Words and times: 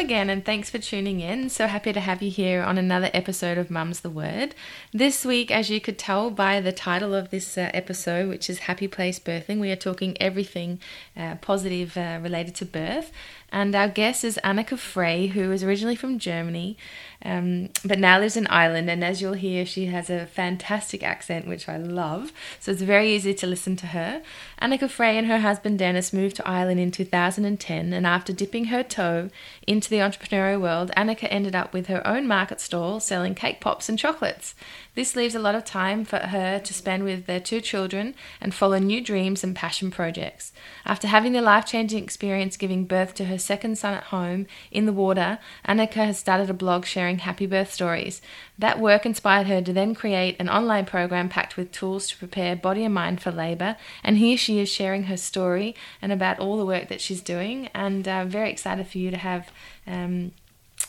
Again, 0.00 0.30
and 0.30 0.46
thanks 0.46 0.70
for 0.70 0.78
tuning 0.78 1.20
in. 1.20 1.50
So 1.50 1.66
happy 1.66 1.92
to 1.92 2.00
have 2.00 2.22
you 2.22 2.30
here 2.30 2.62
on 2.62 2.78
another 2.78 3.10
episode 3.12 3.58
of 3.58 3.70
Mum's 3.70 4.00
the 4.00 4.08
Word. 4.08 4.54
This 4.94 5.26
week, 5.26 5.50
as 5.50 5.68
you 5.68 5.78
could 5.78 5.98
tell 5.98 6.30
by 6.30 6.58
the 6.62 6.72
title 6.72 7.14
of 7.14 7.28
this 7.28 7.58
uh, 7.58 7.70
episode, 7.74 8.30
which 8.30 8.48
is 8.48 8.60
Happy 8.60 8.88
Place 8.88 9.20
Birthing, 9.20 9.60
we 9.60 9.70
are 9.70 9.76
talking 9.76 10.16
everything 10.18 10.80
uh, 11.14 11.34
positive 11.42 11.98
uh, 11.98 12.18
related 12.22 12.54
to 12.56 12.64
birth. 12.64 13.12
And 13.52 13.74
our 13.74 13.88
guest 13.88 14.24
is 14.24 14.38
Annika 14.42 14.78
Frey, 14.78 15.26
who 15.26 15.52
is 15.52 15.62
originally 15.62 15.96
from 15.96 16.18
Germany, 16.18 16.78
um, 17.22 17.68
but 17.84 17.98
now 17.98 18.18
lives 18.18 18.36
in 18.36 18.46
Ireland. 18.46 18.88
And 18.90 19.04
as 19.04 19.20
you'll 19.20 19.34
hear, 19.34 19.66
she 19.66 19.86
has 19.86 20.08
a 20.08 20.26
fantastic 20.26 21.02
accent, 21.02 21.46
which 21.46 21.68
I 21.68 21.76
love. 21.76 22.32
So 22.58 22.72
it's 22.72 22.82
very 22.82 23.14
easy 23.14 23.34
to 23.34 23.46
listen 23.46 23.76
to 23.76 23.88
her. 23.88 24.22
Annika 24.60 24.88
Frey 24.88 25.18
and 25.18 25.26
her 25.26 25.40
husband 25.40 25.78
Dennis 25.78 26.12
moved 26.12 26.36
to 26.36 26.48
Ireland 26.48 26.80
in 26.80 26.90
2010. 26.90 27.92
And 27.92 28.06
after 28.06 28.32
dipping 28.32 28.66
her 28.66 28.82
toe 28.82 29.30
into 29.66 29.90
the 29.90 29.98
entrepreneurial 29.98 30.60
world, 30.60 30.90
Annika 30.96 31.28
ended 31.30 31.54
up 31.54 31.72
with 31.72 31.86
her 31.88 32.06
own 32.06 32.26
market 32.26 32.60
stall 32.60 33.00
selling 33.00 33.34
cake 33.34 33.60
pops 33.60 33.88
and 33.88 33.98
chocolates. 33.98 34.54
This 34.94 35.14
leaves 35.14 35.34
a 35.34 35.38
lot 35.38 35.54
of 35.54 35.64
time 35.64 36.04
for 36.04 36.18
her 36.18 36.58
to 36.58 36.74
spend 36.74 37.04
with 37.04 37.26
their 37.26 37.38
two 37.38 37.60
children 37.60 38.14
and 38.40 38.52
follow 38.52 38.78
new 38.78 39.00
dreams 39.00 39.44
and 39.44 39.54
passion 39.54 39.90
projects. 39.90 40.52
After 40.84 41.06
having 41.06 41.32
the 41.32 41.40
life 41.40 41.64
changing 41.64 42.02
experience 42.02 42.56
giving 42.56 42.84
birth 42.84 43.14
to 43.14 43.26
her 43.26 43.38
second 43.38 43.78
son 43.78 43.94
at 43.94 44.04
home 44.04 44.46
in 44.70 44.86
the 44.86 44.92
water, 44.92 45.38
Annika 45.66 46.04
has 46.04 46.18
started 46.18 46.50
a 46.50 46.54
blog 46.54 46.84
sharing 46.84 47.09
happy 47.18 47.46
birth 47.46 47.72
stories. 47.72 48.22
That 48.58 48.78
work 48.78 49.04
inspired 49.04 49.46
her 49.46 49.60
to 49.62 49.72
then 49.72 49.94
create 49.94 50.36
an 50.38 50.48
online 50.48 50.86
program 50.86 51.28
packed 51.28 51.56
with 51.56 51.72
tools 51.72 52.08
to 52.08 52.16
prepare 52.16 52.56
body 52.56 52.84
and 52.84 52.94
mind 52.94 53.20
for 53.20 53.30
labour. 53.30 53.76
And 54.02 54.18
here 54.18 54.36
she 54.36 54.58
is 54.58 54.68
sharing 54.68 55.04
her 55.04 55.16
story 55.16 55.74
and 56.00 56.12
about 56.12 56.38
all 56.38 56.56
the 56.56 56.66
work 56.66 56.88
that 56.88 57.00
she's 57.00 57.20
doing. 57.20 57.68
And 57.74 58.06
uh, 58.06 58.24
very 58.24 58.50
excited 58.50 58.86
for 58.86 58.98
you 58.98 59.10
to 59.10 59.18
have. 59.18 59.50
Um, 59.86 60.32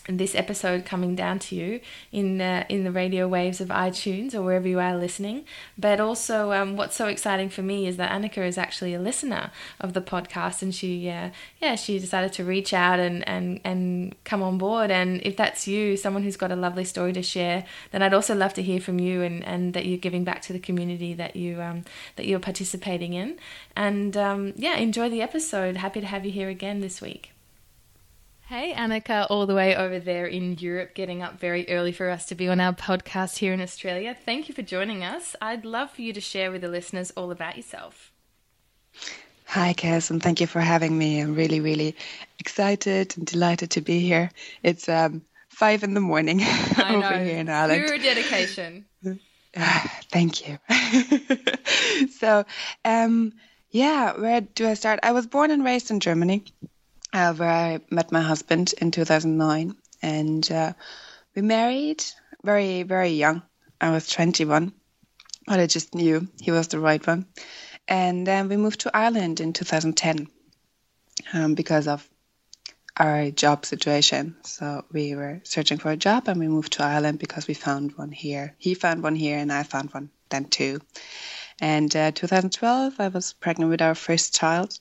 this 0.07 0.35
episode 0.35 0.85
coming 0.85 1.15
down 1.15 1.39
to 1.39 1.55
you 1.55 1.79
in 2.11 2.41
uh, 2.41 2.65
in 2.69 2.83
the 2.83 2.91
radio 2.91 3.27
waves 3.27 3.61
of 3.61 3.67
iTunes 3.69 4.33
or 4.33 4.41
wherever 4.41 4.67
you 4.67 4.79
are 4.79 4.97
listening. 4.97 5.45
But 5.77 5.99
also, 5.99 6.51
um, 6.51 6.75
what's 6.75 6.95
so 6.95 7.07
exciting 7.07 7.49
for 7.49 7.61
me 7.61 7.87
is 7.87 7.97
that 7.97 8.11
Annika 8.11 8.45
is 8.45 8.57
actually 8.57 8.93
a 8.93 8.99
listener 8.99 9.51
of 9.79 9.93
the 9.93 10.01
podcast, 10.01 10.61
and 10.61 10.73
she 10.73 11.09
uh, 11.09 11.29
yeah 11.61 11.75
she 11.75 11.99
decided 11.99 12.33
to 12.33 12.43
reach 12.43 12.73
out 12.73 12.99
and 12.99 13.27
and 13.27 13.59
and 13.63 14.15
come 14.23 14.41
on 14.41 14.57
board. 14.57 14.91
And 14.91 15.21
if 15.23 15.37
that's 15.37 15.67
you, 15.67 15.95
someone 15.97 16.23
who's 16.23 16.37
got 16.37 16.51
a 16.51 16.55
lovely 16.55 16.85
story 16.85 17.13
to 17.13 17.21
share, 17.21 17.65
then 17.91 18.01
I'd 18.01 18.13
also 18.13 18.35
love 18.35 18.53
to 18.55 18.63
hear 18.63 18.79
from 18.79 18.99
you 18.99 19.21
and 19.21 19.43
and 19.45 19.73
that 19.73 19.85
you're 19.85 19.97
giving 19.97 20.23
back 20.23 20.41
to 20.43 20.53
the 20.53 20.59
community 20.59 21.13
that 21.13 21.35
you 21.35 21.61
um, 21.61 21.83
that 22.15 22.25
you're 22.25 22.39
participating 22.39 23.13
in. 23.13 23.37
And 23.75 24.17
um, 24.17 24.53
yeah, 24.55 24.75
enjoy 24.77 25.09
the 25.09 25.21
episode. 25.21 25.77
Happy 25.77 26.01
to 26.01 26.07
have 26.07 26.25
you 26.25 26.31
here 26.31 26.49
again 26.49 26.81
this 26.81 27.01
week. 27.01 27.30
Hey, 28.51 28.73
Annika, 28.73 29.27
all 29.29 29.45
the 29.45 29.55
way 29.55 29.77
over 29.77 29.97
there 29.97 30.25
in 30.25 30.57
Europe, 30.57 30.93
getting 30.93 31.23
up 31.23 31.39
very 31.39 31.69
early 31.69 31.93
for 31.93 32.09
us 32.09 32.25
to 32.25 32.35
be 32.35 32.49
on 32.49 32.59
our 32.59 32.73
podcast 32.73 33.37
here 33.37 33.53
in 33.53 33.61
Australia. 33.61 34.13
Thank 34.13 34.49
you 34.49 34.53
for 34.53 34.61
joining 34.61 35.05
us. 35.05 35.37
I'd 35.41 35.63
love 35.63 35.89
for 35.91 36.01
you 36.01 36.11
to 36.11 36.19
share 36.19 36.51
with 36.51 36.59
the 36.59 36.67
listeners 36.67 37.11
all 37.11 37.31
about 37.31 37.55
yourself. 37.55 38.11
Hi, 39.45 39.73
Kaz, 39.73 40.11
and 40.11 40.21
thank 40.21 40.41
you 40.41 40.47
for 40.47 40.59
having 40.59 40.97
me. 40.97 41.21
I'm 41.21 41.33
really, 41.33 41.61
really 41.61 41.95
excited 42.39 43.15
and 43.15 43.25
delighted 43.25 43.71
to 43.71 43.79
be 43.79 44.01
here. 44.01 44.29
It's 44.63 44.89
um, 44.89 45.21
five 45.47 45.83
in 45.85 45.93
the 45.93 46.01
morning 46.01 46.41
over 46.77 47.19
here 47.19 47.37
in 47.37 47.47
Ireland. 47.47 47.85
Pure 47.85 47.99
dedication. 47.99 48.85
thank 50.11 50.45
you. 50.45 50.59
so, 52.19 52.43
um, 52.83 53.31
yeah, 53.69 54.19
where 54.19 54.41
do 54.41 54.67
I 54.67 54.73
start? 54.73 54.99
I 55.03 55.13
was 55.13 55.25
born 55.25 55.51
and 55.51 55.63
raised 55.63 55.89
in 55.89 56.01
Germany 56.01 56.43
uh, 57.13 57.33
where 57.33 57.49
I 57.49 57.79
met 57.89 58.11
my 58.11 58.21
husband 58.21 58.73
in 58.79 58.91
2009. 58.91 59.75
And 60.01 60.51
uh, 60.51 60.73
we 61.35 61.41
married 61.41 62.03
very, 62.43 62.83
very 62.83 63.09
young. 63.09 63.43
I 63.79 63.91
was 63.91 64.07
21, 64.07 64.73
but 65.47 65.59
I 65.59 65.67
just 65.67 65.95
knew 65.95 66.27
he 66.39 66.51
was 66.51 66.67
the 66.67 66.79
right 66.79 67.05
one. 67.05 67.25
And 67.87 68.25
then 68.25 68.47
we 68.47 68.57
moved 68.57 68.81
to 68.81 68.95
Ireland 68.95 69.39
in 69.39 69.53
2010 69.53 70.27
um, 71.33 71.55
because 71.55 71.87
of 71.87 72.07
our 72.97 73.31
job 73.31 73.65
situation. 73.65 74.35
So 74.43 74.85
we 74.91 75.15
were 75.15 75.41
searching 75.43 75.77
for 75.77 75.91
a 75.91 75.97
job 75.97 76.27
and 76.27 76.39
we 76.39 76.47
moved 76.47 76.73
to 76.73 76.83
Ireland 76.83 77.19
because 77.19 77.47
we 77.47 77.53
found 77.53 77.97
one 77.97 78.11
here. 78.11 78.55
He 78.57 78.73
found 78.73 79.01
one 79.01 79.15
here 79.15 79.37
and 79.37 79.51
I 79.51 79.63
found 79.63 79.93
one 79.93 80.09
then 80.29 80.45
too. 80.45 80.79
And 81.59 81.95
uh, 81.95 82.11
2012, 82.11 82.99
I 82.99 83.07
was 83.07 83.33
pregnant 83.33 83.71
with 83.71 83.81
our 83.81 83.95
first 83.95 84.35
child 84.35 84.79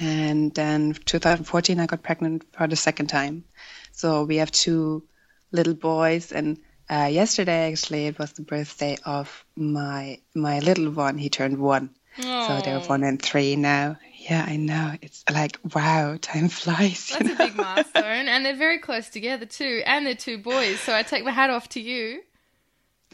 and 0.00 0.54
then 0.54 0.92
2014 0.92 1.80
i 1.80 1.86
got 1.86 2.02
pregnant 2.02 2.44
for 2.52 2.66
the 2.66 2.76
second 2.76 3.08
time. 3.08 3.44
So 3.92 4.24
we 4.24 4.36
have 4.36 4.50
two 4.50 5.04
little 5.52 5.74
boys. 5.74 6.32
And 6.32 6.58
uh, 6.90 7.08
yesterday 7.10 7.72
actually 7.72 8.06
it 8.06 8.18
was 8.18 8.32
the 8.32 8.42
birthday 8.42 8.96
of 9.04 9.44
my 9.56 10.20
my 10.34 10.60
little 10.60 10.90
one. 10.90 11.18
He 11.18 11.28
turned 11.28 11.58
one. 11.58 11.90
Aww. 12.18 12.46
so 12.46 12.64
they're 12.64 12.80
one 12.80 13.04
and 13.04 13.20
three 13.20 13.56
now. 13.56 13.96
Yeah 14.28 14.44
i 14.46 14.56
know. 14.56 14.94
It's 15.02 15.24
like 15.30 15.58
wow 15.74 16.16
time 16.20 16.48
flies 16.48 17.10
that's 17.12 17.24
know? 17.24 17.34
a 17.34 17.36
big 17.36 17.56
milestone. 17.66 18.28
And 18.28 18.44
they're 18.44 18.56
very 18.56 18.78
close 18.78 19.08
together 19.08 19.46
too. 19.46 19.82
And 19.86 20.06
they're 20.06 20.14
two 20.14 20.38
boys. 20.38 20.80
So 20.80 20.94
i 20.94 21.02
take 21.02 21.24
my 21.24 21.30
hat 21.30 21.50
off 21.50 21.68
to 21.70 21.80
you. 21.80 22.22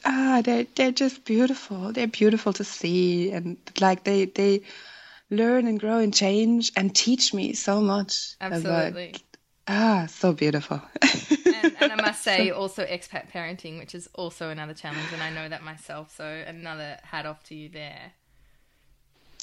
Ah 0.05 0.43
they're, 0.45 0.67
they're 0.75 0.91
just 0.91 1.25
beautiful. 1.25 1.93
They're 1.93 2.09
beautiful 2.09 2.53
to 2.55 2.65
see. 2.65 3.31
And 3.31 3.57
like 3.81 4.05
they 4.05 4.25
they 4.27 4.63
learn 5.33 5.67
and 5.67 5.81
grow 5.81 5.99
and 5.99 6.15
change 6.15 6.71
and 6.77 6.95
teach 6.95 7.35
me 7.35 7.55
so 7.55 7.81
much. 7.81 8.35
Absolutely. 8.41 9.09
About, 9.09 9.23
ah, 9.67 10.07
so 10.07 10.33
beautiful. 10.33 10.81
and, 11.47 11.77
and, 11.81 11.93
I 11.93 11.97
must 11.97 12.23
say, 12.23 12.51
also 12.51 12.85
expat 12.85 13.31
parenting, 13.33 13.79
which 13.79 13.95
is 13.95 14.09
also 14.15 14.51
another 14.51 14.75
challenge, 14.75 15.09
and 15.13 15.23
I 15.23 15.31
know 15.31 15.49
that 15.49 15.65
myself. 15.65 16.15
So 16.15 16.25
another 16.25 16.99
hat 17.03 17.27
off 17.27 17.43
to 17.45 17.55
you 17.55 17.69
there. 17.69 18.13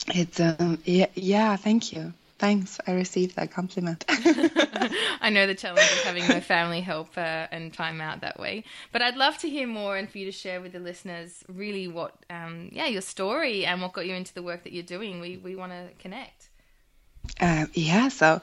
It's 0.07 0.39
um 0.39 0.79
yeah 0.85 1.07
yeah 1.15 1.55
thank 1.57 1.91
you 1.91 2.13
thanks 2.39 2.79
I 2.87 2.93
received 2.93 3.35
that 3.35 3.51
compliment. 3.51 4.05
I 5.21 5.29
know 5.29 5.45
the 5.45 5.55
challenge 5.55 5.91
of 5.91 6.03
having 6.03 6.27
no 6.27 6.39
family 6.39 6.81
help 6.81 7.17
uh, 7.17 7.47
and 7.51 7.73
time 7.73 8.01
out 8.01 8.21
that 8.21 8.39
way. 8.39 8.63
But 8.91 9.01
I'd 9.01 9.17
love 9.17 9.37
to 9.39 9.49
hear 9.49 9.67
more 9.67 9.97
and 9.97 10.09
for 10.09 10.17
you 10.17 10.25
to 10.25 10.31
share 10.31 10.61
with 10.61 10.71
the 10.71 10.79
listeners 10.79 11.43
really 11.47 11.87
what, 11.87 12.15
um, 12.29 12.69
yeah, 12.71 12.87
your 12.87 13.01
story 13.01 13.65
and 13.65 13.81
what 13.81 13.93
got 13.93 14.07
you 14.07 14.15
into 14.15 14.33
the 14.33 14.41
work 14.41 14.63
that 14.63 14.73
you're 14.73 14.83
doing. 14.83 15.19
We, 15.19 15.37
we 15.37 15.55
want 15.55 15.73
to 15.73 15.89
connect. 15.99 16.49
Uh, 17.39 17.65
yeah, 17.73 18.07
so 18.07 18.41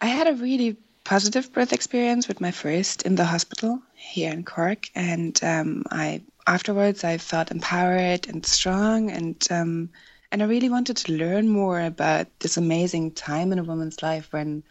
I 0.00 0.06
had 0.06 0.26
a 0.26 0.34
really 0.34 0.76
positive 1.04 1.52
birth 1.52 1.72
experience 1.72 2.28
with 2.28 2.40
my 2.40 2.50
first 2.50 3.02
in 3.02 3.14
the 3.14 3.24
hospital 3.24 3.80
here 3.94 4.32
in 4.32 4.44
Cork. 4.44 4.88
And 4.94 5.38
um, 5.42 5.84
I 5.90 6.22
afterwards 6.46 7.04
I 7.04 7.18
felt 7.18 7.50
empowered 7.50 8.28
and 8.28 8.44
strong 8.44 9.10
and 9.10 9.46
um, 9.50 9.90
and 10.32 10.42
I 10.42 10.46
really 10.46 10.70
wanted 10.70 10.96
to 10.96 11.12
learn 11.12 11.46
more 11.48 11.78
about 11.78 12.26
this 12.40 12.56
amazing 12.56 13.12
time 13.12 13.52
in 13.52 13.58
a 13.58 13.62
woman's 13.64 14.02
life 14.02 14.32
when 14.32 14.64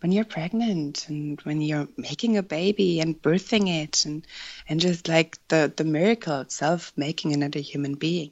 when 0.00 0.12
you're 0.12 0.24
pregnant 0.24 1.08
and 1.08 1.40
when 1.40 1.60
you're 1.60 1.88
making 1.96 2.36
a 2.36 2.42
baby 2.42 3.00
and 3.00 3.20
birthing 3.20 3.68
it 3.82 4.04
and 4.06 4.24
and 4.68 4.80
just 4.80 5.08
like 5.08 5.36
the 5.48 5.72
the 5.76 5.82
miracle 5.82 6.40
itself 6.40 6.92
making 6.96 7.32
another 7.32 7.58
human 7.58 7.94
being. 7.94 8.30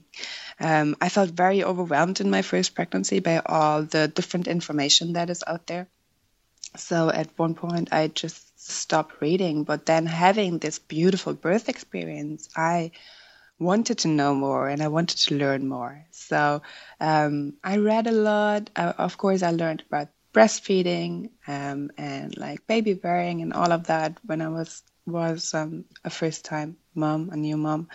Um, 0.60 0.96
i 1.00 1.08
felt 1.08 1.30
very 1.30 1.64
overwhelmed 1.64 2.20
in 2.20 2.30
my 2.30 2.42
first 2.42 2.76
pregnancy 2.76 3.18
by 3.18 3.42
all 3.44 3.82
the 3.82 4.06
different 4.06 4.46
information 4.46 5.14
that 5.14 5.28
is 5.28 5.42
out 5.44 5.66
there. 5.66 5.88
So 6.76 7.10
at 7.10 7.36
one 7.36 7.54
point 7.56 7.92
i 7.92 8.06
just 8.06 8.42
stopped 8.60 9.20
reading 9.20 9.64
but 9.64 9.86
then 9.86 10.06
having 10.06 10.58
this 10.58 10.78
beautiful 10.78 11.34
birth 11.34 11.68
experience 11.68 12.48
i 12.56 12.92
wanted 13.58 13.98
to 13.98 14.08
know 14.08 14.34
more 14.34 14.68
and 14.68 14.82
I 14.82 14.88
wanted 14.88 15.18
to 15.28 15.34
learn 15.36 15.68
more. 15.68 16.04
So 16.10 16.62
um, 17.00 17.54
I 17.64 17.78
read 17.78 18.06
a 18.06 18.12
lot. 18.12 18.70
Uh, 18.76 18.92
of 18.98 19.18
course, 19.18 19.42
I 19.42 19.50
learned 19.50 19.84
about 19.88 20.08
breastfeeding 20.34 21.30
um, 21.46 21.90
and 21.96 22.36
like 22.36 22.66
baby 22.66 22.98
wearing 23.02 23.42
and 23.42 23.52
all 23.52 23.72
of 23.72 23.86
that 23.86 24.18
when 24.24 24.40
I 24.42 24.48
was 24.48 24.82
was 25.06 25.54
um, 25.54 25.84
a 26.04 26.10
first 26.10 26.44
time 26.44 26.76
mom, 26.94 27.30
a 27.30 27.36
new 27.36 27.56
mom, 27.56 27.88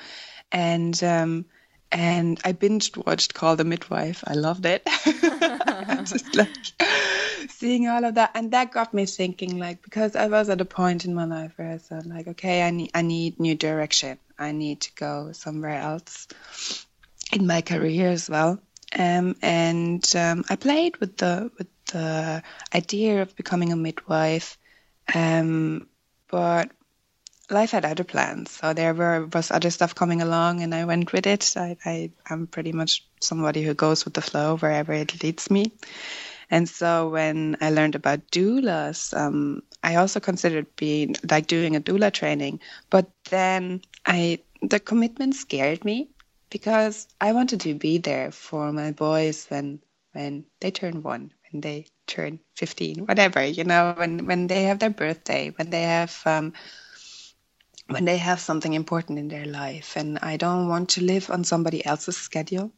and 0.51 1.01
um, 1.03 1.45
and 1.91 2.39
I 2.43 2.51
binge 2.53 2.95
watched 2.95 3.33
Call 3.33 3.55
the 3.55 3.63
Midwife. 3.63 4.23
I 4.25 4.33
loved 4.33 4.65
it. 4.65 4.85
just 6.05 6.35
like 6.35 6.49
seeing 7.49 7.87
all 7.87 8.05
of 8.05 8.15
that, 8.15 8.31
and 8.33 8.51
that 8.51 8.71
got 8.71 8.93
me 8.93 9.05
thinking. 9.05 9.59
Like 9.59 9.81
because 9.81 10.15
I 10.15 10.27
was 10.27 10.49
at 10.49 10.61
a 10.61 10.65
point 10.65 11.05
in 11.05 11.13
my 11.13 11.25
life 11.25 11.53
where 11.57 11.71
I 11.71 11.77
said, 11.77 12.05
like, 12.05 12.27
okay, 12.27 12.63
I 12.63 12.71
need 12.71 12.91
I 12.93 13.01
need 13.01 13.39
new 13.39 13.55
direction. 13.55 14.17
I 14.39 14.51
need 14.51 14.81
to 14.81 14.93
go 14.95 15.31
somewhere 15.33 15.79
else 15.79 16.27
in 17.31 17.45
my 17.45 17.61
career 17.61 18.09
as 18.09 18.29
well. 18.29 18.59
Um, 18.97 19.35
and 19.41 20.05
um, 20.15 20.43
I 20.49 20.55
played 20.55 20.97
with 20.97 21.17
the 21.17 21.51
with 21.57 21.67
the 21.91 22.43
idea 22.73 23.21
of 23.21 23.35
becoming 23.35 23.71
a 23.71 23.75
midwife, 23.75 24.57
um, 25.13 25.87
but 26.29 26.71
life 27.51 27.71
had 27.71 27.85
other 27.85 28.03
plans. 28.03 28.51
So 28.51 28.73
there 28.73 28.93
were 28.93 29.27
was 29.33 29.51
other 29.51 29.69
stuff 29.69 29.93
coming 29.93 30.21
along, 30.21 30.61
and 30.61 30.73
I 30.73 30.85
went 30.85 31.11
with 31.13 31.27
it. 31.27 31.53
I, 31.57 31.77
I 31.85 32.11
am 32.29 32.47
pretty 32.47 32.71
much 32.71 33.05
somebody 33.19 33.61
who 33.63 33.73
goes 33.73 34.05
with 34.05 34.13
the 34.13 34.21
flow 34.21 34.57
wherever 34.57 34.93
it 34.93 35.23
leads 35.23 35.51
me. 35.51 35.71
And 36.49 36.67
so 36.67 37.09
when 37.09 37.57
I 37.61 37.69
learned 37.69 37.95
about 37.95 38.27
doulas, 38.31 39.17
um, 39.17 39.63
I 39.83 39.95
also 39.95 40.19
considered 40.19 40.75
being 40.75 41.15
like 41.29 41.47
doing 41.47 41.75
a 41.75 41.81
doula 41.81 42.11
training. 42.11 42.59
But 42.89 43.09
then 43.29 43.81
I 44.05 44.39
the 44.61 44.79
commitment 44.79 45.35
scared 45.35 45.83
me 45.85 46.09
because 46.49 47.07
I 47.19 47.33
wanted 47.33 47.61
to 47.61 47.73
be 47.73 47.97
there 47.97 48.31
for 48.31 48.71
my 48.73 48.91
boys 48.91 49.47
when 49.47 49.79
when 50.11 50.45
they 50.59 50.71
turn 50.71 51.03
one, 51.03 51.31
when 51.51 51.61
they 51.61 51.85
turn 52.05 52.39
fifteen, 52.55 53.05
whatever 53.05 53.43
you 53.45 53.63
know, 53.63 53.93
when 53.95 54.25
when 54.25 54.47
they 54.47 54.63
have 54.63 54.79
their 54.79 54.89
birthday, 54.89 55.51
when 55.55 55.69
they 55.69 55.83
have 55.83 56.21
um, 56.25 56.53
when 57.93 58.05
they 58.05 58.17
have 58.17 58.39
something 58.39 58.73
important 58.73 59.19
in 59.19 59.27
their 59.27 59.45
life 59.45 59.95
and 59.95 60.19
I 60.21 60.37
don't 60.37 60.67
want 60.67 60.89
to 60.89 61.03
live 61.03 61.29
on 61.29 61.43
somebody 61.43 61.85
else's 61.85 62.17
schedule. 62.17 62.71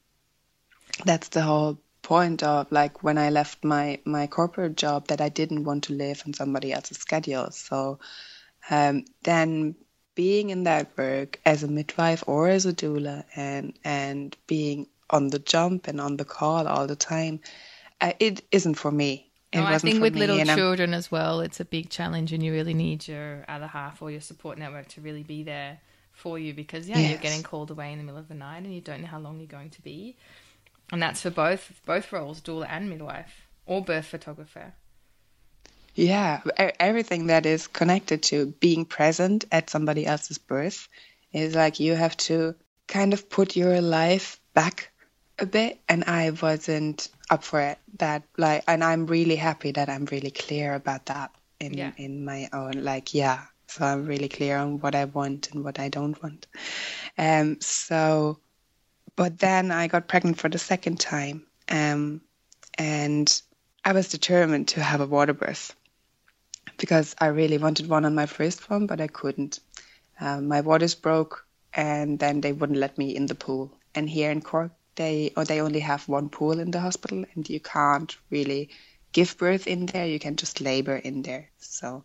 That's 1.06 1.30
the 1.30 1.42
whole 1.42 1.80
point 2.02 2.44
of 2.44 2.72
like 2.72 3.04
when 3.04 3.18
I 3.18 3.30
left 3.30 3.64
my 3.64 4.00
my 4.06 4.28
corporate 4.28 4.76
job 4.76 5.08
that 5.08 5.22
I 5.22 5.30
didn't 5.30 5.64
want 5.64 5.86
to 5.86 5.94
live 5.94 6.24
on 6.26 6.34
somebody 6.34 6.74
else's 6.74 6.98
schedule. 6.98 7.52
So 7.52 8.00
um, 8.70 9.06
then 9.24 9.76
being 10.16 10.50
in 10.50 10.64
that 10.64 10.96
work 10.98 11.40
as 11.46 11.64
a 11.64 11.68
midwife 11.68 12.24
or 12.28 12.50
as 12.50 12.66
a 12.66 12.74
doula 12.74 13.24
and 13.36 13.74
and 13.84 14.36
being 14.48 14.88
on 15.10 15.28
the 15.28 15.40
jump 15.40 15.88
and 15.88 16.00
on 16.02 16.18
the 16.18 16.26
call 16.26 16.68
all 16.68 16.88
the 16.88 16.96
time, 16.96 17.40
uh, 18.02 18.14
it 18.20 18.46
isn't 18.52 18.76
for 18.76 18.92
me. 18.92 19.32
No, 19.54 19.64
I 19.64 19.78
think 19.78 20.02
with 20.02 20.16
little 20.16 20.44
children 20.44 20.94
as 20.94 21.12
well, 21.12 21.42
it's 21.42 21.60
a 21.60 21.66
big 21.66 21.90
challenge, 21.90 22.34
and 22.34 22.44
you 22.44 22.52
really 22.52 22.74
need 22.74 23.08
your 23.08 23.46
other 23.48 23.68
half 23.68 24.02
or 24.02 24.12
your 24.12 24.22
support 24.22 24.58
network 24.58 24.88
to 24.90 25.02
really 25.02 25.24
be 25.24 25.44
there 25.44 25.80
for 26.12 26.38
you 26.38 26.54
because 26.54 26.88
yeah, 26.88 26.98
yes. 26.98 27.10
you're 27.12 27.20
getting 27.20 27.44
called 27.44 27.72
away 27.72 27.92
in 27.92 27.98
the 27.98 28.04
middle 28.04 28.20
of 28.20 28.28
the 28.28 28.36
night, 28.36 28.64
and 28.64 28.74
you 28.74 28.82
don't 28.82 29.02
know 29.02 29.08
how 29.08 29.20
long 29.20 29.40
you're 29.40 29.48
going 29.48 29.70
to 29.72 29.82
be, 29.82 30.16
and 30.92 31.02
that's 31.02 31.22
for 31.22 31.30
both 31.30 31.82
both 31.86 32.12
roles, 32.12 32.42
doula 32.42 32.68
and 32.70 32.90
midwife 32.90 33.48
or 33.66 33.84
birth 33.84 34.06
photographer. 34.06 34.74
Yeah, 35.96 36.42
everything 36.58 37.28
that 37.28 37.46
is 37.46 37.68
connected 37.68 38.24
to 38.24 38.48
being 38.60 38.86
present 38.86 39.46
at 39.52 39.70
somebody 39.70 40.08
else's 40.08 40.40
birth 40.40 40.88
is 41.32 41.54
like 41.54 41.80
you 41.80 41.94
have 41.96 42.18
to 42.18 42.56
kind 42.88 43.14
of 43.14 43.30
put 43.30 43.56
your 43.56 43.80
life 43.80 44.40
back 44.54 44.92
a 45.40 45.46
bit, 45.46 45.80
and 45.90 46.04
I 46.06 46.32
wasn't 46.32 47.10
up 47.30 47.44
for 47.44 47.60
it. 47.62 47.80
That 47.98 48.24
like, 48.38 48.64
and 48.68 48.84
I'm 48.84 49.08
really 49.08 49.36
happy 49.36 49.72
that 49.72 49.90
I'm 49.90 50.06
really 50.06 50.32
clear 50.32 50.74
about 50.74 51.08
that 51.08 51.32
in 51.60 51.74
yeah. 51.74 51.92
in 51.98 52.26
my 52.26 52.50
own 52.54 52.84
like, 52.84 53.14
yeah. 53.14 53.42
So 53.68 53.86
I'm 53.86 54.06
really 54.06 54.30
clear 54.30 54.58
on 54.58 54.80
what 54.80 54.94
I 54.94 55.06
want 55.06 55.52
and 55.52 55.64
what 55.64 55.80
I 55.80 55.90
don't 55.90 56.22
want. 56.22 56.48
Um. 57.18 57.60
So, 57.62 58.40
but 59.16 59.40
then 59.40 59.72
I 59.72 59.88
got 59.88 60.08
pregnant 60.08 60.40
for 60.40 60.50
the 60.50 60.60
second 60.60 61.00
time. 61.00 61.46
Um, 61.70 62.22
and 62.78 63.42
I 63.86 63.94
was 63.94 64.10
determined 64.10 64.70
to 64.70 64.82
have 64.82 65.02
a 65.02 65.06
water 65.06 65.34
birth 65.34 65.76
because 66.78 67.16
I 67.20 67.28
really 67.28 67.58
wanted 67.58 67.90
one 67.90 68.06
on 68.06 68.16
my 68.16 68.26
first 68.26 68.70
one, 68.70 68.88
but 68.88 69.02
I 69.02 69.08
couldn't. 69.08 69.60
Um, 70.20 70.48
my 70.48 70.62
waters 70.62 70.96
broke, 70.96 71.46
and 71.74 72.20
then 72.20 72.42
they 72.42 72.54
wouldn't 72.54 72.80
let 72.80 72.98
me 72.98 73.16
in 73.16 73.26
the 73.26 73.36
pool. 73.36 73.72
And 73.96 74.10
here 74.10 74.32
in 74.32 74.42
Cork, 74.42 74.72
they 74.96 75.32
or 75.36 75.46
they 75.46 75.62
only 75.62 75.80
have 75.80 76.08
one 76.08 76.30
pool 76.30 76.60
in 76.60 76.72
the 76.72 76.80
hospital 76.80 77.26
and 77.34 77.50
you 77.50 77.60
can't 77.60 78.16
really 78.30 78.70
give 79.12 79.38
birth 79.38 79.68
in 79.68 79.86
there. 79.86 80.06
You 80.06 80.20
can 80.20 80.36
just 80.36 80.62
labor 80.62 80.96
in 80.96 81.22
there. 81.22 81.50
So 81.60 82.04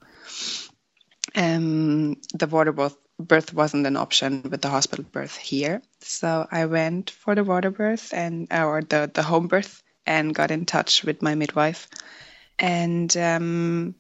um, 1.34 2.16
the 2.34 2.46
water 2.46 2.72
birth, 2.72 2.96
birth 3.18 3.52
wasn't 3.54 3.86
an 3.86 3.96
option 3.96 4.42
with 4.50 4.62
the 4.62 4.68
hospital 4.68 5.04
birth 5.10 5.36
here. 5.36 5.82
So 6.00 6.46
i 6.50 6.66
went 6.66 7.10
for 7.10 7.34
the 7.34 7.44
water 7.44 7.70
birth 7.70 8.12
and 8.14 8.48
or 8.52 8.82
the, 8.82 9.10
the 9.12 9.22
home 9.22 9.48
birth 9.48 9.82
and 10.06 10.34
got 10.34 10.50
in 10.50 10.64
touch 10.66 11.04
with 11.04 11.22
my 11.22 11.34
midwife. 11.34 11.88
And 12.58 13.14
um, 13.16 13.94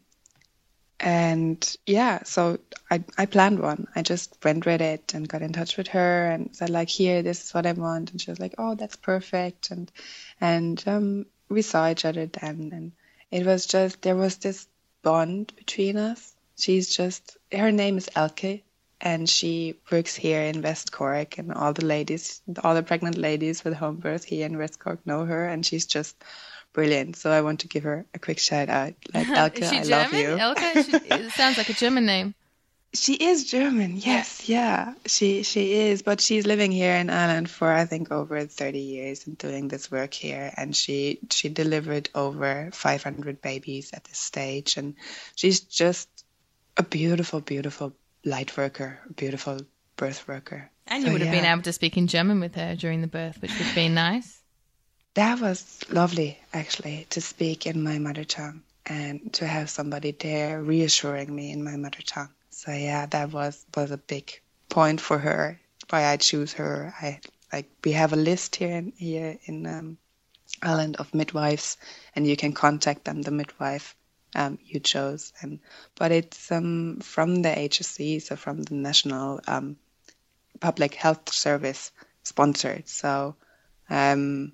and 1.00 1.76
yeah 1.86 2.22
so 2.24 2.58
I, 2.90 3.04
I 3.16 3.26
planned 3.26 3.60
one. 3.60 3.86
I 3.94 4.02
just 4.02 4.36
went 4.42 4.64
with 4.64 4.80
it 4.80 5.14
and 5.14 5.28
got 5.28 5.42
in 5.42 5.52
touch 5.52 5.76
with 5.76 5.88
her 5.88 6.30
and 6.30 6.56
said 6.56 6.70
like 6.70 6.88
here 6.88 7.22
this 7.22 7.44
is 7.44 7.54
what 7.54 7.66
i 7.66 7.72
want. 7.72 8.10
And 8.10 8.20
she 8.20 8.30
was 8.30 8.40
like 8.40 8.54
oh 8.58 8.74
that's 8.74 8.96
perfect. 8.96 9.70
And 9.70 9.90
and 10.40 10.82
um, 10.86 11.26
we 11.48 11.62
saw 11.62 11.90
each 11.90 12.04
other 12.04 12.26
then. 12.26 12.70
And 12.72 12.92
it 13.30 13.46
was 13.46 13.66
just 13.66 14.02
there 14.02 14.16
was 14.16 14.36
this 14.36 14.66
bond 15.02 15.52
between 15.56 15.96
us. 15.96 16.34
She's 16.56 16.94
just 16.96 17.36
her 17.52 17.70
name 17.70 17.98
is 17.98 18.08
elke 18.14 18.62
and 19.00 19.28
she 19.28 19.76
works 19.92 20.16
here 20.16 20.42
in 20.42 20.62
west 20.62 20.90
cork 20.90 21.38
and 21.38 21.52
all 21.52 21.72
the 21.72 21.84
ladies 21.84 22.42
all 22.64 22.74
the 22.74 22.82
pregnant 22.82 23.16
ladies 23.16 23.62
with 23.62 23.74
home 23.74 23.96
birth 23.96 24.24
here 24.24 24.44
in 24.44 24.58
west 24.58 24.80
cork 24.80 25.06
know 25.06 25.24
her 25.24 25.46
and 25.46 25.64
she's 25.64 25.86
just 25.86 26.16
brilliant. 26.78 27.16
So 27.16 27.32
I 27.32 27.40
want 27.40 27.60
to 27.60 27.66
give 27.66 27.82
her 27.82 28.06
a 28.14 28.20
quick 28.20 28.38
shout 28.38 28.68
out. 28.68 28.94
Like 29.12 29.28
Elke, 29.42 29.62
I 29.64 29.82
German? 29.82 29.90
love 29.90 30.12
you. 30.12 30.28
Elke, 30.38 30.84
she, 30.84 30.92
it 31.10 31.32
sounds 31.32 31.58
like 31.58 31.68
a 31.68 31.72
German 31.72 32.06
name. 32.06 32.36
She 32.94 33.14
is 33.14 33.50
German, 33.50 33.96
yes, 33.96 34.48
yeah. 34.48 34.94
She 35.04 35.42
she 35.42 35.72
is, 35.72 36.02
but 36.02 36.20
she's 36.20 36.46
living 36.46 36.70
here 36.70 36.94
in 36.94 37.10
Ireland 37.10 37.50
for 37.50 37.70
I 37.70 37.84
think 37.84 38.12
over 38.12 38.46
30 38.46 38.78
years 38.78 39.26
and 39.26 39.36
doing 39.36 39.66
this 39.66 39.90
work 39.90 40.14
here. 40.14 40.54
And 40.56 40.74
she 40.74 41.18
she 41.30 41.48
delivered 41.48 42.10
over 42.14 42.70
500 42.72 43.42
babies 43.42 43.90
at 43.92 44.04
this 44.04 44.18
stage, 44.18 44.76
and 44.76 44.94
she's 45.34 45.60
just 45.60 46.08
a 46.76 46.84
beautiful, 46.84 47.40
beautiful 47.40 47.92
light 48.24 48.56
worker, 48.56 49.00
a 49.10 49.12
beautiful 49.12 49.60
birth 49.96 50.28
worker. 50.28 50.70
And 50.86 51.04
you 51.04 51.10
would 51.12 51.22
have 51.22 51.34
yeah. 51.34 51.42
been 51.42 51.52
able 51.52 51.62
to 51.62 51.72
speak 51.72 51.96
in 51.96 52.06
German 52.06 52.38
with 52.38 52.54
her 52.54 52.76
during 52.76 53.02
the 53.02 53.08
birth, 53.08 53.42
which 53.42 53.50
would 53.50 53.66
have 53.66 53.74
been 53.74 53.94
nice 53.94 54.37
that 55.18 55.40
was 55.40 55.80
lovely 55.90 56.38
actually 56.52 57.04
to 57.10 57.20
speak 57.20 57.66
in 57.66 57.82
my 57.82 57.98
mother 57.98 58.22
tongue 58.22 58.62
and 58.86 59.32
to 59.32 59.44
have 59.44 59.68
somebody 59.68 60.12
there 60.12 60.62
reassuring 60.62 61.34
me 61.34 61.50
in 61.50 61.64
my 61.64 61.74
mother 61.74 61.98
tongue. 62.06 62.30
So 62.50 62.70
yeah, 62.70 63.04
that 63.06 63.32
was 63.32 63.66
was 63.74 63.90
a 63.90 63.98
big 63.98 64.40
point 64.68 65.00
for 65.00 65.18
her. 65.18 65.60
Why 65.90 66.04
I 66.04 66.18
choose 66.18 66.52
her. 66.52 66.94
I 67.00 67.18
like 67.52 67.68
we 67.84 67.92
have 67.92 68.12
a 68.12 68.24
list 68.30 68.54
here 68.54 68.76
in 68.76 68.92
here 68.96 69.36
in 69.46 69.66
um, 69.66 69.98
Ireland 70.62 70.96
of 70.98 71.12
midwives, 71.12 71.78
and 72.14 72.24
you 72.24 72.36
can 72.36 72.52
contact 72.52 73.04
them. 73.04 73.22
The 73.22 73.32
midwife 73.32 73.96
um, 74.36 74.60
you 74.64 74.78
chose, 74.78 75.32
and 75.42 75.58
but 75.96 76.12
it's 76.12 76.52
um, 76.52 77.00
from 77.00 77.42
the 77.42 77.50
HSE, 77.50 78.22
so 78.22 78.36
from 78.36 78.62
the 78.62 78.74
National 78.74 79.40
um, 79.48 79.78
Public 80.60 80.94
Health 80.94 81.32
Service 81.32 81.90
sponsored. 82.22 82.88
So 82.88 83.34
um, 83.90 84.52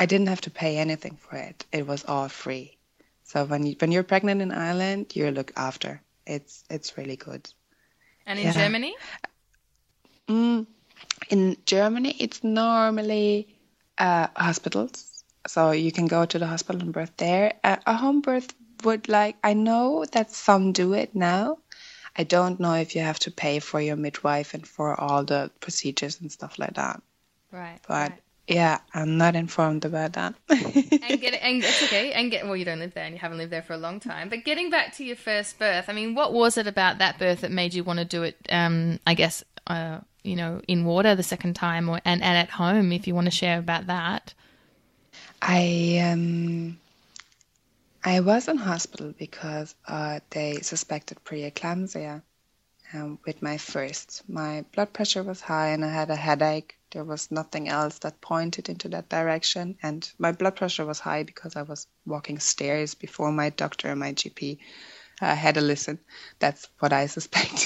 I 0.00 0.06
didn't 0.06 0.28
have 0.28 0.40
to 0.42 0.50
pay 0.50 0.78
anything 0.78 1.16
for 1.16 1.36
it. 1.36 1.66
It 1.72 1.86
was 1.86 2.06
all 2.06 2.28
free. 2.30 2.78
So 3.22 3.44
when 3.44 3.66
you 3.66 3.76
when 3.80 3.92
you're 3.92 4.02
pregnant 4.02 4.40
in 4.40 4.50
Ireland, 4.50 5.12
you're 5.14 5.30
looked 5.30 5.52
after. 5.56 6.00
It's 6.26 6.64
it's 6.70 6.96
really 6.96 7.16
good. 7.16 7.52
And 8.24 8.38
in 8.38 8.46
yeah. 8.46 8.52
Germany? 8.52 8.94
Mm, 10.26 10.66
in 11.28 11.56
Germany, 11.66 12.16
it's 12.18 12.42
normally 12.42 13.54
uh, 13.98 14.28
hospitals. 14.34 15.22
So 15.46 15.72
you 15.72 15.92
can 15.92 16.06
go 16.06 16.24
to 16.24 16.38
the 16.38 16.46
hospital 16.46 16.80
and 16.80 16.94
birth 16.94 17.12
there. 17.18 17.52
Uh, 17.62 17.76
a 17.86 17.94
home 17.94 18.22
birth 18.22 18.54
would 18.84 19.06
like 19.08 19.36
I 19.44 19.52
know 19.52 20.06
that 20.12 20.30
some 20.30 20.72
do 20.72 20.94
it 20.94 21.14
now. 21.14 21.58
I 22.16 22.24
don't 22.24 22.58
know 22.58 22.74
if 22.74 22.96
you 22.96 23.02
have 23.02 23.18
to 23.20 23.30
pay 23.30 23.60
for 23.60 23.80
your 23.82 23.96
midwife 23.96 24.54
and 24.54 24.66
for 24.66 24.98
all 24.98 25.24
the 25.24 25.50
procedures 25.60 26.20
and 26.22 26.32
stuff 26.32 26.58
like 26.58 26.74
that. 26.74 27.02
Right. 27.52 27.80
But 27.86 28.12
right. 28.12 28.22
Yeah, 28.50 28.80
I'm 28.92 29.16
not 29.16 29.36
informed 29.36 29.84
about 29.84 30.14
that. 30.14 30.34
and 30.48 31.20
get 31.20 31.34
and 31.34 31.62
that's 31.62 31.84
okay. 31.84 32.10
And 32.10 32.32
get 32.32 32.44
well, 32.44 32.56
you 32.56 32.64
don't 32.64 32.80
live 32.80 32.94
there, 32.94 33.04
and 33.04 33.14
you 33.14 33.20
haven't 33.20 33.38
lived 33.38 33.52
there 33.52 33.62
for 33.62 33.74
a 33.74 33.78
long 33.78 34.00
time. 34.00 34.28
But 34.28 34.44
getting 34.44 34.70
back 34.70 34.96
to 34.96 35.04
your 35.04 35.14
first 35.14 35.56
birth, 35.60 35.84
I 35.86 35.92
mean, 35.92 36.16
what 36.16 36.32
was 36.32 36.58
it 36.58 36.66
about 36.66 36.98
that 36.98 37.16
birth 37.16 37.42
that 37.42 37.52
made 37.52 37.74
you 37.74 37.84
want 37.84 38.00
to 38.00 38.04
do 38.04 38.24
it? 38.24 38.36
Um, 38.50 38.98
I 39.06 39.14
guess, 39.14 39.44
uh, 39.68 40.00
you 40.24 40.34
know, 40.34 40.60
in 40.66 40.84
water 40.84 41.14
the 41.14 41.22
second 41.22 41.54
time, 41.54 41.88
or 41.88 42.00
and, 42.04 42.24
and 42.24 42.36
at 42.36 42.50
home, 42.50 42.90
if 42.90 43.06
you 43.06 43.14
want 43.14 43.28
to 43.28 43.30
share 43.30 43.60
about 43.60 43.86
that. 43.86 44.34
I 45.40 46.00
um, 46.10 46.76
I 48.02 48.18
was 48.18 48.48
in 48.48 48.56
hospital 48.56 49.14
because 49.16 49.76
uh, 49.86 50.18
they 50.30 50.54
suspected 50.62 51.18
preeclampsia 51.24 52.20
um, 52.94 53.20
with 53.24 53.42
my 53.42 53.58
first. 53.58 54.28
My 54.28 54.64
blood 54.74 54.92
pressure 54.92 55.22
was 55.22 55.40
high, 55.40 55.68
and 55.68 55.84
I 55.84 55.92
had 55.92 56.10
a 56.10 56.16
headache 56.16 56.76
There 56.92 57.04
was 57.04 57.30
nothing 57.30 57.68
else 57.68 57.98
that 58.00 58.20
pointed 58.20 58.68
into 58.68 58.88
that 58.88 59.08
direction. 59.08 59.76
And 59.82 60.10
my 60.18 60.32
blood 60.32 60.56
pressure 60.56 60.84
was 60.84 61.00
high 61.00 61.22
because 61.22 61.56
I 61.56 61.62
was 61.62 61.86
walking 62.04 62.38
stairs 62.38 62.94
before 62.94 63.30
my 63.32 63.50
doctor 63.50 63.88
and 63.88 64.00
my 64.00 64.12
GP 64.12 64.58
uh, 65.20 65.34
had 65.34 65.56
a 65.56 65.60
listen. 65.60 65.98
That's 66.38 66.68
what 66.78 66.92
I 66.92 67.06
suspect. 67.16 67.58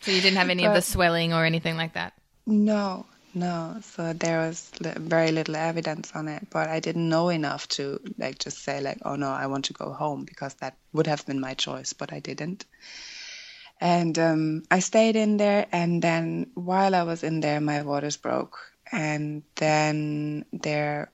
so 0.00 0.10
you 0.10 0.20
didn't 0.20 0.36
have 0.36 0.50
any 0.50 0.62
but, 0.62 0.68
of 0.68 0.74
the 0.74 0.82
swelling 0.82 1.32
or 1.32 1.44
anything 1.44 1.76
like 1.76 1.94
that? 1.94 2.12
No, 2.46 3.06
no. 3.34 3.78
So 3.82 4.12
there 4.12 4.40
was 4.40 4.70
very 4.80 5.32
little 5.32 5.56
evidence 5.56 6.12
on 6.14 6.28
it, 6.28 6.48
but 6.50 6.68
I 6.68 6.80
didn't 6.80 7.08
know 7.08 7.28
enough 7.28 7.68
to 7.68 8.00
like 8.18 8.38
just 8.38 8.58
say 8.62 8.80
like, 8.80 8.98
oh 9.04 9.16
no, 9.16 9.30
I 9.30 9.46
want 9.46 9.66
to 9.66 9.72
go 9.72 9.92
home 9.92 10.24
because 10.24 10.54
that 10.54 10.76
would 10.92 11.06
have 11.06 11.26
been 11.26 11.40
my 11.40 11.54
choice, 11.54 11.92
but 11.92 12.12
I 12.12 12.20
didn't. 12.20 12.64
And 13.80 14.18
um, 14.18 14.62
I 14.70 14.80
stayed 14.80 15.16
in 15.16 15.38
there, 15.38 15.66
and 15.72 16.02
then 16.02 16.50
while 16.54 16.94
I 16.94 17.02
was 17.04 17.22
in 17.22 17.40
there, 17.40 17.60
my 17.60 17.82
waters 17.82 18.18
broke, 18.18 18.58
and 18.92 19.42
then 19.56 20.44
there 20.52 21.10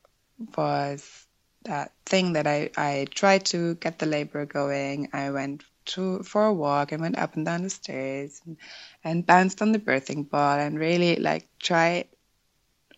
was 0.57 1.27
that 1.63 1.93
thing 2.05 2.33
that 2.33 2.47
I 2.47 2.71
I 2.77 3.07
tried 3.11 3.47
to 3.47 3.75
get 3.77 3.99
the 3.99 4.07
labor 4.07 4.47
going. 4.47 5.11
I 5.13 5.31
went 5.31 5.63
to 5.87 6.23
for 6.23 6.47
a 6.47 6.53
walk 6.53 6.93
and 6.93 7.01
went 7.01 7.19
up 7.19 7.37
and 7.37 7.47
down 7.47 7.63
the 7.63 7.71
stairs 7.71 8.41
and, 8.45 8.57
and 9.05 9.27
bounced 9.27 9.63
on 9.63 9.73
the 9.73 9.79
birthing 9.79 10.29
ball 10.29 10.59
and 10.59 10.79
really 10.79 11.17
like 11.17 11.47
tried. 11.59 12.07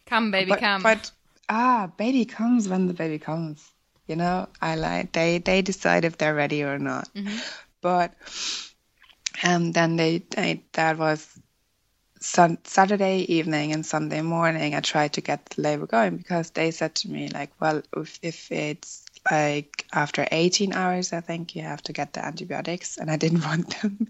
come 0.06 0.30
baby 0.30 0.50
but, 0.50 0.60
come 0.60 0.82
but 0.82 1.10
ah 1.48 1.90
baby 1.96 2.24
comes 2.24 2.68
when 2.68 2.86
the 2.86 2.94
baby 2.94 3.18
comes 3.18 3.70
you 4.06 4.16
know 4.16 4.48
i 4.60 4.74
like 4.74 5.12
they 5.12 5.38
they 5.38 5.60
decide 5.60 6.04
if 6.04 6.16
they're 6.16 6.34
ready 6.34 6.62
or 6.64 6.78
not 6.78 7.08
mm-hmm. 7.14 7.36
but 7.82 8.14
and 9.42 9.74
then 9.74 9.96
they, 9.96 10.18
they 10.30 10.62
that 10.72 10.98
was 10.98 11.38
sun, 12.20 12.58
Saturday 12.64 13.20
evening 13.20 13.72
and 13.72 13.84
Sunday 13.84 14.22
morning. 14.22 14.74
I 14.74 14.80
tried 14.80 15.14
to 15.14 15.20
get 15.20 15.46
the 15.46 15.62
labor 15.62 15.86
going 15.86 16.16
because 16.16 16.50
they 16.50 16.70
said 16.70 16.94
to 16.96 17.10
me 17.10 17.28
like, 17.28 17.50
well, 17.60 17.82
if, 17.96 18.18
if 18.22 18.50
it's 18.52 19.04
like 19.30 19.86
after 19.92 20.26
18 20.30 20.72
hours, 20.72 21.12
I 21.12 21.20
think 21.20 21.54
you 21.54 21.62
have 21.62 21.82
to 21.84 21.92
get 21.92 22.12
the 22.12 22.24
antibiotics, 22.24 22.96
and 22.96 23.10
I 23.10 23.16
didn't 23.16 23.44
want 23.44 23.74
them. 23.80 24.08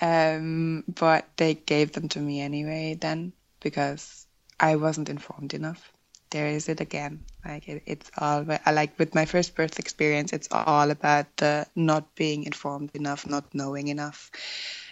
um, 0.00 0.84
but 0.88 1.28
they 1.36 1.54
gave 1.54 1.92
them 1.92 2.08
to 2.08 2.20
me 2.20 2.40
anyway 2.40 2.96
then 2.98 3.32
because 3.60 4.26
I 4.58 4.76
wasn't 4.76 5.08
informed 5.08 5.54
enough. 5.54 5.92
There 6.30 6.46
is 6.48 6.68
it 6.68 6.80
again. 6.80 7.24
Like 7.44 7.68
it, 7.68 7.82
it's 7.86 8.10
all 8.16 8.46
I 8.64 8.70
like 8.72 8.98
with 8.98 9.14
my 9.14 9.24
first 9.24 9.54
birth 9.56 9.78
experience, 9.78 10.32
it's 10.32 10.48
all 10.52 10.90
about 10.90 11.36
the 11.36 11.66
not 11.74 12.14
being 12.14 12.44
informed 12.44 12.90
enough, 12.94 13.26
not 13.26 13.52
knowing 13.54 13.88
enough. 13.88 14.30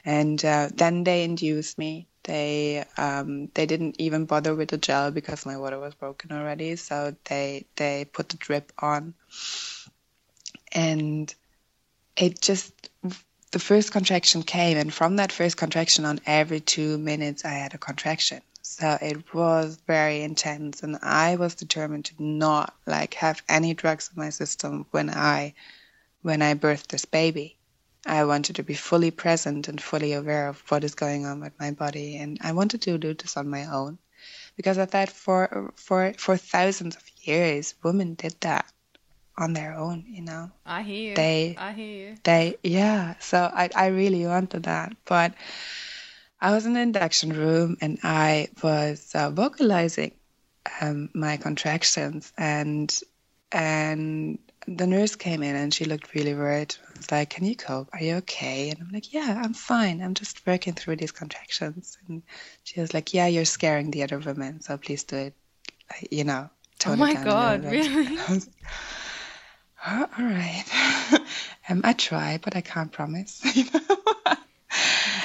And 0.05 0.45
uh, 0.45 0.69
then 0.75 1.05
they 1.05 1.23
induced 1.25 1.79
me. 1.79 2.09
They 2.25 2.85
um, 2.97 3.49
they 3.55 3.67
didn't 3.67 3.97
even 4.01 4.25
bother 4.25 4.55
with 4.55 4.71
the 4.71 4.79
gel 4.79 5.11
because 5.11 5.47
my 5.47 5.57
water 5.57 5.79
was 5.79 5.95
broken 5.95 6.33
already. 6.33 6.77
So 6.77 7.15
they 7.25 7.67
they 7.77 8.05
put 8.13 8.29
the 8.31 8.37
drip 8.37 8.73
on, 8.79 9.15
and 10.73 11.33
it 12.17 12.41
just 12.41 12.91
the 13.53 13.59
first 13.59 13.93
contraction 13.93 14.43
came, 14.43 14.77
and 14.77 14.93
from 14.93 15.17
that 15.17 15.33
first 15.33 15.57
contraction, 15.57 16.05
on 16.05 16.21
every 16.27 16.61
two 16.61 16.99
minutes, 16.99 17.45
I 17.45 17.51
had 17.51 17.75
a 17.75 17.79
contraction. 17.79 18.43
So 18.71 18.97
it 19.03 19.35
was 19.35 19.79
very 19.85 20.23
intense, 20.23 20.85
and 20.85 20.97
I 21.03 21.35
was 21.35 21.57
determined 21.57 22.05
to 22.05 22.15
not 22.23 22.73
like 22.87 23.15
have 23.15 23.43
any 23.49 23.75
drugs 23.75 24.11
in 24.15 24.23
my 24.23 24.31
system 24.31 24.87
when 24.93 25.11
I 25.11 25.55
when 26.23 26.41
I 26.41 26.55
birthed 26.55 26.87
this 26.87 27.05
baby. 27.05 27.59
I 28.07 28.25
wanted 28.25 28.57
to 28.57 28.63
be 28.63 28.75
fully 28.75 29.11
present 29.11 29.67
and 29.67 29.83
fully 29.83 30.13
aware 30.13 30.47
of 30.47 30.63
what 30.69 30.85
is 30.85 30.95
going 30.95 31.27
on 31.27 31.41
with 31.41 31.53
my 31.59 31.73
body, 31.73 32.17
and 32.17 32.39
I 32.43 32.53
wanted 32.53 32.83
to 32.83 32.97
do 32.97 33.13
this 33.13 33.37
on 33.37 33.51
my 33.51 33.65
own, 33.67 33.99
because 34.57 34.79
I 34.79 34.87
thought 34.87 35.11
for 35.11 35.73
for 35.75 36.15
for 36.17 36.37
thousands 36.37 36.95
of 36.95 37.03
years, 37.23 37.75
women 37.83 38.15
did 38.15 38.37
that 38.43 38.67
on 39.37 39.53
their 39.53 39.75
own. 39.75 40.05
You 40.07 40.23
know. 40.23 40.51
I 40.65 40.83
hear. 40.83 41.11
You. 41.11 41.17
They. 41.17 41.57
I 41.59 41.73
hear. 41.73 42.11
You. 42.11 42.17
They. 42.23 42.55
Yeah. 42.63 43.17
So 43.19 43.51
I 43.53 43.69
I 43.75 43.87
really 43.89 44.25
wanted 44.27 44.63
that, 44.63 44.97
but 45.07 45.35
I 46.41 46.53
was 46.53 46.67
in 46.67 46.73
the 46.73 46.81
induction 46.81 47.33
room 47.33 47.77
and 47.81 47.99
I 48.03 48.49
was 48.63 49.13
uh, 49.15 49.31
vocalizing 49.31 50.13
um, 50.81 51.11
my 51.15 51.37
contractions 51.37 52.33
and 52.39 52.99
and 53.53 54.39
the 54.67 54.87
nurse 54.87 55.17
came 55.17 55.43
in 55.43 55.57
and 55.57 55.75
she 55.75 55.85
looked 55.85 56.15
really 56.15 56.35
worried. 56.35 56.77
I 56.95 56.99
was 56.99 57.11
like, 57.11 57.31
"Can 57.31 57.45
you 57.45 57.57
cope? 57.57 57.89
Are 57.93 58.03
you 58.03 58.17
okay?" 58.17 58.71
And 58.71 58.81
I'm 58.81 58.91
like, 58.93 59.13
"Yeah, 59.13 59.41
I'm 59.43 59.55
fine. 59.55 60.01
I'm 60.01 60.15
just 60.15 60.47
working 60.47 60.75
through 60.75 60.97
these 60.97 61.13
contractions." 61.13 61.99
And 62.07 62.23
she 62.63 62.81
was 62.81 62.95
like, 62.95 63.13
"Yeah, 63.13 63.27
you're 63.27 63.45
scaring 63.45 63.91
the 63.91 64.05
other 64.05 64.19
women, 64.19 64.61
so 64.61 64.79
please 64.79 65.05
do 65.05 65.17
it. 65.17 65.35
You 66.11 66.25
know." 66.25 66.51
oh 66.87 66.97
my 66.97 67.15
god, 67.15 67.65
really? 67.65 68.19
Oh, 69.87 70.07
all 70.19 70.25
right. 70.27 70.65
um, 71.71 71.81
I 71.85 71.95
try, 71.95 72.39
but 72.43 72.55
I 72.55 72.61
can't 72.61 72.93
promise. 72.93 73.41
You 73.57 73.65
know? 73.73 73.97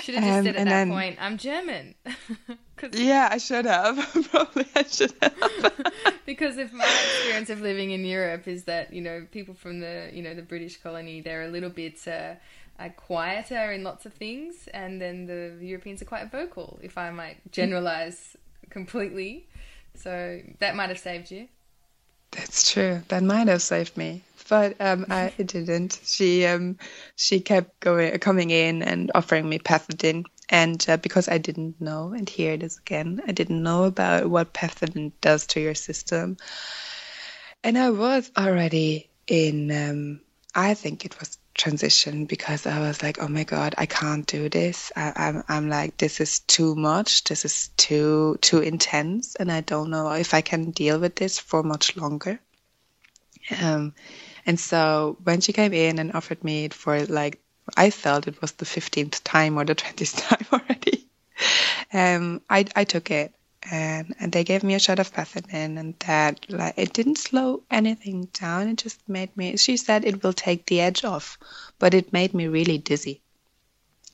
Should 0.05 0.15
have 0.15 0.23
just 0.23 0.37
um, 0.37 0.45
said 0.45 0.55
at 0.55 0.65
that 0.65 0.69
then, 0.69 0.89
point, 0.91 1.17
I'm 1.19 1.37
German. 1.37 1.95
yeah, 2.91 3.29
I 3.31 3.37
should 3.39 3.65
have. 3.65 3.97
Probably 4.31 4.67
I 4.75 4.83
should 4.83 5.13
have. 5.21 5.73
because 6.25 6.57
if 6.57 6.71
my 6.71 6.85
experience 6.85 7.49
of 7.49 7.61
living 7.61 7.91
in 7.91 8.05
Europe 8.05 8.47
is 8.47 8.65
that, 8.65 8.93
you 8.93 9.01
know, 9.01 9.25
people 9.31 9.55
from 9.55 9.79
the, 9.79 10.11
you 10.13 10.21
know, 10.21 10.35
the 10.35 10.43
British 10.43 10.77
colony, 10.77 11.21
they're 11.21 11.43
a 11.43 11.47
little 11.47 11.71
bit 11.71 11.99
uh, 12.07 12.35
uh, 12.79 12.89
quieter 12.89 13.71
in 13.71 13.83
lots 13.83 14.05
of 14.05 14.13
things, 14.13 14.67
and 14.73 15.01
then 15.01 15.25
the 15.25 15.57
Europeans 15.59 16.01
are 16.03 16.05
quite 16.05 16.31
vocal, 16.31 16.79
if 16.83 16.97
I 16.97 17.09
might 17.09 17.37
generalize 17.51 18.37
completely. 18.69 19.47
So 19.95 20.39
that 20.59 20.75
might 20.75 20.89
have 20.89 20.99
saved 20.99 21.31
you. 21.31 21.47
That's 22.31 22.71
true. 22.71 23.01
That 23.07 23.23
might 23.23 23.47
have 23.47 23.61
saved 23.61 23.97
me 23.97 24.21
but 24.47 24.75
um, 24.79 25.05
I, 25.09 25.33
it 25.37 25.47
didn't. 25.47 25.99
She 26.03 26.45
um, 26.45 26.77
she 27.15 27.39
kept 27.39 27.79
going, 27.79 28.17
coming 28.19 28.49
in 28.49 28.83
and 28.83 29.11
offering 29.15 29.47
me 29.47 29.59
pethidine, 29.59 30.25
and 30.49 30.83
uh, 30.87 30.97
because 30.97 31.27
I 31.27 31.37
didn't 31.37 31.81
know, 31.81 32.13
and 32.13 32.29
here 32.29 32.53
it 32.53 32.63
is 32.63 32.77
again, 32.77 33.21
I 33.27 33.31
didn't 33.31 33.63
know 33.63 33.85
about 33.85 34.29
what 34.29 34.53
pethidine 34.53 35.11
does 35.21 35.47
to 35.47 35.59
your 35.59 35.75
system, 35.75 36.37
and 37.63 37.77
I 37.77 37.89
was 37.89 38.31
already 38.37 39.09
in. 39.27 39.71
Um, 39.71 40.21
I 40.53 40.73
think 40.73 41.03
it 41.03 41.19
was 41.19 41.37
transition 41.53 42.25
because 42.25 42.65
I 42.65 42.79
was 42.79 43.01
like, 43.01 43.21
oh 43.21 43.27
my 43.27 43.43
god, 43.43 43.75
I 43.77 43.85
can't 43.85 44.25
do 44.25 44.49
this. 44.49 44.91
I, 44.95 45.13
I'm 45.15 45.43
I'm 45.47 45.69
like, 45.69 45.97
this 45.97 46.21
is 46.21 46.39
too 46.39 46.75
much. 46.75 47.23
This 47.23 47.45
is 47.45 47.69
too 47.77 48.37
too 48.41 48.59
intense, 48.59 49.35
and 49.35 49.51
I 49.51 49.61
don't 49.61 49.89
know 49.89 50.11
if 50.11 50.33
I 50.33 50.41
can 50.41 50.71
deal 50.71 50.99
with 50.99 51.15
this 51.15 51.39
for 51.39 51.63
much 51.63 51.97
longer. 51.97 52.39
Um, 53.61 53.93
and 54.45 54.59
so 54.59 55.17
when 55.23 55.41
she 55.41 55.53
came 55.53 55.73
in 55.73 55.99
and 55.99 56.13
offered 56.13 56.43
me 56.43 56.65
it 56.65 56.73
for 56.73 57.05
like, 57.05 57.39
I 57.75 57.89
felt 57.89 58.27
it 58.27 58.41
was 58.41 58.51
the 58.53 58.65
15th 58.65 59.23
time 59.23 59.57
or 59.57 59.65
the 59.65 59.75
20th 59.75 60.15
time 60.27 60.45
already. 60.53 61.07
Um, 61.93 62.41
I, 62.49 62.65
I 62.75 62.83
took 62.83 63.09
it 63.11 63.33
and, 63.71 64.15
and 64.19 64.31
they 64.31 64.43
gave 64.43 64.63
me 64.63 64.75
a 64.75 64.79
shot 64.79 64.99
of 64.99 65.13
pethidine 65.13 65.77
and 65.79 65.95
that 65.99 66.45
like 66.49 66.75
it 66.77 66.93
didn't 66.93 67.17
slow 67.17 67.63
anything 67.71 68.25
down. 68.33 68.69
It 68.69 68.77
just 68.77 69.07
made 69.09 69.35
me, 69.35 69.57
she 69.57 69.77
said 69.77 70.05
it 70.05 70.23
will 70.23 70.33
take 70.33 70.65
the 70.67 70.81
edge 70.81 71.03
off, 71.03 71.37
but 71.79 71.93
it 71.93 72.13
made 72.13 72.33
me 72.33 72.47
really 72.47 72.77
dizzy. 72.77 73.21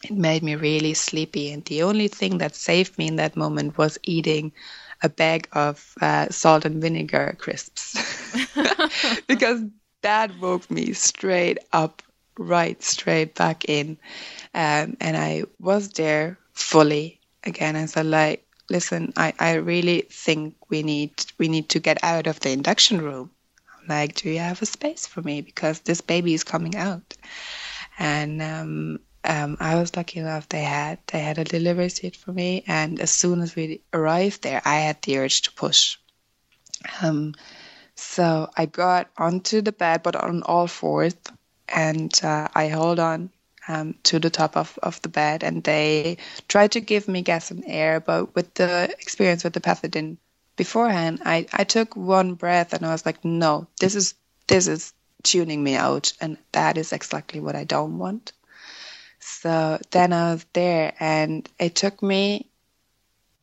It 0.03 0.11
made 0.13 0.43
me 0.43 0.55
really 0.55 0.93
sleepy. 0.93 1.51
And 1.51 1.63
the 1.65 1.83
only 1.83 2.07
thing 2.07 2.37
that 2.39 2.55
saved 2.55 2.97
me 2.97 3.07
in 3.07 3.17
that 3.17 3.35
moment 3.35 3.77
was 3.77 3.99
eating 4.03 4.53
a 5.03 5.09
bag 5.09 5.47
of 5.51 5.93
uh, 6.01 6.29
salt 6.29 6.65
and 6.65 6.81
vinegar 6.81 7.35
crisps 7.37 7.97
because 9.27 9.63
that 10.01 10.37
woke 10.39 10.69
me 10.69 10.93
straight 10.93 11.59
up, 11.73 12.01
right 12.37 12.81
straight 12.83 13.35
back 13.35 13.65
in. 13.65 13.97
Um, 14.53 14.97
and 14.99 15.17
I 15.17 15.43
was 15.59 15.89
there 15.89 16.37
fully 16.53 17.19
again. 17.43 17.75
I 17.75 17.85
said, 17.85 18.05
like, 18.05 18.45
listen, 18.69 19.13
I, 19.17 19.33
I 19.39 19.53
really 19.55 20.01
think 20.09 20.55
we 20.69 20.83
need 20.83 21.11
we 21.37 21.47
need 21.47 21.69
to 21.69 21.79
get 21.79 22.03
out 22.03 22.27
of 22.27 22.39
the 22.39 22.51
induction 22.51 23.01
room. 23.01 23.31
I'm 23.79 23.87
like, 23.87 24.15
do 24.15 24.29
you 24.29 24.39
have 24.39 24.61
a 24.61 24.65
space 24.65 25.07
for 25.07 25.21
me? 25.21 25.41
Because 25.41 25.79
this 25.81 26.01
baby 26.01 26.33
is 26.33 26.43
coming 26.43 26.75
out. 26.75 27.15
And 27.99 28.41
um, 28.41 28.99
um, 29.23 29.57
I 29.59 29.75
was 29.75 29.95
lucky 29.95 30.19
enough 30.19 30.49
they 30.49 30.63
had 30.63 30.99
they 31.07 31.19
had 31.19 31.37
a 31.37 31.43
delivery 31.43 31.89
suite 31.89 32.15
for 32.15 32.31
me, 32.31 32.63
and 32.67 32.99
as 32.99 33.11
soon 33.11 33.41
as 33.41 33.55
we 33.55 33.81
arrived 33.93 34.41
there, 34.41 34.61
I 34.65 34.77
had 34.77 35.01
the 35.01 35.19
urge 35.19 35.43
to 35.43 35.51
push. 35.51 35.97
Um, 37.01 37.35
so 38.01 38.49
I 38.57 38.65
got 38.65 39.09
onto 39.17 39.61
the 39.61 39.71
bed, 39.71 40.03
but 40.03 40.15
on 40.15 40.43
all 40.43 40.67
fours, 40.67 41.15
and 41.69 42.11
uh, 42.23 42.47
I 42.53 42.67
hold 42.67 42.99
on 42.99 43.29
um, 43.67 43.95
to 44.03 44.19
the 44.19 44.29
top 44.29 44.57
of, 44.57 44.77
of 44.81 45.01
the 45.01 45.09
bed, 45.09 45.43
and 45.43 45.63
they 45.63 46.17
tried 46.47 46.71
to 46.73 46.81
give 46.81 47.07
me 47.07 47.21
gas 47.21 47.51
and 47.51 47.63
air, 47.65 47.99
but 47.99 48.33
with 48.35 48.53
the 48.55 48.93
experience 48.99 49.43
with 49.43 49.53
the 49.53 49.61
pethidine 49.61 50.17
beforehand, 50.55 51.21
I, 51.25 51.45
I 51.53 51.63
took 51.63 51.95
one 51.95 52.33
breath 52.33 52.73
and 52.73 52.85
I 52.85 52.91
was 52.91 53.05
like, 53.05 53.23
no, 53.23 53.67
this 53.79 53.95
is 53.95 54.15
this 54.47 54.67
is 54.67 54.93
tuning 55.23 55.63
me 55.63 55.75
out, 55.75 56.13
and 56.19 56.37
that 56.51 56.77
is 56.77 56.93
exactly 56.93 57.39
what 57.39 57.55
I 57.55 57.63
don't 57.63 57.99
want. 57.99 58.33
So 59.19 59.79
then 59.91 60.11
I 60.11 60.33
was 60.33 60.45
there, 60.53 60.93
and 60.99 61.47
it 61.59 61.75
took 61.75 62.01
me 62.01 62.47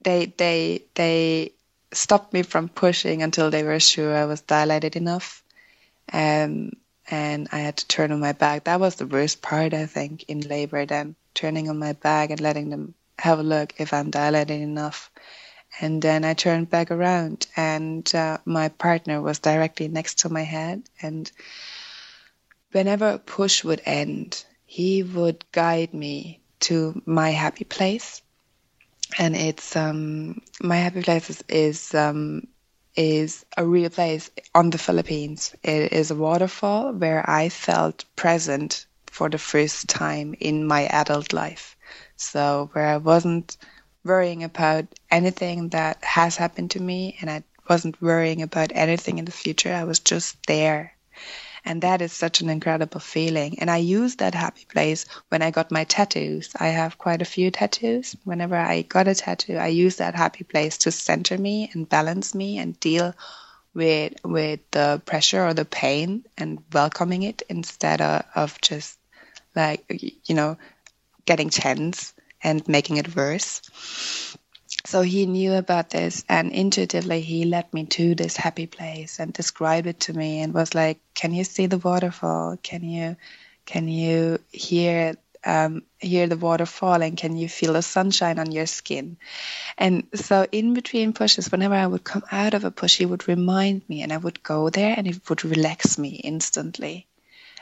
they 0.03 0.27
they 0.27 0.83
they 0.95 1.53
stopped 1.93 2.33
me 2.33 2.43
from 2.43 2.69
pushing 2.69 3.23
until 3.23 3.51
they 3.51 3.63
were 3.63 3.81
sure 3.81 4.17
I 4.17 4.25
was 4.27 4.41
dilated 4.41 4.97
enough. 4.97 5.43
Um, 6.13 6.73
and 7.11 7.49
I 7.53 7.61
had 7.61 7.79
to 7.79 7.89
turn 7.89 8.13
on 8.13 8.21
my 8.21 8.33
back. 8.33 8.65
That 8.65 8.81
was 8.81 8.97
the 8.97 9.07
worst 9.07 9.41
part, 9.41 9.73
I 9.73 9.87
think, 9.87 10.25
in 10.29 10.41
labor. 10.41 10.85
Then 10.85 11.17
turning 11.35 11.69
on 11.71 11.79
my 11.79 11.95
back 11.95 12.31
and 12.31 12.41
letting 12.41 12.71
them 12.71 12.95
have 13.19 13.39
a 13.39 13.43
look 13.43 13.75
if 13.79 13.93
I'm 13.93 14.11
dilated 14.11 14.61
enough. 14.61 15.11
And 15.81 16.01
then 16.01 16.25
I 16.25 16.35
turned 16.35 16.71
back 16.71 16.91
around, 16.91 17.47
and 17.55 18.13
uh, 18.15 18.39
my 18.45 18.69
partner 18.69 19.21
was 19.21 19.39
directly 19.39 19.89
next 19.89 20.21
to 20.21 20.29
my 20.29 20.43
head. 20.43 20.83
And 21.03 21.31
whenever 22.73 23.11
a 23.11 23.19
push 23.19 23.65
would 23.65 23.83
end, 23.85 24.45
he 24.65 25.03
would 25.03 25.45
guide 25.53 25.95
me 25.95 26.41
to 26.61 27.01
my 27.07 27.31
happy 27.31 27.65
place. 27.65 28.23
And 29.17 29.37
it's 29.37 29.77
um, 29.77 30.41
my 30.61 30.77
happy 30.77 31.03
place 31.03 31.41
is 31.49 31.95
um, 31.95 32.49
is 32.97 33.45
a 33.57 33.65
real 33.65 33.91
place 33.91 34.29
on 34.55 34.71
the 34.71 34.79
Philippines. 34.79 35.55
It 35.63 35.93
is 35.93 36.11
a 36.11 36.17
waterfall 36.17 36.93
where 36.93 37.23
I 37.29 37.49
felt 37.49 38.05
present 38.17 38.87
for 39.07 39.29
the 39.29 39.39
first 39.39 39.89
time 39.89 40.35
in 40.41 40.67
my 40.67 40.87
adult 40.87 41.33
life. 41.33 41.77
So 42.17 42.71
where 42.73 42.87
I 42.89 42.97
wasn't 42.97 43.57
worrying 44.05 44.43
about 44.43 44.87
anything 45.11 45.69
that 45.69 46.03
has 46.03 46.37
happened 46.37 46.73
to 46.73 46.81
me 46.81 47.17
and 47.21 47.31
I 47.31 47.45
wasn't 47.69 48.01
worrying 48.03 48.43
about 48.43 48.73
anything 48.75 49.19
in 49.19 49.25
the 49.25 49.31
future. 49.33 49.73
I 49.73 49.85
was 49.85 50.01
just 50.01 50.37
there. 50.47 50.93
And 51.69 51.83
that 51.83 52.01
is 52.01 52.15
such 52.15 52.41
an 52.41 52.49
incredible 52.49 52.99
feeling. 52.99 53.59
And 53.59 53.71
I 53.71 53.77
use 53.77 54.17
that 54.17 54.35
happy 54.35 54.65
place 54.65 55.05
when 55.29 55.43
I 55.43 55.51
got 55.51 55.71
my 55.71 55.85
tattoos. 55.85 56.51
I 56.59 56.69
have 56.69 56.97
quite 56.97 57.21
a 57.21 57.27
few 57.27 57.51
tattoos. 57.51 58.17
Whenever 58.25 58.57
I 58.57 58.81
got 58.81 59.07
a 59.07 59.15
tattoo, 59.15 59.59
I 59.59 59.67
use 59.67 59.97
that 59.97 60.15
happy 60.15 60.45
place 60.45 60.79
to 60.79 60.91
center 60.91 61.37
me 61.37 61.71
and 61.75 61.87
balance 61.87 62.35
me 62.35 62.57
and 62.57 62.81
deal 62.81 63.15
with 63.75 64.15
with 64.25 64.61
the 64.71 65.03
pressure 65.05 65.45
or 65.45 65.53
the 65.53 65.67
pain 65.67 66.25
and 66.39 66.65
welcoming 66.73 67.23
it 67.23 67.43
instead 67.51 68.01
of, 68.01 68.25
of 68.35 68.59
just 68.63 68.99
like 69.55 69.85
you 69.91 70.35
know 70.35 70.57
getting 71.27 71.51
tense 71.51 72.15
and 72.43 72.67
making 72.67 72.97
it 72.97 73.15
worse. 73.15 73.61
So 74.89 75.03
he 75.03 75.27
knew 75.27 75.53
about 75.53 75.91
this, 75.91 76.25
and 76.31 76.51
intuitively 76.51 77.21
he 77.21 77.45
led 77.45 77.75
me 77.75 77.85
to 77.97 78.15
this 78.15 78.39
happy 78.39 78.67
place 78.67 79.21
and 79.21 79.35
described 79.35 79.87
it 79.87 80.01
to 80.01 80.15
me, 80.15 80.41
and 80.41 80.55
was 80.55 80.75
like, 80.75 80.99
"Can 81.15 81.35
you 81.35 81.45
see 81.45 81.67
the 81.67 81.77
waterfall? 81.77 82.57
Can 82.63 82.83
you, 82.83 83.17
can 83.67 83.87
you 83.87 84.39
hear 84.51 85.17
um, 85.45 85.83
hear 85.99 86.27
the 86.27 86.39
water 86.39 86.65
falling? 86.65 87.17
Can 87.17 87.37
you 87.37 87.51
feel 87.51 87.75
the 87.75 87.83
sunshine 87.83 88.39
on 88.39 88.51
your 88.51 88.65
skin?" 88.65 89.19
And 89.77 90.07
so, 90.15 90.47
in 90.51 90.73
between 90.73 91.13
pushes, 91.13 91.53
whenever 91.53 91.75
I 91.75 91.87
would 91.87 92.05
come 92.05 92.25
out 92.33 92.55
of 92.55 92.65
a 92.65 92.71
push, 92.71 92.97
he 92.97 93.05
would 93.05 93.29
remind 93.29 93.87
me, 93.91 94.01
and 94.01 94.11
I 94.11 94.17
would 94.17 94.43
go 94.43 94.71
there, 94.71 94.95
and 94.97 95.07
it 95.07 95.29
would 95.29 95.45
relax 95.45 95.99
me 95.99 96.13
instantly. 96.33 97.07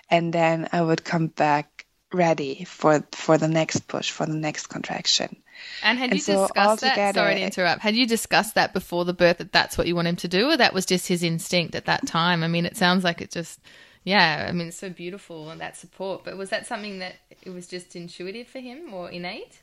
And 0.09 0.33
then 0.33 0.69
I 0.71 0.81
would 0.81 1.03
come 1.03 1.27
back 1.27 1.87
ready 2.13 2.63
for 2.63 3.05
for 3.11 3.37
the 3.37 3.49
next 3.49 3.89
push 3.89 4.13
for 4.13 4.27
the 4.27 4.41
next 4.47 4.69
contraction 4.69 5.43
and 5.83 5.99
had 5.99 6.11
and 6.11 6.19
you 6.19 6.23
so 6.23 6.43
discussed 6.43 6.81
that? 6.83 7.15
sorry 7.15 7.35
to 7.35 7.41
interrupt. 7.41 7.83
Had 7.83 7.97
you 7.97 8.07
discussed 8.07 8.55
that 8.55 8.73
before 8.73 9.05
the 9.05 9.15
birth 9.15 9.39
that 9.39 9.53
that's 9.53 9.77
what 9.77 9.87
you 9.87 9.95
want 9.95 10.09
him 10.09 10.17
to 10.17 10.29
do 10.29 10.51
or 10.51 10.57
that 10.57 10.75
was 10.75 10.87
just 10.87 11.09
his 11.09 11.23
instinct 11.23 11.75
at 11.75 11.87
that 11.87 12.07
time? 12.07 12.43
I 12.43 12.49
mean 12.49 12.67
it 12.67 12.77
sounds 12.77 13.05
like 13.05 13.21
it 13.21 13.31
just 13.31 13.61
yeah 14.07 14.47
i 14.49 14.53
mean 14.53 14.69
it's 14.69 14.79
so 14.79 14.89
beautiful 14.89 15.51
and 15.51 15.61
that 15.61 15.77
support 15.77 16.25
but 16.25 16.37
was 16.37 16.51
that 16.51 16.65
something 16.67 17.01
that 17.01 17.17
it 17.43 17.51
was 17.51 17.67
just 17.67 17.97
intuitive 17.97 18.47
for 18.47 18.61
him 18.61 18.95
or 18.95 19.11
innate? 19.11 19.61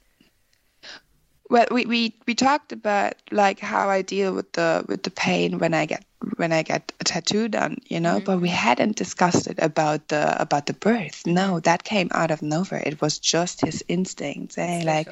Well 1.50 1.68
we, 1.72 1.86
we 1.86 2.16
we 2.28 2.36
talked 2.36 2.72
about 2.72 3.16
like 3.32 3.60
how 3.60 3.90
i 3.90 4.02
deal 4.02 4.34
with 4.34 4.52
the 4.54 4.86
with 4.88 5.04
the 5.04 5.12
pain 5.12 5.60
when 5.60 5.74
i 5.74 5.86
get 5.86 6.04
when 6.38 6.52
i 6.52 6.64
get 6.64 6.92
a 7.00 7.04
tattoo 7.04 7.48
done 7.48 7.78
you 7.88 8.00
know 8.00 8.16
mm-hmm. 8.16 8.26
but 8.26 8.40
we 8.40 8.50
hadn't 8.50 8.96
discussed 8.96 9.48
it 9.48 9.60
about 9.60 10.08
the 10.08 10.42
about 10.42 10.66
the 10.66 10.74
birth. 10.74 11.26
No 11.26 11.60
that 11.62 11.84
came 11.84 12.10
out 12.12 12.32
of 12.32 12.42
nowhere. 12.42 12.82
It 12.86 13.02
was 13.02 13.20
just 13.20 13.62
his 13.62 13.84
instincts 13.88 14.58
eh? 14.58 14.84
like 14.86 15.10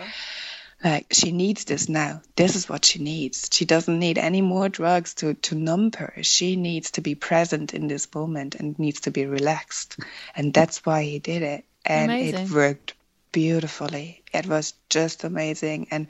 like 0.84 1.08
she 1.12 1.32
needs 1.32 1.66
this 1.66 1.88
now 1.90 2.22
this 2.36 2.56
is 2.56 2.68
what 2.68 2.86
she 2.86 3.00
needs 3.00 3.50
she 3.52 3.66
doesn't 3.66 4.00
need 4.00 4.18
any 4.18 4.42
more 4.42 4.70
drugs 4.70 5.14
to 5.14 5.34
to 5.36 5.56
numb 5.56 5.92
her 5.98 6.14
she 6.22 6.56
needs 6.56 6.92
to 6.92 7.02
be 7.02 7.16
present 7.16 7.74
in 7.74 7.88
this 7.88 8.08
moment 8.16 8.56
and 8.56 8.80
needs 8.80 9.02
to 9.02 9.12
be 9.12 9.26
relaxed 9.26 9.98
and 10.36 10.54
that's 10.54 10.86
why 10.86 11.04
he 11.04 11.20
did 11.20 11.42
it 11.44 11.66
and 11.86 12.12
Amazing. 12.12 12.46
it 12.46 12.52
worked 12.52 12.94
beautifully. 13.32 14.24
It 14.34 14.46
was 14.46 14.74
just 14.90 15.24
amazing. 15.24 15.88
And 15.92 16.08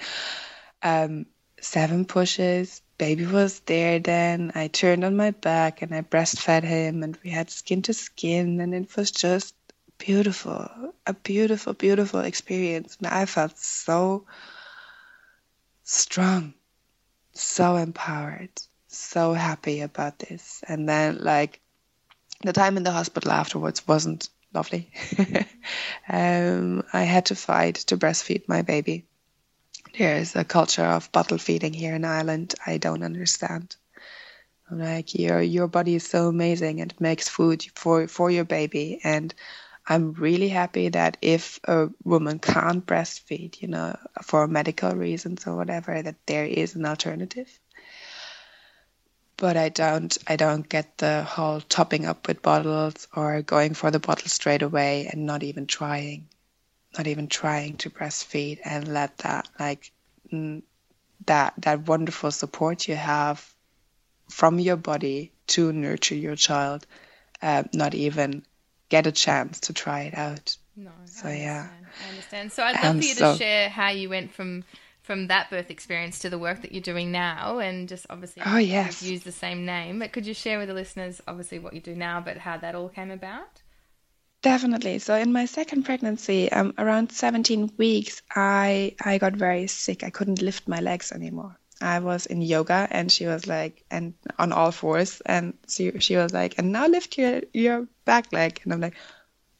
um, 0.82 1.26
seven 1.60 2.06
pushes. 2.06 2.82
Baby 2.98 3.26
was 3.26 3.60
there 3.62 4.00
then. 4.00 4.52
I 4.56 4.68
turned 4.68 5.04
on 5.04 5.16
my 5.16 5.32
back 5.32 5.82
and 5.82 5.94
I 5.94 6.02
breastfed 6.02 6.64
him, 6.64 7.04
and 7.04 7.18
we 7.24 7.32
had 7.32 7.50
skin 7.50 7.82
to 7.84 7.94
skin, 7.94 8.60
and 8.62 8.76
it 8.76 8.96
was 8.96 9.12
just 9.12 9.56
beautiful. 9.98 10.70
A 11.08 11.14
beautiful, 11.14 11.74
beautiful 11.74 12.20
experience. 12.20 12.98
And 13.00 13.08
I 13.08 13.26
felt 13.26 13.58
so 13.58 14.26
strong, 15.92 16.54
so 17.34 17.76
empowered, 17.76 18.62
so 18.88 19.34
happy 19.34 19.82
about 19.82 20.20
this. 20.20 20.64
And 20.68 20.88
then, 20.88 21.20
like, 21.20 21.60
the 22.42 22.54
time 22.54 22.78
in 22.78 22.84
the 22.84 22.92
hospital 22.92 23.32
afterwards 23.32 23.88
wasn't 23.88 24.30
lovely. 24.54 24.92
um, 26.10 26.84
I 26.94 27.04
had 27.04 27.28
to 27.28 27.36
fight 27.36 27.76
to 27.88 27.98
breastfeed 27.98 28.48
my 28.48 28.62
baby. 28.62 29.06
There's 29.98 30.36
a 30.36 30.46
culture 30.46 30.86
of 30.86 31.12
bottle 31.12 31.38
feeding 31.38 31.74
here 31.74 31.96
in 31.96 32.06
Ireland 32.06 32.56
I 32.66 32.78
don't 32.78 33.04
understand. 33.04 33.76
I'm 34.70 34.80
like 34.80 35.14
your 35.14 35.42
your 35.42 35.68
body 35.68 35.96
is 35.96 36.08
so 36.08 36.30
amazing 36.30 36.80
and 36.80 36.92
it 36.92 37.02
makes 37.02 37.28
food 37.28 37.66
for 37.76 38.08
for 38.08 38.32
your 38.32 38.46
baby 38.46 39.02
and 39.04 39.34
I'm 39.92 40.14
really 40.14 40.48
happy 40.48 40.88
that 40.88 41.18
if 41.22 41.60
a 41.66 41.90
woman 42.06 42.40
can't 42.40 42.86
breastfeed, 42.86 43.62
you 43.62 43.68
know, 43.68 43.98
for 44.24 44.48
medical 44.48 44.92
reasons 44.92 45.46
or 45.46 45.58
whatever, 45.58 46.02
that 46.02 46.16
there 46.28 46.46
is 46.46 46.76
an 46.76 46.86
alternative. 46.86 47.60
But 49.36 49.58
I 49.58 49.68
don't 49.68 50.18
I 50.28 50.38
don't 50.38 50.70
get 50.70 50.98
the 50.98 51.24
whole 51.24 51.60
topping 51.60 52.06
up 52.06 52.26
with 52.30 52.42
bottles 52.42 53.10
or 53.14 53.42
going 53.42 53.74
for 53.74 53.92
the 53.92 54.00
bottle 54.00 54.30
straight 54.30 54.62
away 54.62 55.10
and 55.12 55.26
not 55.26 55.44
even 55.44 55.68
trying, 55.68 56.30
not 56.98 57.08
even 57.08 57.28
trying 57.28 57.76
to 57.80 57.90
breastfeed 57.90 58.60
and 58.64 58.88
let 58.88 59.18
that 59.18 59.50
like 59.60 59.92
that 61.26 61.54
that 61.58 61.86
wonderful 61.86 62.32
support 62.32 62.88
you 62.88 62.96
have 62.96 63.46
from 64.30 64.58
your 64.58 64.78
body 64.78 65.34
to 65.48 65.74
nurture 65.74 66.16
your 66.16 66.38
child, 66.38 66.88
uh, 67.42 67.64
not 67.74 67.94
even 67.94 68.46
get 68.92 69.08
a 69.08 69.12
chance 69.12 69.62
to 69.62 69.74
try 69.74 70.02
it 70.02 70.16
out. 70.16 70.56
No, 70.76 70.92
so 71.06 71.30
I 71.30 71.38
yeah, 71.38 71.70
I 72.06 72.10
understand. 72.10 72.52
So 72.52 72.64
I'd 72.64 72.84
love 72.84 72.98
for 72.98 73.04
you 73.04 73.16
so, 73.16 73.32
to 73.32 73.38
share 73.38 73.70
how 73.70 73.90
you 73.90 74.10
went 74.10 74.34
from 74.34 74.64
from 75.02 75.28
that 75.28 75.50
birth 75.50 75.72
experience 75.72 76.20
to 76.20 76.30
the 76.30 76.38
work 76.38 76.62
that 76.62 76.72
you're 76.72 76.82
doing 76.82 77.12
now 77.12 77.58
and 77.58 77.90
just 77.90 78.06
obviously 78.10 78.44
oh 78.46 78.58
yes. 78.58 79.02
use 79.02 79.24
the 79.24 79.32
same 79.32 79.66
name 79.66 79.98
but 79.98 80.12
could 80.12 80.28
you 80.28 80.34
share 80.34 80.60
with 80.60 80.68
the 80.68 80.76
listeners 80.76 81.20
obviously 81.28 81.58
what 81.58 81.74
you 81.74 81.82
do 81.82 81.96
now 81.96 82.22
but 82.22 82.38
how 82.38 82.56
that 82.58 82.76
all 82.76 82.90
came 82.90 83.10
about? 83.10 83.62
Definitely. 84.44 85.00
So 85.00 85.16
in 85.16 85.32
my 85.32 85.46
second 85.46 85.84
pregnancy 85.84 86.52
um, 86.52 86.74
around 86.78 87.12
17 87.12 87.72
weeks 87.78 88.22
i 88.36 88.96
i 89.04 89.18
got 89.18 89.34
very 89.34 89.68
sick. 89.68 90.04
I 90.04 90.10
couldn't 90.12 90.42
lift 90.42 90.68
my 90.68 90.82
legs 90.82 91.12
anymore 91.12 91.58
i 91.82 92.00
was 92.00 92.26
in 92.26 92.42
yoga 92.42 92.88
and 92.92 93.12
she 93.12 93.26
was 93.26 93.48
like 93.48 93.84
and 93.92 94.14
on 94.40 94.52
all 94.52 94.72
fours 94.72 95.22
and 95.26 95.54
she, 95.68 95.92
she 96.00 96.16
was 96.16 96.34
like 96.34 96.56
and 96.58 96.72
now 96.72 96.88
lift 96.88 97.18
your 97.18 97.42
your 97.54 97.88
back 98.06 98.32
leg 98.32 98.60
and 98.64 98.74
i'm 98.74 98.82
like 98.82 98.96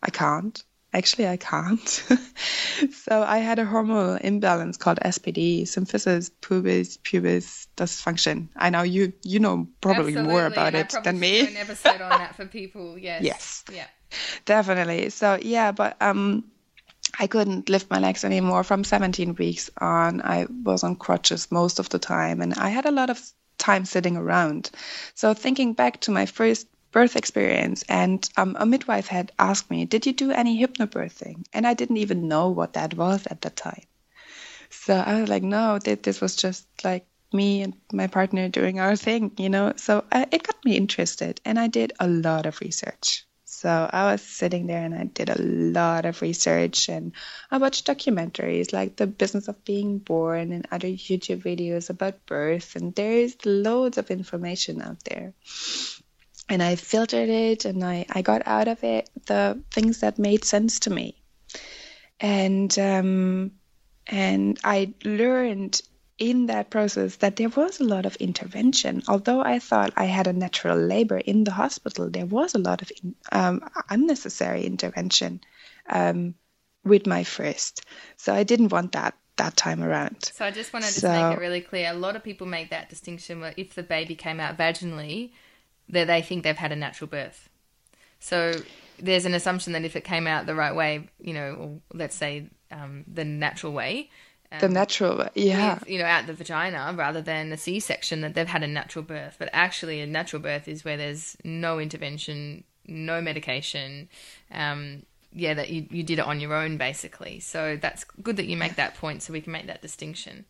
i 0.02 0.10
can't 0.10 0.64
actually 0.94 1.28
I 1.28 1.38
can't. 1.38 1.88
so 2.92 3.24
I 3.24 3.38
had 3.38 3.60
a 3.60 3.66
hormonal 3.66 4.20
imbalance 4.20 4.78
called 4.78 5.00
SPD, 5.04 5.64
symphysis 5.64 6.32
pubis 6.42 6.98
pubis 6.98 7.68
dysfunction. 7.78 8.50
I 8.56 8.70
know 8.70 8.84
you 8.84 9.14
you 9.24 9.40
know 9.40 9.68
probably 9.82 10.14
Absolutely. 10.14 10.32
more 10.32 10.46
about 10.46 10.76
it 10.76 10.94
than 11.04 11.20
me. 11.20 11.48
an 11.48 11.58
episode 11.58 12.02
on 12.02 12.10
that 12.10 12.36
for 12.36 12.46
people. 12.46 12.98
Yes. 13.02 13.24
Yes. 13.24 13.64
Yeah. 13.72 13.88
Definitely. 14.46 15.10
So 15.10 15.40
yeah, 15.42 15.72
but 15.72 15.98
um. 16.02 16.51
I 17.20 17.28
couldn't 17.28 17.70
lift 17.70 17.90
my 17.90 18.00
legs 18.00 18.24
anymore 18.24 18.64
from 18.64 18.84
17 18.84 19.36
weeks 19.36 19.70
on. 19.78 20.22
I 20.22 20.48
was 20.64 20.84
on 20.84 20.96
crutches 20.96 21.52
most 21.52 21.80
of 21.80 21.90
the 21.90 22.00
time, 22.00 22.42
and 22.42 22.54
I 22.56 22.70
had 22.70 22.86
a 22.86 22.92
lot 22.92 23.10
of 23.10 23.22
time 23.58 23.86
sitting 23.86 24.18
around. 24.18 24.72
So, 25.14 25.34
thinking 25.34 25.74
back 25.74 26.02
to 26.02 26.12
my 26.12 26.26
first 26.26 26.68
birth 26.92 27.16
experience. 27.16 27.84
And 27.88 28.28
um, 28.38 28.56
a 28.60 28.66
midwife 28.66 29.08
had 29.08 29.32
asked 29.40 29.70
me, 29.70 29.86
Did 29.86 30.06
you 30.06 30.14
do 30.14 30.32
any 30.32 30.62
hypnobirthing? 30.62 31.46
And 31.54 31.66
I 31.66 31.74
didn't 31.74 31.98
even 31.98 32.28
know 32.28 32.50
what 32.50 32.74
that 32.74 32.94
was 32.94 33.26
at 33.28 33.42
the 33.42 33.50
time. 33.50 33.84
So 34.70 34.96
I 34.96 35.22
was 35.22 35.30
like, 35.30 35.44
No, 35.44 35.80
this 35.80 36.22
was 36.22 36.36
just 36.36 36.68
like 36.84 37.06
me 37.34 37.62
and 37.62 37.76
my 37.94 38.08
partner 38.08 38.50
doing 38.50 38.80
our 38.80 38.96
thing, 38.96 39.32
you 39.38 39.50
know? 39.50 39.74
So 39.78 40.04
uh, 40.12 40.26
it 40.32 40.44
got 40.44 40.64
me 40.66 40.76
interested. 40.76 41.40
And 41.46 41.60
I 41.60 41.68
did 41.68 41.94
a 42.00 42.08
lot 42.08 42.46
of 42.46 42.60
research. 42.60 43.26
So 43.54 43.90
I 43.92 44.14
was 44.14 44.22
sitting 44.22 44.66
there 44.66 44.82
and 44.82 44.96
I 44.96 45.04
did 45.04 45.30
a 45.30 45.42
lot 45.42 46.06
of 46.06 46.22
research 46.22 46.88
and 46.88 47.12
I 47.52 47.58
watched 47.58 47.86
documentaries 47.86 48.72
like 48.72 48.96
The 48.96 49.08
Business 49.08 49.50
of 49.50 49.66
Being 49.66 50.00
Born 50.00 50.54
and 50.54 50.66
other 50.72 50.88
YouTube 50.88 51.44
videos 51.44 51.90
about 51.90 52.26
birth. 52.26 52.78
And 52.78 52.96
there 52.96 53.12
is 53.12 53.36
loads 53.46 53.98
of 53.98 54.10
information 54.10 54.82
out 54.82 55.04
there. 55.04 55.34
And 56.48 56.64
I 56.64 56.78
filtered 56.78 57.28
it 57.28 57.66
and 57.66 57.84
I, 57.84 58.06
I 58.10 58.22
got 58.22 58.42
out 58.46 58.70
of 58.70 58.86
it 58.86 59.10
the 59.26 59.62
things 59.70 60.00
that 60.00 60.18
made 60.18 60.46
sense 60.46 60.80
to 60.82 60.90
me. 60.90 61.22
And 62.22 62.78
um, 62.80 63.52
and 64.08 64.60
I 64.64 64.94
learned 65.04 65.82
in 66.22 66.46
that 66.46 66.70
process 66.70 67.16
that 67.16 67.38
there 67.38 67.50
was 67.50 67.80
a 67.80 67.84
lot 67.84 68.06
of 68.06 68.16
intervention. 68.18 69.02
Although 69.08 69.42
I 69.42 69.58
thought 69.58 69.92
I 69.98 70.06
had 70.06 70.28
a 70.28 70.34
natural 70.34 70.78
labor 70.78 71.18
in 71.18 71.46
the 71.46 71.52
hospital, 71.52 72.12
there 72.12 72.28
was 72.28 72.54
a 72.54 72.60
lot 72.60 72.84
of 72.84 72.92
in, 73.04 73.16
um, 73.32 73.68
unnecessary 73.90 74.64
intervention 74.64 75.42
um, 75.90 76.36
with 76.84 77.08
my 77.08 77.24
first. 77.24 77.84
So 78.18 78.36
I 78.36 78.44
didn't 78.44 78.72
want 78.72 78.92
that 78.92 79.16
that 79.38 79.58
time 79.58 79.82
around. 79.82 80.26
So 80.26 80.46
I 80.46 80.52
just 80.52 80.72
wanted 80.74 80.94
to 80.94 81.00
so, 81.00 81.12
make 81.12 81.38
it 81.38 81.42
really 81.42 81.62
clear. 81.62 81.90
A 81.90 81.96
lot 81.96 82.16
of 82.16 82.24
people 82.24 82.46
make 82.46 82.70
that 82.70 82.88
distinction 82.88 83.42
where 83.42 83.56
if 83.58 83.74
the 83.74 83.82
baby 83.82 84.14
came 84.14 84.40
out 84.40 84.56
vaginally, 84.56 85.32
that 85.90 86.06
they 86.06 86.22
think 86.22 86.44
they've 86.44 86.56
had 86.56 86.72
a 86.72 86.76
natural 86.76 87.08
birth. 87.08 87.50
So 88.20 88.54
there's 89.00 89.26
an 89.26 89.34
assumption 89.34 89.74
that 89.74 89.84
if 89.84 89.96
it 89.96 90.04
came 90.04 90.28
out 90.28 90.46
the 90.46 90.54
right 90.54 90.76
way, 90.76 91.10
you 91.20 91.34
know, 91.34 91.54
or 91.54 91.98
let's 91.98 92.16
say 92.16 92.52
um, 92.70 93.06
the 93.12 93.26
natural 93.26 93.74
way, 93.74 94.12
the 94.60 94.70
natural, 94.70 95.28
yeah. 95.34 95.76
With, 95.76 95.90
you 95.90 96.00
know, 96.00 96.06
out 96.06 96.28
the 96.28 96.34
vagina 96.34 96.94
rather 96.98 97.22
than 97.22 97.52
a 97.52 97.58
C 97.58 97.80
section 97.80 98.22
that 98.22 98.34
they've 98.34 98.48
had 98.48 98.64
a 98.64 98.68
natural 98.68 99.04
birth. 99.04 99.38
But 99.40 99.50
actually, 99.54 100.02
a 100.02 100.08
natural 100.08 100.42
birth 100.42 100.68
is 100.68 100.84
where 100.84 100.98
there's 100.98 101.38
no 101.44 101.80
intervention, 101.80 102.64
no 102.86 103.22
medication. 103.22 104.10
Um, 104.52 105.04
yeah, 105.34 105.54
that 105.54 105.70
you, 105.70 105.88
you 105.90 106.04
did 106.04 106.20
it 106.20 106.26
on 106.26 106.40
your 106.40 106.54
own 106.54 106.78
basically. 106.78 107.40
So 107.40 107.78
that's 107.78 108.04
good 108.22 108.38
that 108.38 108.48
you 108.48 108.58
make 108.58 108.76
that 108.76 108.96
point 108.96 109.24
so 109.24 109.34
we 109.34 109.42
can 109.42 109.54
make 109.54 109.68
that 109.68 109.82
distinction. 109.82 110.46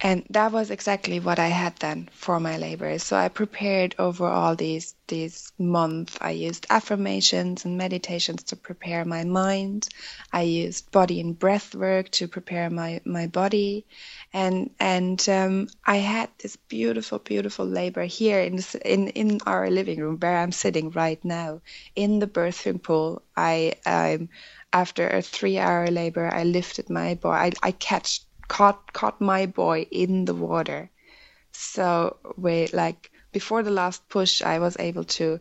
And 0.00 0.26
that 0.30 0.52
was 0.52 0.70
exactly 0.70 1.20
what 1.20 1.38
I 1.38 1.48
had 1.48 1.76
then 1.76 2.10
for 2.12 2.38
my 2.38 2.58
labor. 2.58 2.98
So 2.98 3.16
I 3.16 3.28
prepared 3.28 3.94
over 3.98 4.26
all 4.26 4.54
these 4.54 4.94
these 5.08 5.52
months. 5.58 6.18
I 6.20 6.32
used 6.32 6.66
affirmations 6.68 7.64
and 7.64 7.78
meditations 7.78 8.42
to 8.44 8.56
prepare 8.56 9.06
my 9.06 9.24
mind. 9.24 9.88
I 10.32 10.42
used 10.42 10.90
body 10.92 11.20
and 11.20 11.38
breath 11.38 11.74
work 11.74 12.10
to 12.12 12.28
prepare 12.28 12.68
my 12.68 13.00
my 13.06 13.26
body, 13.26 13.86
and 14.34 14.70
and 14.78 15.26
um, 15.30 15.68
I 15.84 15.96
had 15.96 16.28
this 16.38 16.56
beautiful 16.56 17.18
beautiful 17.18 17.64
labor 17.66 18.04
here 18.04 18.40
in 18.40 18.56
this, 18.56 18.74
in 18.74 19.08
in 19.08 19.40
our 19.46 19.70
living 19.70 19.98
room 20.00 20.18
where 20.20 20.36
I'm 20.36 20.52
sitting 20.52 20.90
right 20.90 21.24
now 21.24 21.62
in 21.94 22.18
the 22.18 22.26
birthing 22.26 22.82
pool. 22.82 23.22
I 23.34 23.74
um, 23.86 24.28
after 24.74 25.08
a 25.08 25.22
three 25.22 25.56
hour 25.58 25.86
labor, 25.90 26.28
I 26.32 26.44
lifted 26.44 26.90
my 26.90 27.14
boy. 27.14 27.30
I, 27.30 27.52
I 27.62 27.70
catched 27.72 28.26
caught 28.48 28.92
caught 28.92 29.20
my 29.20 29.46
boy 29.46 29.86
in 29.90 30.24
the 30.24 30.34
water. 30.34 30.90
So 31.52 32.18
we 32.36 32.66
like 32.68 33.10
before 33.32 33.62
the 33.62 33.70
last 33.70 34.08
push, 34.08 34.42
I 34.42 34.58
was 34.58 34.76
able 34.78 35.04
to 35.04 35.40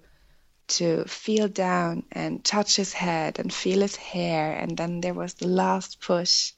to 0.67 1.05
feel 1.05 1.47
down 1.47 2.03
and 2.11 2.43
touch 2.43 2.75
his 2.75 2.93
head 2.93 3.37
and 3.37 3.53
feel 3.53 3.81
his 3.81 3.95
hair, 3.95 4.53
and 4.53 4.75
then 4.75 5.01
there 5.01 5.13
was 5.13 5.35
the 5.35 5.47
last 5.47 6.01
push, 6.01 6.53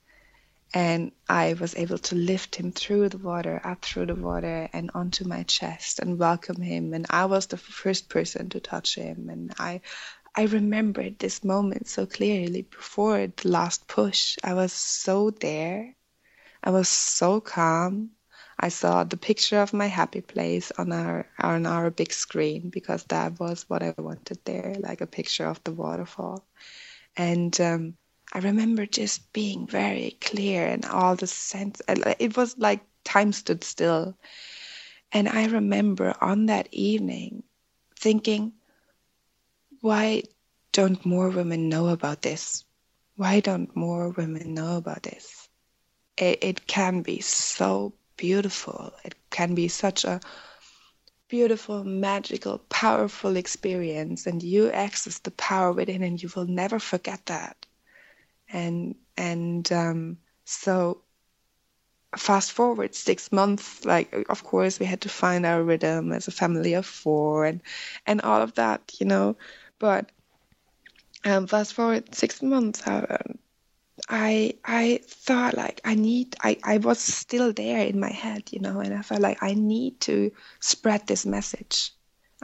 and 0.74 1.12
I 1.28 1.54
was 1.54 1.76
able 1.76 1.98
to 1.98 2.16
lift 2.16 2.56
him 2.56 2.72
through 2.72 3.10
the 3.10 3.18
water, 3.18 3.60
up 3.64 3.84
through 3.84 4.06
the 4.06 4.16
water, 4.16 4.70
and 4.72 4.92
onto 4.94 5.28
my 5.28 5.44
chest 5.44 6.00
and 6.00 6.18
welcome 6.18 6.62
him. 6.62 6.94
And 6.94 7.06
I 7.10 7.26
was 7.26 7.48
the 7.48 7.58
first 7.58 8.08
person 8.10 8.50
to 8.50 8.60
touch 8.62 8.96
him, 8.96 9.30
and 9.30 9.54
I 9.60 9.82
I 10.36 10.44
remembered 10.44 11.20
this 11.20 11.44
moment 11.44 11.88
so 11.90 12.06
clearly 12.06 12.62
before 12.62 13.28
the 13.28 13.50
last 13.50 13.88
push. 13.88 14.38
I 14.44 14.54
was 14.54 14.72
so 14.72 15.32
there 15.32 15.97
I 16.64 16.72
was 16.72 16.88
so 16.90 17.42
calm. 17.42 18.12
I 18.60 18.70
saw 18.70 19.04
the 19.04 19.18
picture 19.18 19.60
of 19.60 19.74
my 19.74 19.88
happy 19.88 20.22
place 20.22 20.72
on 20.78 20.92
our 20.92 21.28
on 21.40 21.66
our 21.66 21.90
big 21.92 22.12
screen 22.14 22.70
because 22.70 23.04
that 23.06 23.40
was 23.40 23.70
what 23.70 23.84
I 23.84 23.94
wanted 23.98 24.40
there, 24.46 24.76
like 24.80 25.02
a 25.02 25.08
picture 25.08 25.46
of 25.46 25.64
the 25.64 25.72
waterfall. 25.72 26.46
And 27.16 27.60
um, 27.62 27.96
I 28.34 28.40
remember 28.40 28.86
just 28.86 29.32
being 29.34 29.68
very 29.68 30.18
clear 30.22 30.66
and 30.68 30.86
all 30.86 31.16
the 31.16 31.28
sense. 31.28 31.82
It 31.88 32.36
was 32.38 32.58
like 32.58 32.82
time 33.04 33.32
stood 33.34 33.64
still. 33.64 34.18
And 35.12 35.28
I 35.30 35.46
remember 35.48 36.14
on 36.22 36.48
that 36.48 36.68
evening 36.72 37.44
thinking, 37.98 38.54
why 39.82 40.24
don't 40.72 41.06
more 41.06 41.30
women 41.30 41.70
know 41.70 41.88
about 41.88 42.22
this? 42.22 42.64
Why 43.16 43.40
don't 43.40 43.76
more 43.76 44.10
women 44.10 44.54
know 44.54 44.78
about 44.78 45.04
this? 45.04 45.47
It, 46.18 46.40
it 46.44 46.68
can 46.68 47.02
be 47.02 47.22
so 47.22 47.94
beautiful. 48.18 48.94
It 49.04 49.16
can 49.30 49.56
be 49.56 49.68
such 49.68 50.06
a 50.06 50.20
beautiful, 51.30 51.84
magical, 51.84 52.60
powerful 52.70 53.36
experience, 53.36 54.28
and 54.28 54.42
you 54.42 54.72
access 54.72 55.20
the 55.20 55.32
power 55.32 55.72
within, 55.72 56.04
and 56.04 56.22
you 56.22 56.30
will 56.36 56.46
never 56.48 56.80
forget 56.80 57.26
that. 57.28 57.66
And 58.52 58.96
and 59.18 59.72
um, 59.72 60.18
so, 60.46 61.02
fast 62.16 62.52
forward 62.52 62.96
six 62.96 63.32
months, 63.32 63.86
like 63.86 64.26
of 64.30 64.44
course 64.44 64.80
we 64.80 64.86
had 64.86 65.02
to 65.02 65.10
find 65.10 65.46
our 65.46 65.64
rhythm 65.64 66.12
as 66.12 66.28
a 66.28 66.32
family 66.32 66.74
of 66.74 66.86
four, 66.86 67.46
and 67.46 67.62
and 68.06 68.22
all 68.22 68.42
of 68.42 68.56
that, 68.56 68.94
you 69.00 69.06
know. 69.06 69.36
But 69.80 70.12
um, 71.26 71.48
fast 71.48 71.74
forward 71.74 72.16
six 72.16 72.42
months, 72.42 72.86
uh, 72.88 73.18
I 74.10 74.54
I 74.64 75.02
thought 75.06 75.56
like 75.56 75.82
I 75.84 75.96
need 75.96 76.36
I, 76.42 76.58
I 76.64 76.78
was 76.78 77.00
still 77.00 77.52
there 77.52 77.82
in 77.82 78.00
my 78.00 78.12
head, 78.12 78.52
you 78.52 78.60
know, 78.60 78.80
and 78.80 78.94
I 78.94 79.02
felt 79.02 79.22
like 79.22 79.42
I 79.42 79.54
need 79.54 80.00
to 80.02 80.32
spread 80.60 81.08
this 81.08 81.26
message. 81.26 81.94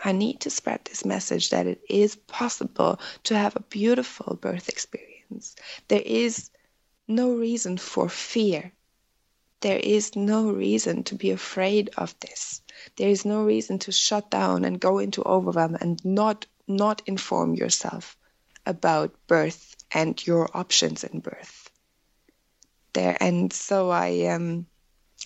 I 0.03 0.11
need 0.11 0.41
to 0.41 0.49
spread 0.49 0.85
this 0.85 1.05
message 1.05 1.51
that 1.51 1.67
it 1.67 1.81
is 1.87 2.15
possible 2.15 2.99
to 3.25 3.37
have 3.37 3.55
a 3.55 3.61
beautiful 3.69 4.35
birth 4.35 4.67
experience. 4.67 5.55
There 5.87 6.01
is 6.03 6.49
no 7.07 7.33
reason 7.33 7.77
for 7.77 8.09
fear. 8.09 8.71
There 9.61 9.79
is 9.79 10.15
no 10.15 10.49
reason 10.51 11.03
to 11.03 11.15
be 11.15 11.29
afraid 11.31 11.91
of 11.97 12.19
this. 12.19 12.61
There 12.95 13.09
is 13.09 13.23
no 13.23 13.43
reason 13.43 13.79
to 13.79 13.91
shut 13.91 14.31
down 14.31 14.65
and 14.65 14.79
go 14.79 14.99
into 14.99 15.23
overwhelm 15.23 15.77
and 15.79 16.03
not 16.03 16.47
not 16.67 17.01
inform 17.05 17.53
yourself 17.55 18.17
about 18.65 19.13
birth 19.27 19.72
and 19.93 20.25
your 20.25 20.49
options 20.55 21.03
in 21.03 21.19
birth. 21.19 21.69
There 22.93 23.17
and 23.19 23.51
so 23.51 23.89
i 23.89 24.27
um 24.27 24.67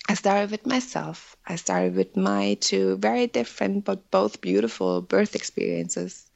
i 0.08 0.14
started 0.14 0.50
with 0.50 0.66
myself. 0.66 1.36
I 1.46 1.56
started 1.56 1.94
with 1.94 2.16
my 2.16 2.54
two 2.60 2.96
very 2.96 3.26
different 3.26 3.84
but 3.84 4.10
both 4.10 4.40
beautiful 4.40 5.02
birth 5.02 5.34
experiences. 5.34 6.30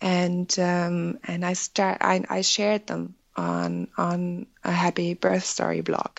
And 0.00 0.48
um 0.58 1.18
and 1.24 1.44
i 1.44 1.54
start 1.54 1.98
i, 2.00 2.22
I 2.28 2.40
shared 2.42 2.86
them 2.86 3.16
on 3.36 3.88
on 3.96 4.46
a 4.64 4.72
happy 4.72 5.14
birth 5.14 5.44
story 5.44 5.80
blog. 5.82 6.18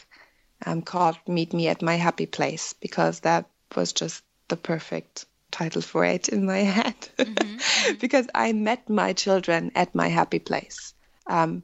Um, 0.66 0.82
called 0.82 1.18
meet 1.28 1.54
me 1.54 1.68
at 1.68 1.84
my 1.84 1.96
happy 1.96 2.26
place 2.26 2.74
because 2.74 3.20
that 3.22 3.46
was 3.76 3.94
just 3.94 4.24
the 4.48 4.58
perfect 4.58 5.26
title 5.52 5.82
for 5.82 6.04
it 6.04 6.30
in 6.30 6.46
my 6.46 6.58
head. 6.78 6.96
Mm-hmm. 7.18 7.96
because 8.00 8.28
I 8.34 8.54
met 8.54 8.90
my 8.90 9.14
children 9.14 9.72
at 9.76 9.94
my 9.94 10.08
happy 10.08 10.40
place. 10.40 10.94
Um, 11.28 11.64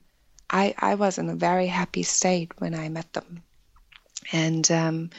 I, 0.49 0.75
I 0.77 0.95
was 0.95 1.17
in 1.17 1.29
a 1.29 1.35
very 1.35 1.67
happy 1.67 2.03
state 2.03 2.51
when 2.59 2.75
I 2.75 2.89
met 2.89 3.11
them. 3.13 3.43
And 4.31 4.69
um, 4.71 5.09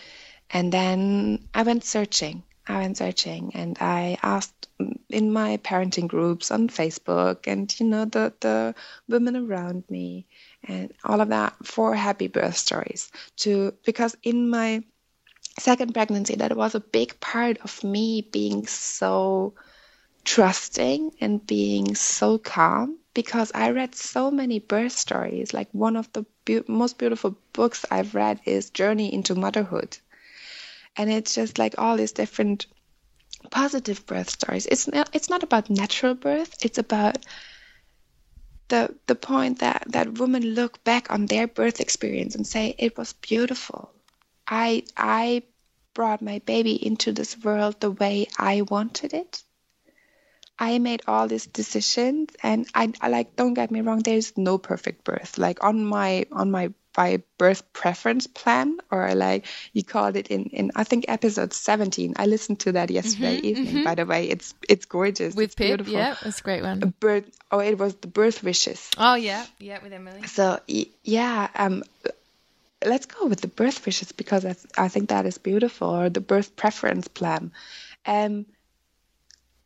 and 0.51 0.73
then 0.73 1.49
I 1.55 1.63
went 1.63 1.85
searching. 1.85 2.43
I 2.67 2.79
went 2.79 2.97
searching 2.97 3.53
and 3.55 3.77
I 3.81 4.17
asked 4.23 4.69
in 5.11 5.33
my 5.33 5.59
parenting 5.59 6.09
groups 6.09 6.51
on 6.51 6.69
Facebook 6.69 7.47
and 7.47 7.69
you 7.79 7.87
know 7.87 8.05
the 8.07 8.33
the 8.41 8.75
women 9.07 9.37
around 9.37 9.85
me 9.91 10.27
and 10.63 10.93
all 11.05 11.21
of 11.21 11.29
that 11.29 11.55
for 11.63 11.95
happy 11.95 12.29
birth 12.29 12.57
stories 12.57 13.13
to 13.37 13.75
because 13.85 14.17
in 14.23 14.49
my 14.49 14.83
second 15.59 15.93
pregnancy 15.93 16.37
that 16.37 16.57
was 16.57 16.75
a 16.75 16.81
big 16.81 17.21
part 17.21 17.59
of 17.59 17.85
me 17.85 18.23
being 18.33 18.67
so 18.67 19.55
trusting 20.25 21.13
and 21.21 21.47
being 21.47 21.95
so 21.95 22.39
calm 22.39 22.99
because 23.15 23.53
I 23.55 23.71
read 23.71 23.95
so 23.95 24.31
many 24.31 24.59
birth 24.59 24.93
stories. 24.93 25.55
Like 25.55 25.69
one 25.73 25.97
of 25.97 26.13
the 26.13 26.27
be- 26.45 26.63
most 26.69 26.99
beautiful 26.99 27.37
books 27.53 27.85
I've 27.91 28.15
read 28.15 28.41
is 28.45 28.71
Journey 28.71 29.13
into 29.15 29.35
Motherhood. 29.35 29.99
And 30.97 31.11
it's 31.11 31.35
just 31.35 31.59
like 31.59 31.75
all 31.79 31.97
these 31.97 32.13
different 32.13 32.67
positive 33.51 34.07
birth 34.07 34.31
stories. 34.31 34.67
It's 34.67 34.89
not, 34.89 35.11
it's 35.13 35.31
not 35.31 35.43
about 35.43 35.71
natural 35.71 36.15
birth, 36.15 36.55
it's 36.63 36.79
about 36.79 37.19
the 38.69 38.95
the 39.07 39.15
point 39.15 39.61
that 39.61 39.85
that 39.89 40.19
women 40.19 40.43
look 40.43 40.83
back 40.85 41.11
on 41.11 41.27
their 41.27 41.47
birth 41.47 41.81
experience 41.81 42.35
and 42.35 42.47
say 42.47 42.75
it 42.79 42.97
was 42.97 43.13
beautiful 43.15 43.91
I 44.47 44.85
I 44.97 45.43
brought 45.95 46.23
my 46.23 46.41
baby 46.41 46.75
into 46.85 47.13
this 47.13 47.39
world 47.39 47.81
the 47.81 47.91
way 47.91 48.27
I 48.39 48.63
wanted 48.63 49.15
it. 49.15 49.43
I 50.59 50.79
made 50.79 51.03
all 51.07 51.27
these 51.29 51.47
decisions, 51.47 52.31
and 52.43 52.67
I, 52.75 52.93
I 53.01 53.09
like. 53.09 53.37
Don't 53.37 53.55
get 53.55 53.71
me 53.71 53.81
wrong. 53.81 54.01
There's 54.01 54.37
no 54.37 54.59
perfect 54.59 55.05
birth. 55.05 55.37
Like 55.39 55.65
on 55.65 55.85
my 55.85 56.27
on 56.33 56.51
my 56.51 56.73
by 56.95 57.23
birth 57.39 57.73
preference 57.73 58.29
plan, 58.29 58.79
or 58.91 59.15
like 59.15 59.47
you 59.73 59.83
called 59.83 60.17
it 60.17 60.29
in 60.29 60.45
in 60.47 60.71
I 60.77 60.85
think 60.85 61.07
episode 61.09 61.53
17. 61.53 62.15
I 62.17 62.27
listened 62.27 62.61
to 62.61 62.73
that 62.73 62.91
yesterday 62.91 63.37
Mm-hmm, 63.39 63.47
evening. 63.47 63.85
By 63.85 63.95
the 63.97 64.07
way, 64.07 64.29
it's 64.29 64.55
it's 64.69 64.85
gorgeous. 64.87 65.35
With 65.35 65.47
it's 65.47 65.55
Pip, 65.57 65.69
beautiful. 65.69 65.95
yeah, 65.95 66.15
it's 66.23 66.39
a 66.39 66.43
great 66.43 66.63
A 66.63 66.67
one. 66.67 66.95
birth. 67.01 67.25
Oh, 67.51 67.59
it 67.59 67.77
was 67.79 67.95
the 67.97 68.07
birth 68.09 68.43
wishes. 68.45 68.91
Oh 68.97 69.15
yeah, 69.17 69.45
yeah, 69.59 69.83
with 69.83 69.93
Emily. 69.93 70.23
So 70.29 70.61
yeah, 71.03 71.49
um, 71.57 71.83
let's 72.85 73.07
go 73.07 73.27
with 73.27 73.41
the 73.41 73.49
birth 73.49 73.85
wishes 73.87 74.13
because 74.13 74.45
I, 74.45 74.53
th- 74.53 74.67
I 74.77 74.89
think 74.89 75.09
that 75.09 75.27
is 75.27 75.39
beautiful, 75.39 75.89
or 75.89 76.11
the 76.11 76.21
birth 76.21 76.55
preference 76.57 77.09
plan. 77.09 77.53
Um, 78.07 78.47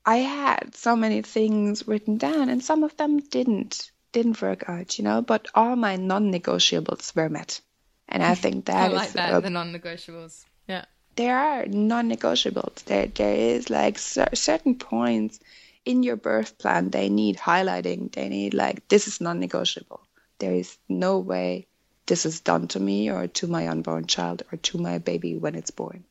I 0.09 0.17
had 0.25 0.75
so 0.75 0.97
many 0.97 1.21
things 1.21 1.87
written 1.87 2.17
down, 2.17 2.49
and 2.49 2.65
some 2.65 2.83
of 2.83 2.97
them 2.97 3.19
didn't 3.19 3.91
didn't 4.13 4.41
work 4.41 4.67
out, 4.67 4.99
you 4.99 5.05
know. 5.05 5.21
But 5.21 5.49
all 5.55 5.77
my 5.77 5.97
non-negotiables 5.97 7.15
were 7.15 7.29
met, 7.29 7.61
and 8.09 8.23
I 8.23 8.35
think 8.35 8.65
that 8.69 8.91
I 8.91 8.95
like 8.95 9.09
is 9.09 9.13
that, 9.13 9.43
the 9.43 9.51
non-negotiables. 9.51 10.47
Yeah. 10.67 10.87
there 11.17 11.39
are 11.39 11.67
non-negotiables. 11.67 12.85
There 12.85 13.09
there 13.09 13.35
is 13.35 13.69
like 13.69 13.99
cer- 13.99 14.35
certain 14.35 14.77
points 14.77 15.41
in 15.85 16.03
your 16.03 16.17
birth 16.17 16.57
plan 16.57 16.89
they 16.89 17.11
need 17.11 17.37
highlighting. 17.37 18.11
They 18.11 18.31
need 18.31 18.55
like 18.55 18.89
this 18.89 19.09
is 19.09 19.21
non-negotiable. 19.21 20.01
There 20.39 20.55
is 20.55 20.79
no 20.89 21.19
way 21.19 21.67
this 22.07 22.25
is 22.25 22.41
done 22.41 22.69
to 22.69 22.81
me 22.81 23.11
or 23.11 23.27
to 23.27 23.47
my 23.47 23.69
unborn 23.69 24.07
child 24.07 24.43
or 24.51 24.57
to 24.69 24.79
my 24.79 24.97
baby 24.97 25.37
when 25.37 25.55
it's 25.55 25.71
born. 25.83 26.05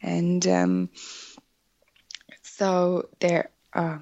And 0.00 0.46
um, 0.46 0.90
so 2.60 3.08
there. 3.20 3.50
Uh, 3.74 3.98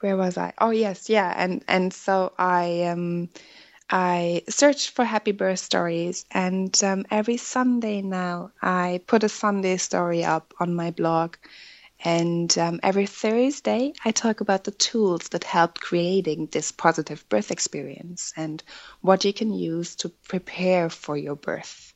where 0.00 0.16
was 0.16 0.38
I? 0.38 0.52
Oh 0.58 0.70
yes, 0.70 1.08
yeah. 1.08 1.32
And 1.36 1.64
and 1.68 1.92
so 1.92 2.32
I 2.38 2.84
um 2.84 3.30
I 3.90 4.44
searched 4.48 4.90
for 4.90 5.04
happy 5.04 5.32
birth 5.32 5.60
stories, 5.60 6.24
and 6.30 6.74
um, 6.84 7.06
every 7.10 7.38
Sunday 7.38 8.02
now 8.02 8.52
I 8.62 9.02
put 9.06 9.24
a 9.24 9.30
Sunday 9.30 9.78
story 9.78 10.24
up 10.24 10.54
on 10.60 10.74
my 10.74 10.90
blog. 10.92 11.36
And 12.04 12.56
um, 12.58 12.80
every 12.82 13.06
Thursday, 13.06 13.92
I 14.04 14.12
talk 14.12 14.40
about 14.42 14.64
the 14.64 14.72
tools 14.72 15.30
that 15.30 15.44
helped 15.44 15.80
creating 15.80 16.48
this 16.52 16.72
positive 16.72 17.28
birth 17.28 17.50
experience 17.50 18.32
and 18.36 18.62
what 19.02 19.24
you 19.24 19.32
can 19.32 19.52
use 19.52 19.96
to 19.96 20.10
prepare 20.28 20.90
for 20.90 21.16
your 21.16 21.36
birth. 21.36 21.94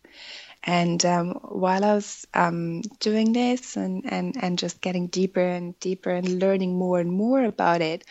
And 0.65 1.05
um, 1.05 1.31
while 1.43 1.85
I 1.85 1.95
was 1.95 2.27
um, 2.33 2.83
doing 3.01 3.33
this 3.33 3.77
and, 3.77 4.05
and, 4.11 4.37
and 4.41 4.59
just 4.59 4.81
getting 4.81 5.09
deeper 5.09 5.41
and 5.41 5.79
deeper 5.81 6.11
and 6.11 6.39
learning 6.39 6.79
more 6.79 7.01
and 7.01 7.11
more 7.11 7.43
about 7.43 7.81
it, 7.81 8.05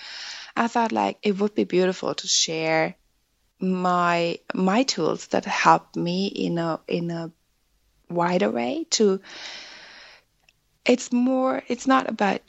I 0.55 0.67
thought 0.67 0.91
like 0.91 1.17
it 1.23 1.39
would 1.39 1.55
be 1.55 1.63
beautiful 1.63 2.13
to 2.13 2.27
share 2.27 2.95
my 3.61 4.39
my 4.53 4.83
tools 4.83 5.27
that 5.27 5.45
help 5.45 5.95
me 5.95 6.27
in 6.27 6.57
a 6.57 6.79
in 6.87 7.11
a 7.11 7.31
wider 8.09 8.49
way 8.49 8.85
to 8.89 9.21
it's 10.83 11.11
more 11.11 11.61
it's 11.67 11.85
not 11.85 12.09
about 12.09 12.41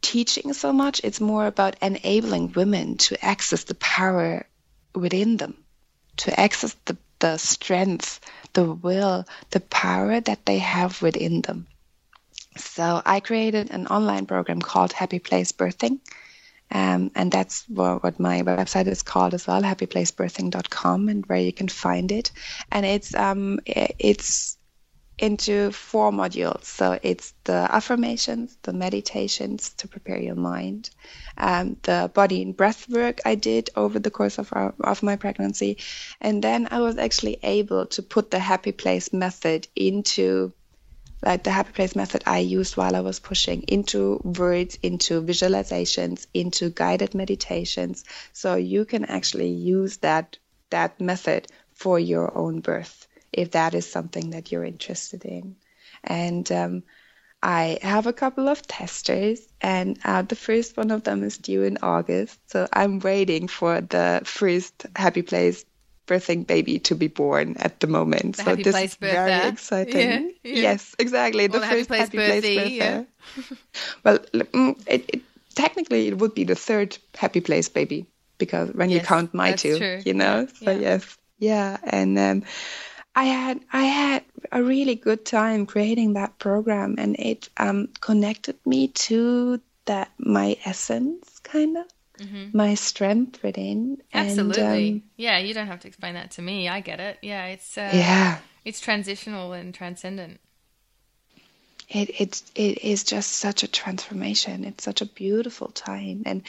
teaching 0.00 0.54
so 0.54 0.72
much 0.72 1.02
it's 1.04 1.20
more 1.20 1.46
about 1.46 1.76
enabling 1.82 2.52
women 2.52 2.96
to 2.96 3.22
access 3.22 3.64
the 3.64 3.74
power 3.74 4.46
within 4.94 5.36
them 5.36 5.54
to 6.16 6.40
access 6.40 6.74
the, 6.86 6.96
the 7.18 7.36
strength 7.36 8.20
the 8.52 8.72
will 8.72 9.26
the 9.50 9.60
power 9.60 10.20
that 10.20 10.46
they 10.46 10.58
have 10.58 11.02
within 11.02 11.42
them. 11.42 11.66
So 12.56 13.02
i 13.04 13.20
created 13.20 13.70
an 13.70 13.86
online 13.86 14.26
program 14.26 14.60
called 14.60 14.92
happy 14.92 15.18
place 15.18 15.52
birthing 15.52 16.00
um, 16.70 17.10
and 17.14 17.32
that's 17.32 17.64
what, 17.68 18.02
what 18.02 18.20
my 18.20 18.42
website 18.42 18.86
is 18.88 19.02
called 19.02 19.34
as 19.34 19.46
well 19.46 19.62
happyplacebirthing.com 19.62 21.08
and 21.08 21.26
where 21.26 21.38
you 21.38 21.52
can 21.52 21.68
find 21.68 22.12
it. 22.12 22.30
And 22.70 22.84
it's 22.84 23.14
um, 23.14 23.60
it's 23.66 24.57
into 25.18 25.70
four 25.72 26.12
modules. 26.12 26.64
So 26.64 26.98
it's 27.02 27.34
the 27.44 27.66
affirmations, 27.70 28.56
the 28.62 28.72
meditations 28.72 29.70
to 29.78 29.88
prepare 29.88 30.20
your 30.20 30.36
mind, 30.36 30.90
um, 31.36 31.76
the 31.82 32.10
body 32.14 32.42
and 32.42 32.56
breath 32.56 32.88
work 32.88 33.20
I 33.24 33.34
did 33.34 33.70
over 33.74 33.98
the 33.98 34.10
course 34.10 34.38
of 34.38 34.50
our, 34.52 34.74
of 34.80 35.02
my 35.02 35.16
pregnancy, 35.16 35.78
and 36.20 36.42
then 36.42 36.68
I 36.70 36.80
was 36.80 36.98
actually 36.98 37.38
able 37.42 37.86
to 37.86 38.02
put 38.02 38.30
the 38.30 38.38
happy 38.38 38.72
place 38.72 39.12
method 39.12 39.66
into 39.74 40.52
like 41.24 41.42
the 41.42 41.50
happy 41.50 41.72
place 41.72 41.96
method 41.96 42.22
I 42.26 42.38
used 42.38 42.76
while 42.76 42.94
I 42.94 43.00
was 43.00 43.18
pushing 43.18 43.62
into 43.62 44.20
words, 44.22 44.78
into 44.84 45.20
visualizations, 45.20 46.28
into 46.32 46.70
guided 46.70 47.12
meditations. 47.12 48.04
So 48.32 48.54
you 48.54 48.84
can 48.84 49.04
actually 49.04 49.48
use 49.50 49.96
that 49.98 50.38
that 50.70 51.00
method 51.00 51.48
for 51.74 51.98
your 51.98 52.36
own 52.38 52.60
birth 52.60 53.07
if 53.38 53.52
that 53.52 53.74
is 53.74 53.90
something 53.90 54.30
that 54.30 54.50
you're 54.50 54.64
interested 54.64 55.24
in. 55.24 55.56
And 56.04 56.50
um, 56.52 56.82
I 57.42 57.78
have 57.82 58.06
a 58.06 58.12
couple 58.12 58.48
of 58.48 58.66
testers, 58.66 59.40
and 59.60 59.98
uh, 60.04 60.22
the 60.22 60.36
first 60.36 60.76
one 60.76 60.90
of 60.90 61.04
them 61.04 61.22
is 61.22 61.38
due 61.38 61.62
in 61.62 61.78
August. 61.82 62.38
So 62.50 62.66
I'm 62.72 62.98
waiting 62.98 63.48
for 63.48 63.80
the 63.80 64.22
first 64.24 64.86
Happy 64.96 65.22
Place 65.22 65.64
birthing 66.06 66.46
baby 66.46 66.78
to 66.80 66.94
be 66.94 67.06
born 67.06 67.56
at 67.58 67.80
the 67.80 67.86
moment. 67.86 68.36
The 68.36 68.44
so 68.44 68.56
this 68.56 68.76
is 68.76 68.94
very 68.96 69.48
exciting. 69.48 70.00
Yeah, 70.00 70.18
yeah. 70.42 70.62
Yes, 70.62 70.96
exactly. 70.98 71.44
Or 71.44 71.48
the 71.48 71.58
the 71.60 71.66
Happy 71.66 71.78
first 71.78 71.88
Place 71.88 72.00
Happy 72.00 72.16
Place 72.16 72.44
birthee, 72.44 72.76
yeah. 72.76 73.04
birther. 73.36 73.56
well, 74.04 74.18
mm, 74.18 74.82
it, 74.86 75.04
it, 75.08 75.22
technically 75.54 76.08
it 76.08 76.18
would 76.18 76.34
be 76.34 76.44
the 76.44 76.56
third 76.56 76.98
Happy 77.14 77.40
Place 77.40 77.68
baby 77.68 78.06
because 78.38 78.70
when 78.70 78.90
you 78.90 79.00
count 79.00 79.34
my 79.34 79.52
two, 79.52 79.78
true. 79.78 80.02
you 80.04 80.14
know. 80.14 80.48
So 80.62 80.70
yes, 80.70 81.16
yeah, 81.38 81.76
and 81.84 82.18
um, 82.18 82.44
I 83.18 83.24
had 83.24 83.60
I 83.72 83.82
had 83.82 84.24
a 84.52 84.62
really 84.62 84.94
good 84.94 85.26
time 85.26 85.66
creating 85.66 86.12
that 86.12 86.38
program, 86.38 86.94
and 86.98 87.16
it 87.18 87.48
um, 87.56 87.88
connected 88.00 88.56
me 88.64 88.88
to 89.08 89.60
that 89.86 90.12
my 90.18 90.56
essence, 90.64 91.40
kind 91.40 91.78
of 91.78 91.86
my 92.54 92.74
strength 92.74 93.42
within. 93.42 93.98
And, 94.12 94.28
Mm-hmm. 94.28 94.50
Absolutely. 94.50 94.92
um, 94.92 95.02
yeah, 95.16 95.38
you 95.38 95.52
don't 95.52 95.66
have 95.66 95.80
to 95.80 95.88
explain 95.88 96.14
that 96.14 96.30
to 96.32 96.42
me. 96.42 96.68
I 96.68 96.80
get 96.80 97.00
it. 97.00 97.18
Yeah, 97.20 97.46
it's 97.46 97.76
uh, 97.76 97.90
yeah. 97.92 98.38
it's 98.64 98.80
transitional 98.80 99.52
and 99.52 99.74
transcendent. 99.74 100.38
it 101.88 102.20
it 102.20 102.42
it 102.54 102.84
is 102.84 103.02
just 103.02 103.32
such 103.32 103.64
a 103.64 103.68
transformation. 103.68 104.64
It's 104.64 104.84
such 104.84 105.00
a 105.00 105.06
beautiful 105.06 105.68
time, 105.68 106.22
and 106.24 106.42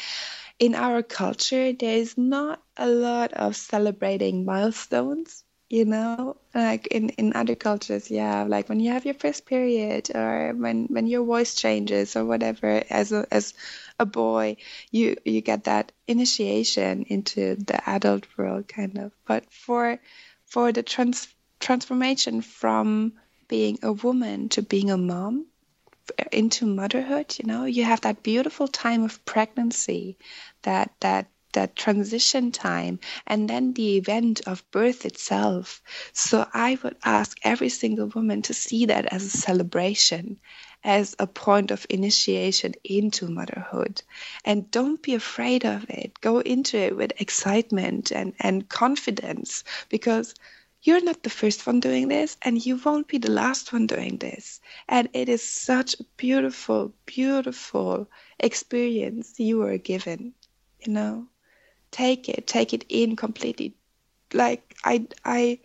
in 0.59 0.75
our 0.75 1.01
culture, 1.01 1.73
there 1.73 1.97
is 1.97 2.15
not 2.15 2.61
a 2.77 2.87
lot 2.87 3.33
of 3.33 3.55
celebrating 3.55 4.45
milestones. 4.45 5.43
You 5.69 5.85
know, 5.85 6.37
like 6.53 6.87
in 6.87 7.09
in 7.09 7.33
other 7.33 7.55
cultures, 7.55 8.11
yeah, 8.11 8.43
like 8.43 8.69
when 8.69 8.79
you 8.79 8.91
have 8.91 9.05
your 9.05 9.13
first 9.15 9.45
period, 9.45 10.09
or 10.15 10.53
when 10.53 10.85
when 10.87 11.07
your 11.07 11.23
voice 11.23 11.55
changes, 11.55 12.15
or 12.15 12.25
whatever. 12.25 12.83
As 12.89 13.11
a 13.11 13.25
as 13.31 13.53
a 13.99 14.05
boy, 14.05 14.57
you 14.91 15.15
you 15.25 15.41
get 15.41 15.63
that 15.65 15.91
initiation 16.07 17.03
into 17.03 17.55
the 17.55 17.79
adult 17.89 18.27
world, 18.37 18.67
kind 18.67 18.97
of. 18.97 19.11
But 19.25 19.51
for 19.53 19.99
for 20.45 20.71
the 20.71 20.83
trans 20.83 21.27
transformation 21.59 22.41
from 22.41 23.13
being 23.47 23.79
a 23.83 23.93
woman 23.93 24.49
to 24.49 24.61
being 24.61 24.91
a 24.91 24.97
mom 24.97 25.45
into 26.31 26.65
motherhood 26.65 27.35
you 27.39 27.45
know 27.45 27.65
you 27.65 27.83
have 27.83 28.01
that 28.01 28.23
beautiful 28.23 28.67
time 28.67 29.03
of 29.03 29.23
pregnancy 29.25 30.17
that 30.63 30.91
that 30.99 31.27
that 31.53 31.75
transition 31.75 32.51
time 32.51 32.99
and 33.27 33.49
then 33.49 33.73
the 33.73 33.97
event 33.97 34.41
of 34.47 34.69
birth 34.71 35.05
itself 35.05 35.81
so 36.13 36.47
i 36.53 36.77
would 36.83 36.95
ask 37.03 37.37
every 37.43 37.69
single 37.69 38.07
woman 38.07 38.41
to 38.41 38.53
see 38.53 38.85
that 38.85 39.05
as 39.05 39.25
a 39.25 39.29
celebration 39.29 40.37
as 40.83 41.15
a 41.19 41.27
point 41.27 41.71
of 41.71 41.85
initiation 41.89 42.73
into 42.83 43.27
motherhood 43.27 44.01
and 44.45 44.71
don't 44.71 45.01
be 45.01 45.13
afraid 45.13 45.65
of 45.65 45.89
it 45.89 46.19
go 46.21 46.39
into 46.39 46.77
it 46.77 46.95
with 46.95 47.19
excitement 47.21 48.11
and 48.11 48.33
and 48.39 48.69
confidence 48.69 49.63
because 49.89 50.33
you're 50.81 51.03
not 51.03 51.23
the 51.23 51.29
first 51.29 51.67
one 51.67 51.81
doing 51.81 52.07
this, 52.07 52.37
and 52.41 52.65
you 52.65 52.77
won't 52.77 53.07
be 53.07 53.17
the 53.17 53.31
last 53.31 53.73
one 53.73 53.85
doing 53.85 54.17
this. 54.17 54.61
And 54.87 55.09
it 55.13 55.27
is 55.27 55.43
such 55.43 55.99
a 55.99 56.05
beautiful, 56.15 56.93
beautiful 57.05 58.09
experience 58.39 59.37
you 59.39 59.61
are 59.63 59.77
given. 59.77 60.33
You 60.79 60.93
know, 60.93 61.27
take 61.91 62.29
it, 62.29 62.47
take 62.47 62.73
it 62.73 62.85
in 62.89 63.15
completely. 63.15 63.75
Like 64.33 64.75
I, 64.83 65.07
I, 65.23 65.59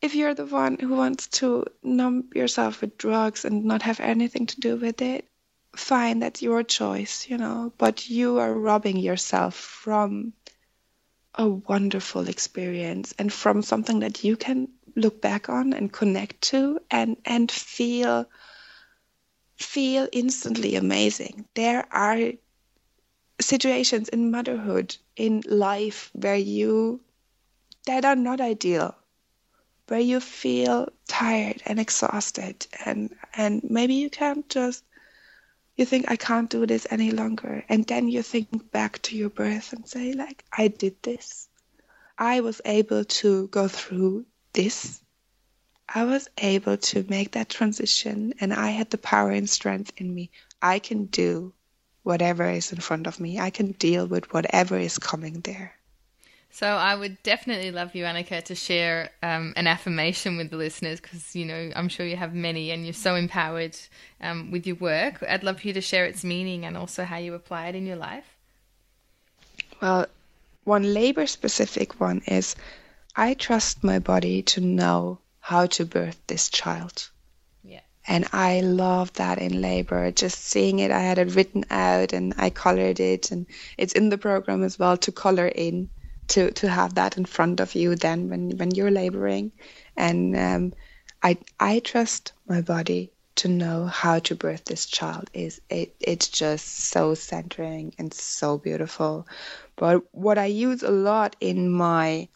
if 0.00 0.14
you're 0.14 0.34
the 0.34 0.46
one 0.46 0.78
who 0.78 0.94
wants 0.94 1.28
to 1.28 1.64
numb 1.82 2.30
yourself 2.34 2.80
with 2.80 2.98
drugs 2.98 3.44
and 3.44 3.64
not 3.64 3.82
have 3.82 4.00
anything 4.00 4.46
to 4.46 4.60
do 4.60 4.76
with 4.76 5.02
it, 5.02 5.28
fine, 5.76 6.20
that's 6.20 6.42
your 6.42 6.62
choice. 6.62 7.28
You 7.28 7.38
know, 7.38 7.72
but 7.78 8.08
you 8.08 8.38
are 8.38 8.52
robbing 8.52 8.96
yourself 8.98 9.54
from 9.54 10.32
a 11.34 11.48
wonderful 11.48 12.28
experience 12.28 13.14
and 13.18 13.32
from 13.32 13.62
something 13.62 14.00
that 14.00 14.22
you 14.22 14.36
can 14.36 14.68
look 14.94 15.20
back 15.22 15.48
on 15.48 15.72
and 15.72 15.92
connect 15.92 16.40
to 16.42 16.78
and 16.90 17.16
and 17.24 17.50
feel 17.50 18.26
feel 19.56 20.08
instantly 20.12 20.74
amazing. 20.76 21.46
There 21.54 21.86
are 21.90 22.32
situations 23.40 24.08
in 24.08 24.30
motherhood, 24.30 24.96
in 25.16 25.42
life, 25.46 26.10
where 26.14 26.36
you 26.36 27.00
that 27.86 28.04
are 28.04 28.16
not 28.16 28.40
ideal, 28.40 28.94
where 29.88 30.00
you 30.00 30.20
feel 30.20 30.88
tired 31.08 31.62
and 31.66 31.78
exhausted, 31.78 32.66
and 32.84 33.14
and 33.34 33.62
maybe 33.64 33.94
you 33.94 34.10
can't 34.10 34.48
just 34.48 34.84
you 35.76 35.84
think 35.84 36.10
I 36.10 36.16
can't 36.16 36.50
do 36.50 36.66
this 36.66 36.86
any 36.90 37.10
longer, 37.10 37.64
and 37.68 37.86
then 37.86 38.08
you 38.08 38.22
think 38.22 38.70
back 38.70 39.00
to 39.02 39.16
your 39.16 39.30
birth 39.30 39.72
and 39.72 39.88
say 39.88 40.12
like 40.12 40.44
I 40.52 40.68
did 40.68 41.02
this, 41.02 41.48
I 42.18 42.40
was 42.40 42.60
able 42.64 43.04
to 43.04 43.48
go 43.48 43.68
through 43.68 44.26
this. 44.52 45.02
I 45.88 46.04
was 46.04 46.28
able 46.38 46.76
to 46.76 47.04
make 47.08 47.32
that 47.32 47.48
transition 47.48 48.34
and 48.40 48.52
I 48.54 48.70
had 48.70 48.90
the 48.90 48.98
power 48.98 49.30
and 49.30 49.48
strength 49.48 49.92
in 49.96 50.14
me. 50.14 50.30
I 50.60 50.78
can 50.78 51.06
do 51.06 51.52
whatever 52.02 52.48
is 52.50 52.72
in 52.72 52.80
front 52.80 53.06
of 53.06 53.20
me. 53.20 53.38
I 53.38 53.50
can 53.50 53.72
deal 53.72 54.06
with 54.06 54.32
whatever 54.32 54.78
is 54.78 54.98
coming 54.98 55.40
there. 55.40 55.74
So 56.50 56.66
I 56.66 56.94
would 56.94 57.22
definitely 57.22 57.70
love 57.70 57.94
you, 57.94 58.04
Annika, 58.04 58.42
to 58.44 58.54
share 58.54 59.10
um, 59.22 59.54
an 59.56 59.66
affirmation 59.66 60.36
with 60.36 60.50
the 60.50 60.58
listeners 60.58 61.00
because 61.00 61.34
you 61.34 61.46
know 61.46 61.70
I'm 61.74 61.88
sure 61.88 62.04
you 62.04 62.16
have 62.16 62.34
many, 62.34 62.70
and 62.70 62.84
you're 62.84 62.92
so 62.92 63.14
empowered 63.14 63.74
um, 64.20 64.50
with 64.50 64.66
your 64.66 64.76
work. 64.76 65.22
I'd 65.26 65.44
love 65.44 65.60
for 65.60 65.68
you 65.68 65.72
to 65.72 65.80
share 65.80 66.04
its 66.04 66.22
meaning 66.22 66.66
and 66.66 66.76
also 66.76 67.04
how 67.04 67.16
you 67.16 67.32
apply 67.32 67.68
it 67.68 67.74
in 67.74 67.86
your 67.86 67.96
life. 67.96 68.36
Well, 69.80 70.06
one 70.64 70.92
labor-specific 70.92 71.98
one 71.98 72.20
is 72.26 72.54
I 73.16 73.32
trust 73.34 73.82
my 73.82 73.98
body 73.98 74.42
to 74.42 74.60
know 74.60 75.18
how 75.40 75.66
to 75.66 75.86
birth 75.86 76.20
this 76.26 76.50
child. 76.50 77.10
And 78.06 78.26
I 78.32 78.60
love 78.60 79.12
that 79.14 79.38
in 79.38 79.60
labor, 79.60 80.10
just 80.10 80.38
seeing 80.44 80.80
it. 80.80 80.90
I 80.90 81.00
had 81.00 81.18
it 81.18 81.34
written 81.36 81.64
out 81.70 82.12
and 82.12 82.34
I 82.36 82.50
colored 82.50 82.98
it, 82.98 83.30
and 83.30 83.46
it's 83.78 83.92
in 83.92 84.08
the 84.08 84.18
program 84.18 84.64
as 84.64 84.78
well 84.78 84.96
to 84.98 85.12
color 85.12 85.46
in, 85.46 85.88
to 86.28 86.50
to 86.50 86.68
have 86.68 86.94
that 86.94 87.16
in 87.16 87.24
front 87.24 87.60
of 87.60 87.74
you 87.76 87.94
then 87.94 88.28
when 88.28 88.56
when 88.58 88.72
you're 88.72 88.90
laboring. 88.90 89.52
And 89.96 90.36
um, 90.36 90.72
I 91.22 91.38
I 91.60 91.78
trust 91.78 92.32
my 92.48 92.60
body 92.60 93.12
to 93.36 93.48
know 93.48 93.86
how 93.86 94.18
to 94.18 94.34
birth 94.34 94.64
this 94.64 94.86
child. 94.86 95.30
Is 95.32 95.60
it 95.70 95.94
it's 96.00 96.28
just 96.28 96.66
so 96.66 97.14
centering 97.14 97.94
and 97.98 98.12
so 98.12 98.58
beautiful. 98.58 99.28
But 99.76 100.02
what 100.12 100.38
I 100.38 100.46
use 100.46 100.82
a 100.82 100.90
lot 100.90 101.36
in 101.40 101.70
my 101.70 102.28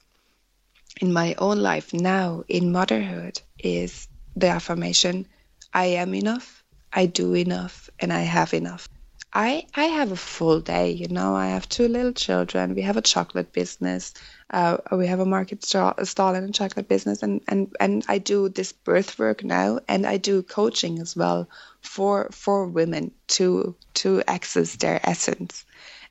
in 1.01 1.13
my 1.13 1.35
own 1.39 1.59
life 1.59 1.93
now 1.93 2.45
in 2.49 2.73
motherhood 2.73 3.41
is 3.59 4.09
the 4.37 4.49
affirmation 4.49 5.27
I 5.73 5.87
am 5.87 6.15
enough, 6.15 6.65
I 6.93 7.07
do 7.07 7.35
enough, 7.35 7.91
and 8.01 8.13
I 8.13 8.23
have 8.23 8.55
enough. 8.55 8.89
I, 9.33 9.67
I 9.75 9.85
have 9.85 10.13
a 10.13 10.17
full 10.17 10.61
day, 10.61 10.93
you 10.93 11.09
know. 11.09 11.37
I 11.37 11.49
have 11.49 11.69
two 11.69 11.89
little 11.89 12.13
children. 12.15 12.75
We 12.75 12.83
have 12.83 12.97
a 12.97 13.03
chocolate 13.03 13.53
business. 13.53 14.15
Uh, 14.49 14.79
we 14.93 15.07
have 15.09 15.21
a 15.21 15.27
market 15.27 15.63
stall, 15.63 15.93
stall 16.05 16.35
in 16.35 16.45
a 16.45 16.53
chocolate 16.53 16.89
business, 16.89 17.23
and, 17.23 17.43
and, 17.47 17.77
and 17.79 18.03
I 18.09 18.17
do 18.19 18.49
this 18.49 18.73
birth 18.73 19.19
work 19.19 19.45
now, 19.45 19.81
and 19.89 20.07
I 20.07 20.17
do 20.17 20.43
coaching 20.43 21.01
as 21.01 21.15
well 21.15 21.51
for 21.83 22.31
for 22.33 22.67
women 22.67 23.13
to 23.37 23.77
to 23.97 24.23
access 24.27 24.77
their 24.77 25.01
essence. 25.03 25.66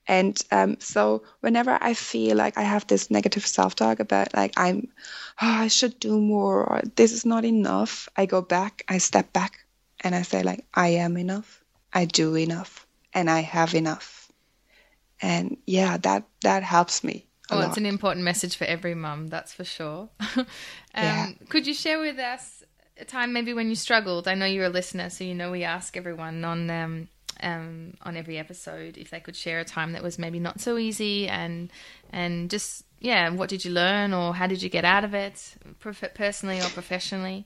And 0.07 0.39
um, 0.51 0.77
so 0.79 1.23
whenever 1.39 1.77
I 1.81 1.93
feel 1.93 2.37
like 2.37 2.57
I 2.57 2.61
have 2.61 2.85
this 2.87 3.09
negative 3.09 3.45
self 3.45 3.75
talk 3.75 3.99
about 3.99 4.35
like 4.35 4.53
I'm, 4.55 4.87
oh, 5.41 5.63
I 5.65 5.67
should 5.67 5.99
do 5.99 6.19
more 6.19 6.63
or 6.63 6.81
this 6.95 7.11
is 7.11 7.25
not 7.25 7.43
enough, 7.43 8.07
I 8.15 8.25
go 8.25 8.41
back, 8.41 8.83
I 8.87 8.99
step 8.99 9.33
back, 9.33 9.65
and 10.01 10.13
I 10.13 10.21
say 10.21 10.43
like 10.43 10.65
I 10.73 10.89
am 10.89 11.17
enough, 11.17 11.63
I 11.91 12.05
do 12.05 12.35
enough, 12.37 12.85
and 13.13 13.29
I 13.29 13.39
have 13.39 13.73
enough. 13.73 14.31
And 15.21 15.57
yeah, 15.65 15.97
that 15.97 16.25
that 16.41 16.61
helps 16.61 17.03
me. 17.03 17.25
Oh, 17.49 17.57
lot. 17.57 17.69
it's 17.69 17.77
an 17.77 17.85
important 17.85 18.23
message 18.23 18.55
for 18.55 18.65
every 18.65 18.95
mum, 18.95 19.27
that's 19.27 19.53
for 19.53 19.63
sure. 19.63 20.09
um, 20.35 20.45
yeah. 20.95 21.31
Could 21.49 21.67
you 21.67 21.73
share 21.73 21.99
with 21.99 22.17
us 22.17 22.63
a 22.97 23.05
time 23.05 23.33
maybe 23.33 23.53
when 23.53 23.69
you 23.69 23.75
struggled? 23.75 24.27
I 24.27 24.35
know 24.35 24.45
you're 24.45 24.65
a 24.65 24.69
listener, 24.69 25.09
so 25.09 25.23
you 25.23 25.35
know 25.35 25.51
we 25.51 25.63
ask 25.63 25.95
everyone 25.95 26.43
on 26.43 26.69
um, 26.69 27.07
um, 27.45 27.93
on 28.01 28.17
every 28.17 28.37
episode 28.37 28.97
if 28.97 29.11
they 29.11 29.19
could 29.19 29.35
share 29.35 29.59
a 29.59 29.65
time 29.65 29.93
that 29.93 30.03
was 30.03 30.17
maybe 30.17 30.39
not 30.39 30.59
so 30.59 30.77
easy 30.77 31.27
and 31.27 31.71
and 32.11 32.49
just 32.49 32.83
yeah 32.99 33.29
what 33.29 33.49
did 33.49 33.63
you 33.63 33.71
learn 33.71 34.13
or 34.13 34.33
how 34.33 34.47
did 34.47 34.61
you 34.61 34.69
get 34.69 34.83
out 34.83 35.03
of 35.03 35.13
it 35.13 35.55
personally 36.15 36.59
or 36.59 36.69
professionally? 36.69 37.45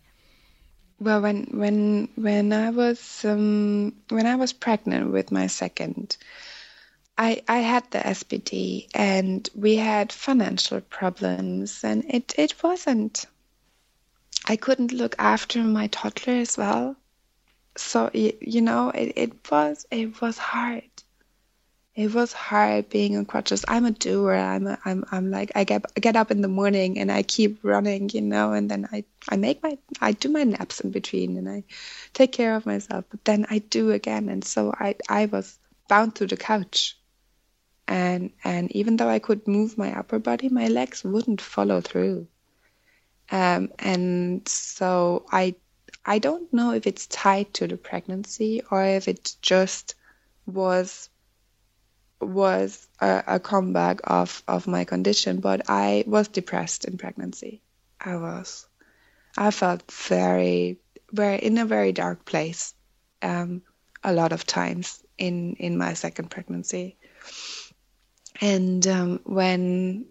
Well 1.00 1.22
when 1.22 1.48
when 1.52 2.10
when 2.16 2.54
i 2.54 2.70
was 2.72 3.24
um, 3.26 3.94
when 4.10 4.26
i 4.26 4.36
was 4.36 4.54
pregnant 4.54 5.12
with 5.12 5.32
my 5.32 5.48
second 5.48 6.18
I, 7.22 7.44
I 7.50 7.58
had 7.58 7.84
the 7.92 8.00
SPD 8.00 8.88
and 8.96 9.50
we 9.54 9.76
had 9.76 10.14
financial 10.14 10.80
problems 10.80 11.84
and 11.84 12.06
it, 12.08 12.34
it 12.38 12.64
wasn't 12.64 13.26
I 14.46 14.56
couldn't 14.56 14.94
look 14.94 15.16
after 15.20 15.62
my 15.62 15.88
toddler 15.88 16.36
as 16.36 16.58
well 16.58 16.96
so 17.80 18.10
you 18.14 18.62
know 18.62 18.90
it, 18.90 19.14
it 19.16 19.52
was 19.52 19.86
it 19.92 20.22
was 20.22 20.38
hard. 20.38 20.84
It 21.96 22.14
was 22.14 22.32
hard 22.32 22.90
being 22.90 23.18
on 23.18 23.26
crutches. 23.26 23.66
I'm 23.68 23.86
a 23.86 23.92
doer. 23.92 24.34
I'm 24.34 24.68
a, 24.68 24.78
i'm 24.86 25.04
i'm 25.12 25.32
like 25.32 25.52
i 25.56 25.64
get 25.64 25.86
I 25.96 26.00
get 26.00 26.16
up 26.16 26.32
in 26.32 26.42
the 26.42 26.48
morning 26.48 27.00
and 27.00 27.12
i 27.12 27.24
keep 27.24 27.60
running 27.64 28.10
you 28.14 28.22
know 28.22 28.54
and 28.54 28.70
then 28.70 28.88
i 28.92 29.04
i 29.30 29.36
make 29.38 29.64
my 29.64 29.78
i 30.02 30.12
do 30.14 30.30
my 30.30 30.44
naps 30.44 30.80
in 30.82 30.92
between 30.92 31.38
and 31.38 31.50
i 31.50 31.64
take 32.14 32.32
care 32.32 32.56
of 32.56 32.66
myself 32.66 33.06
but 33.10 33.24
then 33.26 33.46
i 33.50 33.60
do 33.60 33.92
again. 33.92 34.30
And 34.30 34.44
so 34.44 34.74
i 34.80 34.96
i 35.10 35.26
was 35.26 35.58
bound 35.88 36.16
to 36.16 36.28
the 36.28 36.38
couch. 36.38 36.98
And 37.88 38.32
and 38.44 38.72
even 38.74 38.98
though 38.98 39.10
i 39.10 39.20
could 39.20 39.48
move 39.48 39.78
my 39.78 39.98
upper 39.98 40.20
body 40.20 40.50
my 40.50 40.68
legs 40.68 41.04
wouldn't 41.04 41.42
follow 41.42 41.82
through. 41.82 42.28
Um, 43.32 43.72
and 43.80 44.48
so 44.48 45.26
i 45.32 45.56
I 46.06 46.20
don't 46.20 46.52
know 46.54 46.72
if 46.72 46.88
it's 46.88 47.08
tied 47.08 47.54
to 47.56 47.68
the 47.68 47.78
pregnancy 47.78 48.62
or 48.72 48.84
if 48.84 49.08
it 49.08 49.36
just 49.42 49.96
was 50.46 51.10
was 52.22 52.88
a, 53.00 53.24
a 53.28 53.40
comeback 53.40 54.02
of, 54.04 54.44
of 54.48 54.68
my 54.68 54.84
condition, 54.84 55.40
but 55.40 55.70
I 55.70 56.04
was 56.06 56.28
depressed 56.28 56.86
in 56.86 56.98
pregnancy. 56.98 57.62
I 58.00 58.18
was. 58.18 58.68
I 59.38 59.52
felt 59.52 59.90
very, 59.92 60.80
very 61.12 61.38
in 61.38 61.58
a 61.58 61.66
very 61.66 61.92
dark 61.92 62.26
place 62.26 62.74
um, 63.22 63.62
a 64.04 64.14
lot 64.14 64.34
of 64.34 64.46
times 64.46 65.02
in 65.18 65.56
in 65.56 65.78
my 65.78 65.94
second 65.94 66.30
pregnancy. 66.30 66.98
And 68.42 68.86
um, 68.88 69.20
when 69.24 70.06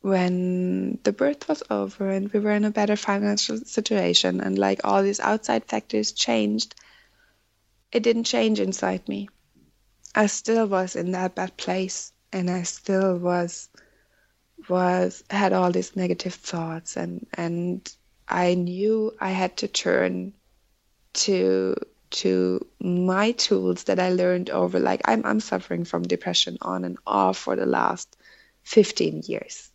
when 0.00 0.98
the 1.02 1.12
birth 1.12 1.48
was 1.48 1.62
over 1.70 2.08
and 2.10 2.32
we 2.32 2.40
were 2.40 2.52
in 2.52 2.64
a 2.64 2.70
better 2.70 2.96
financial 2.96 3.58
situation 3.58 4.40
and 4.40 4.58
like 4.58 4.80
all 4.84 5.02
these 5.02 5.20
outside 5.20 5.64
factors 5.66 6.12
changed, 6.12 6.74
it 7.92 8.02
didn't 8.02 8.24
change 8.24 8.60
inside 8.60 9.06
me. 9.08 9.28
I 10.14 10.26
still 10.26 10.66
was 10.66 10.96
in 10.96 11.12
that 11.12 11.34
bad 11.34 11.56
place 11.56 12.12
and 12.32 12.50
I 12.50 12.62
still 12.62 13.18
was 13.18 13.68
was 14.68 15.22
had 15.30 15.52
all 15.52 15.70
these 15.72 15.96
negative 15.96 16.34
thoughts 16.34 16.96
and 16.96 17.26
and 17.34 17.90
I 18.28 18.54
knew 18.54 19.12
I 19.20 19.30
had 19.30 19.58
to 19.58 19.68
turn 19.68 20.32
to 21.24 21.76
to 22.10 22.66
my 22.80 23.32
tools 23.32 23.84
that 23.84 24.00
I 24.00 24.10
learned 24.10 24.50
over 24.50 24.80
like 24.80 25.02
I'm 25.04 25.24
I'm 25.24 25.40
suffering 25.40 25.84
from 25.84 26.02
depression 26.02 26.58
on 26.60 26.84
and 26.84 26.98
off 27.06 27.38
for 27.38 27.56
the 27.56 27.66
last 27.66 28.16
15 28.64 29.22
years 29.26 29.69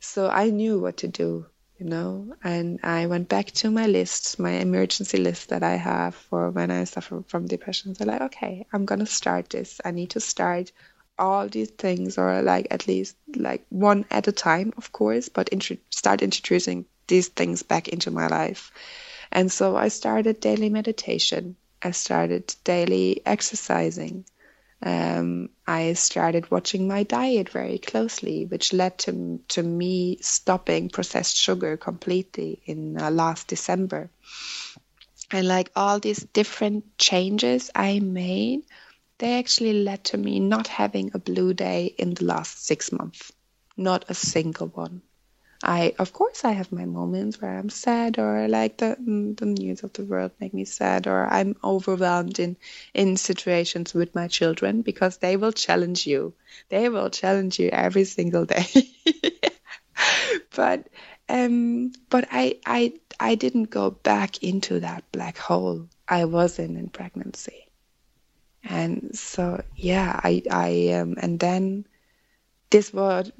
so 0.00 0.28
I 0.28 0.50
knew 0.50 0.78
what 0.78 0.98
to 0.98 1.08
do, 1.08 1.46
you 1.78 1.86
know, 1.86 2.34
and 2.42 2.80
I 2.82 3.06
went 3.06 3.28
back 3.28 3.46
to 3.52 3.70
my 3.70 3.86
list, 3.86 4.38
my 4.38 4.52
emergency 4.52 5.18
list 5.18 5.50
that 5.50 5.62
I 5.62 5.76
have 5.76 6.14
for 6.14 6.50
when 6.50 6.70
I 6.70 6.84
suffer 6.84 7.22
from 7.28 7.46
depression. 7.46 7.94
So 7.94 8.04
like, 8.04 8.22
okay, 8.22 8.66
I'm 8.72 8.84
gonna 8.86 9.06
start 9.06 9.50
this. 9.50 9.80
I 9.84 9.90
need 9.90 10.10
to 10.10 10.20
start 10.20 10.72
all 11.18 11.48
these 11.48 11.70
things, 11.70 12.18
or 12.18 12.42
like 12.42 12.68
at 12.70 12.86
least 12.88 13.16
like 13.34 13.64
one 13.70 14.04
at 14.10 14.28
a 14.28 14.32
time, 14.32 14.72
of 14.76 14.92
course, 14.92 15.28
but 15.28 15.50
intro- 15.52 15.78
start 15.90 16.22
introducing 16.22 16.86
these 17.06 17.28
things 17.28 17.62
back 17.62 17.88
into 17.88 18.10
my 18.10 18.26
life. 18.28 18.72
And 19.32 19.50
so 19.52 19.76
I 19.76 19.88
started 19.88 20.40
daily 20.40 20.68
meditation. 20.68 21.56
I 21.82 21.92
started 21.92 22.54
daily 22.64 23.22
exercising. 23.26 24.24
Um, 24.82 25.50
I 25.66 25.94
started 25.94 26.50
watching 26.50 26.86
my 26.86 27.02
diet 27.02 27.48
very 27.48 27.78
closely, 27.78 28.44
which 28.44 28.72
led 28.72 28.98
to, 28.98 29.40
to 29.48 29.62
me 29.62 30.18
stopping 30.20 30.90
processed 30.90 31.36
sugar 31.36 31.76
completely 31.76 32.62
in 32.66 33.00
uh, 33.00 33.10
last 33.10 33.48
December. 33.48 34.10
And 35.30 35.48
like 35.48 35.72
all 35.74 35.98
these 35.98 36.22
different 36.32 36.98
changes 36.98 37.70
I 37.74 37.98
made, 38.00 38.62
they 39.18 39.38
actually 39.38 39.82
led 39.82 40.04
to 40.04 40.18
me 40.18 40.40
not 40.40 40.68
having 40.68 41.10
a 41.14 41.18
blue 41.18 41.54
day 41.54 41.94
in 41.98 42.14
the 42.14 42.24
last 42.24 42.64
six 42.64 42.92
months. 42.92 43.32
Not 43.76 44.04
a 44.08 44.14
single 44.14 44.68
one. 44.68 45.02
I, 45.62 45.94
of 45.98 46.12
course, 46.12 46.44
I 46.44 46.52
have 46.52 46.72
my 46.72 46.84
moments 46.86 47.40
where 47.40 47.58
I'm 47.58 47.70
sad 47.70 48.18
or 48.18 48.48
like 48.48 48.78
the 48.78 48.96
the 49.38 49.46
news 49.46 49.82
of 49.82 49.92
the 49.92 50.04
world 50.04 50.32
make 50.40 50.54
me 50.54 50.64
sad 50.64 51.06
or 51.06 51.26
I'm 51.26 51.56
overwhelmed 51.64 52.38
in 52.38 52.56
in 52.94 53.16
situations 53.16 53.94
with 53.94 54.14
my 54.14 54.28
children 54.28 54.82
because 54.82 55.18
they 55.18 55.36
will 55.36 55.52
challenge 55.52 56.06
you. 56.06 56.34
They 56.68 56.88
will 56.88 57.10
challenge 57.10 57.58
you 57.58 57.68
every 57.70 58.04
single 58.04 58.44
day. 58.46 58.66
but 60.56 60.88
um, 61.28 61.92
but 62.10 62.28
I 62.30 62.58
I 62.66 62.94
I 63.20 63.34
didn't 63.34 63.70
go 63.70 63.90
back 63.90 64.42
into 64.42 64.80
that 64.80 65.10
black 65.12 65.36
hole 65.38 65.88
I 66.08 66.24
was 66.24 66.58
in 66.58 66.76
in 66.76 66.88
pregnancy, 66.88 67.68
and 68.64 69.10
so 69.14 69.62
yeah, 69.76 70.20
I 70.22 70.42
I 70.50 70.92
um, 70.94 71.16
and 71.20 71.38
then 71.40 71.86
this 72.70 72.92
was 72.92 73.32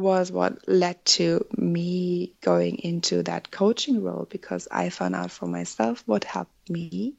was 0.00 0.32
what 0.32 0.68
led 0.68 1.04
to 1.04 1.46
me 1.56 2.32
going 2.40 2.76
into 2.78 3.22
that 3.24 3.50
coaching 3.50 4.02
role 4.02 4.26
because 4.28 4.66
I 4.70 4.90
found 4.90 5.14
out 5.14 5.30
for 5.30 5.46
myself 5.46 6.02
what 6.06 6.24
helped 6.24 6.70
me. 6.70 7.14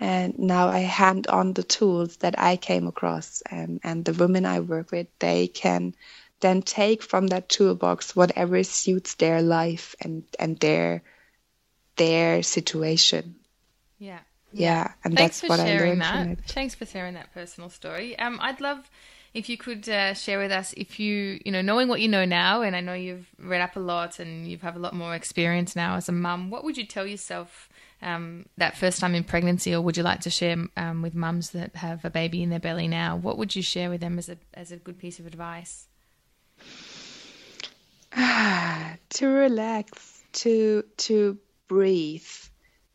And 0.00 0.38
now 0.38 0.68
I 0.68 0.80
hand 0.80 1.26
on 1.26 1.54
the 1.54 1.64
tools 1.64 2.18
that 2.18 2.38
I 2.38 2.56
came 2.56 2.86
across, 2.86 3.42
and, 3.50 3.80
and 3.82 4.04
the 4.04 4.12
women 4.12 4.46
I 4.46 4.60
work 4.60 4.92
with, 4.92 5.08
they 5.18 5.48
can 5.48 5.94
then 6.40 6.62
take 6.62 7.02
from 7.02 7.26
that 7.28 7.48
toolbox 7.48 8.14
whatever 8.14 8.62
suits 8.62 9.14
their 9.14 9.42
life 9.42 9.96
and, 10.00 10.22
and 10.38 10.56
their 10.60 11.02
their 11.96 12.44
situation. 12.44 13.34
Yeah. 13.98 14.20
Yeah, 14.52 14.92
and 15.04 15.16
Thanks 15.16 15.40
that's 15.40 15.50
what 15.50 15.60
I 15.60 15.66
sharing 15.66 15.90
learned 15.90 16.02
that. 16.02 16.12
from 16.12 16.28
it. 16.32 16.38
Thanks 16.46 16.74
for 16.74 16.86
sharing 16.86 17.14
that 17.14 17.32
personal 17.34 17.68
story. 17.68 18.18
Um, 18.18 18.38
I'd 18.40 18.60
love 18.60 18.88
if 19.38 19.48
you 19.48 19.56
could 19.56 19.88
uh, 19.88 20.14
share 20.14 20.38
with 20.38 20.50
us 20.50 20.74
if 20.76 20.98
you, 20.98 21.40
you 21.44 21.52
know, 21.52 21.62
knowing 21.62 21.88
what 21.88 22.00
you 22.00 22.08
know 22.08 22.24
now, 22.24 22.62
and 22.62 22.74
I 22.74 22.80
know 22.80 22.92
you've 22.92 23.28
read 23.38 23.60
up 23.60 23.76
a 23.76 23.80
lot 23.80 24.18
and 24.18 24.48
you've 24.48 24.62
have 24.62 24.74
a 24.74 24.80
lot 24.80 24.94
more 24.94 25.14
experience 25.14 25.76
now 25.76 25.94
as 25.94 26.08
a 26.08 26.12
mum. 26.12 26.50
What 26.50 26.64
would 26.64 26.76
you 26.76 26.84
tell 26.84 27.06
yourself 27.06 27.68
um, 28.02 28.46
that 28.56 28.76
first 28.76 29.00
time 29.00 29.14
in 29.14 29.22
pregnancy, 29.22 29.72
or 29.74 29.80
would 29.80 29.96
you 29.96 30.02
like 30.02 30.20
to 30.22 30.30
share 30.30 30.56
um, 30.76 31.02
with 31.02 31.14
mums 31.14 31.50
that 31.50 31.76
have 31.76 32.04
a 32.04 32.10
baby 32.10 32.42
in 32.42 32.50
their 32.50 32.58
belly 32.58 32.88
now? 32.88 33.16
What 33.16 33.38
would 33.38 33.54
you 33.54 33.62
share 33.62 33.88
with 33.88 34.00
them 34.00 34.18
as 34.18 34.28
a 34.28 34.36
as 34.54 34.72
a 34.72 34.76
good 34.76 34.98
piece 34.98 35.20
of 35.20 35.26
advice? 35.26 35.86
to 39.10 39.26
relax, 39.26 40.22
to 40.32 40.82
to 40.96 41.38
breathe, 41.68 42.26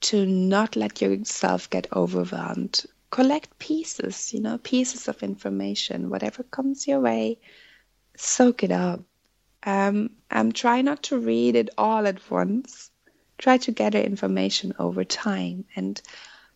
to 0.01 0.25
not 0.25 0.75
let 0.75 1.01
yourself 1.01 1.69
get 1.69 1.87
overwhelmed. 1.93 2.85
Collect 3.13 3.59
pieces, 3.59 4.33
you 4.33 4.39
know, 4.39 4.57
pieces 4.57 5.07
of 5.07 5.21
information, 5.21 6.09
whatever 6.09 6.41
comes 6.41 6.87
your 6.87 6.99
way, 6.99 7.37
soak 8.17 8.63
it 8.63 8.71
up. 8.71 9.01
Um, 9.61 10.09
um, 10.31 10.51
try 10.51 10.81
not 10.81 11.03
to 11.03 11.19
read 11.19 11.55
it 11.55 11.69
all 11.77 12.07
at 12.07 12.31
once. 12.31 12.89
Try 13.37 13.57
to 13.59 13.71
gather 13.71 13.99
information 13.99 14.73
over 14.79 15.03
time 15.03 15.65
and 15.75 16.01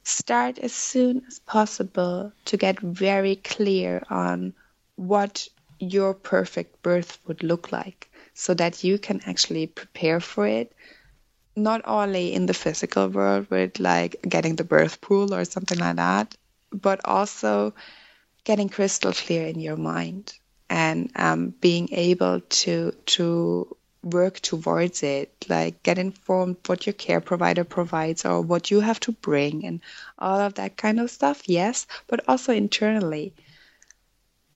start 0.01 0.57
as 0.57 0.73
soon 0.73 1.21
as 1.27 1.37
possible 1.37 2.31
to 2.45 2.57
get 2.57 2.79
very 2.79 3.35
clear 3.35 4.01
on 4.09 4.55
what 4.95 5.47
your 5.79 6.15
perfect 6.15 6.81
birth 6.81 7.19
would 7.27 7.43
look 7.43 7.71
like 7.71 8.09
so 8.33 8.55
that 8.55 8.83
you 8.83 8.97
can 8.97 9.21
actually 9.27 9.67
prepare 9.67 10.19
for 10.19 10.47
it 10.47 10.73
not 11.55 11.81
only 11.85 12.33
in 12.33 12.47
the 12.47 12.53
physical 12.55 13.09
world 13.09 13.45
with 13.51 13.79
like 13.79 14.15
getting 14.27 14.55
the 14.55 14.63
birth 14.63 15.01
pool 15.01 15.35
or 15.35 15.45
something 15.45 15.77
like 15.77 15.97
that 15.97 16.35
but 16.71 17.01
also 17.05 17.73
getting 18.43 18.69
crystal 18.69 19.13
clear 19.13 19.45
in 19.47 19.59
your 19.59 19.77
mind 19.77 20.33
and 20.69 21.11
um, 21.15 21.49
being 21.49 21.89
able 21.91 22.41
to 22.41 22.91
to 23.05 23.75
work 24.03 24.39
towards 24.39 25.03
it 25.03 25.45
like 25.49 25.83
get 25.83 25.97
informed 25.97 26.55
what 26.65 26.85
your 26.85 26.93
care 26.93 27.19
provider 27.19 27.63
provides 27.63 28.23
or 28.25 28.41
what 28.41 28.71
you 28.71 28.79
have 28.79 28.99
to 28.99 29.11
bring 29.11 29.65
and 29.65 29.81
all 30.17 30.39
of 30.39 30.53
that 30.53 30.77
kind 30.77 30.99
of 30.99 31.11
stuff 31.11 31.49
yes 31.49 31.87
but 32.07 32.23
also 32.27 32.53
internally. 32.53 33.33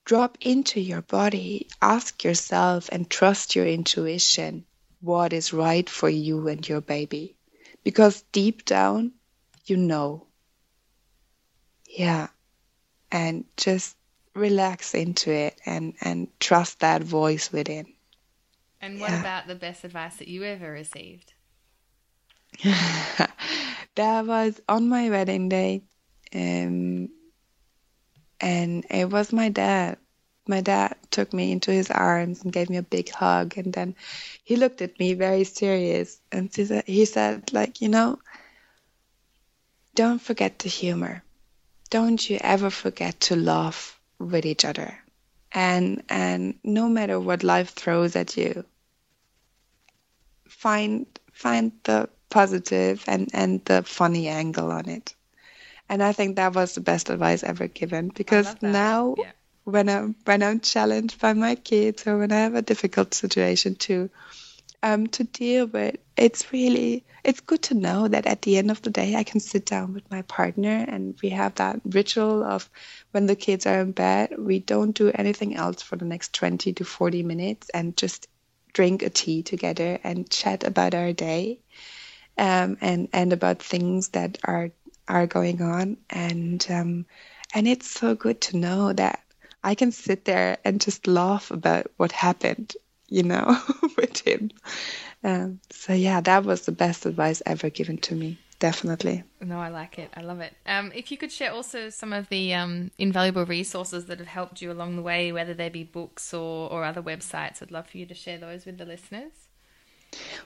Drop 0.06 0.38
into 0.42 0.80
your 0.80 1.02
body 1.02 1.68
ask 1.82 2.24
yourself 2.24 2.90
and 2.92 3.10
trust 3.10 3.56
your 3.56 3.66
intuition 3.68 4.66
what 5.02 5.34
is 5.34 5.54
right 5.54 5.90
for 5.90 6.10
you 6.10 6.48
and 6.48 6.68
your 6.68 6.82
baby 6.82 7.36
because 7.84 8.24
deep 8.32 8.64
down 8.66 9.12
you 9.66 9.78
know 9.78 10.28
yeah 11.98 12.28
and 13.12 13.46
just 13.58 13.96
relax 14.36 14.94
into 14.96 15.32
it 15.32 15.60
and 15.66 15.94
and 16.02 16.28
trust 16.40 16.80
that 16.80 17.04
voice 17.04 17.52
within 17.52 17.86
And 18.82 19.00
what 19.00 19.12
Yeah. 19.12 19.20
about 19.20 19.48
the 19.48 19.56
best 19.56 19.84
advice 19.84 20.18
that 20.18 20.28
you 20.28 20.44
ever 20.44 20.72
received? 20.72 21.34
that 22.64 24.26
was 24.26 24.60
on 24.68 24.90
my 24.90 25.10
wedding 25.10 25.50
day 25.50 25.84
um, 26.34 27.10
and 28.40 28.86
it 28.90 29.10
was 29.10 29.34
my 29.34 29.50
dad 29.50 29.98
my 30.48 30.62
dad 30.62 30.96
took 31.12 31.34
me 31.34 31.52
into 31.52 31.72
his 31.72 31.90
arms 31.92 32.44
and 32.44 32.52
gave 32.52 32.70
me 32.70 32.78
a 32.78 32.84
big 32.84 33.10
hug 33.10 33.58
and 33.58 33.74
then 33.74 33.96
he 34.44 34.56
looked 34.56 34.82
at 34.82 35.00
me 35.00 35.14
very 35.14 35.44
serious 35.44 36.20
and 36.32 36.54
he 36.54 36.66
said, 36.66 36.84
he 36.88 37.06
said 37.06 37.54
like 37.54 37.82
you 37.82 37.90
know 37.90 38.20
don't 39.96 40.22
forget 40.22 40.60
the 40.60 40.70
humor 40.70 41.24
don't 41.92 42.28
you 42.30 42.40
ever 42.42 42.72
forget 42.72 43.20
to 43.20 43.36
laugh 43.36 44.00
with 44.18 44.46
each 44.48 44.66
other. 44.66 44.98
And 45.52 46.04
and 46.10 46.56
no 46.64 46.90
matter 46.90 47.20
what 47.20 47.44
life 47.44 47.72
throws 47.76 48.16
at 48.16 48.38
you 48.38 48.66
find 50.48 51.06
find 51.34 51.72
the 51.84 52.10
positive 52.30 53.04
and 53.08 53.30
and 53.34 53.64
the 53.66 53.84
funny 53.84 54.28
angle 54.28 54.72
on 54.72 54.90
it. 54.90 55.14
And 55.90 56.02
i 56.02 56.14
think 56.14 56.38
that 56.38 56.56
was 56.56 56.74
the 56.74 56.82
best 56.82 57.10
advice 57.10 57.44
ever 57.44 57.68
given 57.68 58.10
because 58.16 58.56
now 58.62 59.16
Yeah. 59.18 59.32
when 59.66 59.90
i'm 59.90 60.16
when 60.24 60.42
i'm 60.42 60.62
challenged 60.62 61.20
by 61.20 61.34
my 61.34 61.56
kids 61.56 62.08
or 62.08 62.18
when 62.18 62.32
i 62.32 62.40
have 62.40 62.56
a 62.56 62.62
difficult 62.62 63.14
situation 63.14 63.76
to 63.88 64.10
um 64.84 65.08
to 65.08 65.24
deal 65.24 65.68
with 65.68 65.96
it's 66.18 66.52
really 66.54 67.06
it's 67.24 67.40
good 67.42 67.62
to 67.62 67.74
know 67.74 68.08
that 68.08 68.26
at 68.26 68.42
the 68.44 68.58
end 68.58 68.72
of 68.72 68.82
the 68.82 68.90
day 68.90 69.16
i 69.16 69.24
can 69.24 69.40
sit 69.40 69.66
down 69.66 69.94
with 69.94 70.10
my 70.12 70.22
partner 70.24 70.86
and 70.88 71.18
we 71.22 71.30
have 71.30 71.56
that 71.56 71.80
ritual 71.86 72.44
of 72.44 72.70
when 73.12 73.26
the 73.28 73.36
kids 73.36 73.66
are 73.66 73.82
in 73.82 73.92
bed 73.92 74.34
we 74.38 74.60
don't 74.60 74.94
do 74.94 75.12
anything 75.16 75.56
else 75.56 75.82
for 75.82 75.96
the 75.96 76.06
next 76.06 76.34
20 76.34 76.74
to 76.74 76.86
40 76.86 77.24
minutes 77.24 77.70
and 77.74 77.98
just 77.98 78.28
drink 78.74 79.04
a 79.04 79.10
tea 79.10 79.44
together 79.44 80.00
and 80.04 80.30
chat 80.30 80.64
about 80.64 80.96
our 80.96 81.14
day 81.14 81.60
um, 82.38 82.78
and 82.82 83.10
and 83.14 83.34
about 83.34 83.62
things 83.62 84.10
that 84.10 84.38
are 84.44 84.72
are 85.08 85.28
going 85.28 85.62
on. 85.62 85.98
And 86.10 86.66
um, 86.70 87.06
and 87.54 87.68
it's 87.68 87.90
so 87.90 88.16
good 88.16 88.42
to 88.42 88.58
know 88.58 88.94
that 88.94 89.22
I 89.64 89.76
can 89.76 89.92
sit 89.92 90.26
there 90.26 90.58
and 90.66 90.82
just 90.82 91.08
laugh 91.08 91.52
about 91.52 91.88
what 91.98 92.12
happened, 92.12 92.74
you 93.12 93.24
know, 93.24 93.60
with 93.98 94.26
him. 94.26 94.50
Um, 95.24 95.60
so 95.70 95.94
yeah, 95.94 96.22
that 96.22 96.46
was 96.46 96.66
the 96.66 96.72
best 96.72 97.06
advice 97.06 97.44
ever 97.46 97.70
given 97.70 97.98
to 98.00 98.16
me, 98.16 98.40
definitely. 98.58 99.24
No, 99.42 99.60
I 99.60 99.68
like 99.70 100.00
it. 100.00 100.10
I 100.16 100.22
love 100.22 100.40
it. 100.40 100.54
Um, 100.66 100.92
if 100.96 101.12
you 101.12 101.18
could 101.18 101.32
share 101.32 101.52
also 101.52 101.90
some 101.90 102.14
of 102.14 102.30
the 102.30 102.54
um, 102.54 102.90
invaluable 102.98 103.46
resources 103.46 104.06
that 104.06 104.20
have 104.20 104.28
helped 104.28 104.62
you 104.62 104.72
along 104.72 104.96
the 104.96 105.02
way, 105.02 105.32
whether 105.32 105.54
they 105.54 105.70
be 105.70 105.84
books 105.84 106.34
or, 106.34 106.72
or 106.72 106.84
other 106.86 107.02
websites, 107.04 107.62
I'd 107.62 107.70
love 107.72 107.88
for 107.88 107.98
you 107.98 108.06
to 108.08 108.16
share 108.16 108.38
those 108.40 108.66
with 108.66 108.78
the 108.78 108.86
listeners. 108.86 109.34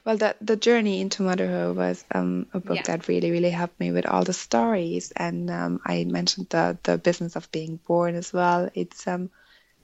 Well, 0.06 0.18
the 0.18 0.36
the 0.42 0.56
journey 0.56 1.02
into 1.02 1.24
motherhood 1.24 1.76
was 1.76 2.06
um, 2.14 2.46
a 2.54 2.60
book 2.60 2.76
Yeah. 2.76 2.84
that 2.84 3.08
really, 3.08 3.32
really 3.32 3.50
helped 3.50 3.80
me 3.80 3.92
with 3.92 4.06
all 4.06 4.24
the 4.24 4.34
stories, 4.34 5.12
and 5.16 5.50
um, 5.50 5.82
I 5.86 6.04
mentioned 6.04 6.50
the 6.50 6.78
the 6.84 6.98
business 7.00 7.36
of 7.36 7.52
being 7.52 7.80
born 7.88 8.14
as 8.16 8.32
well. 8.32 8.70
It's 8.76 9.08
um, 9.08 9.32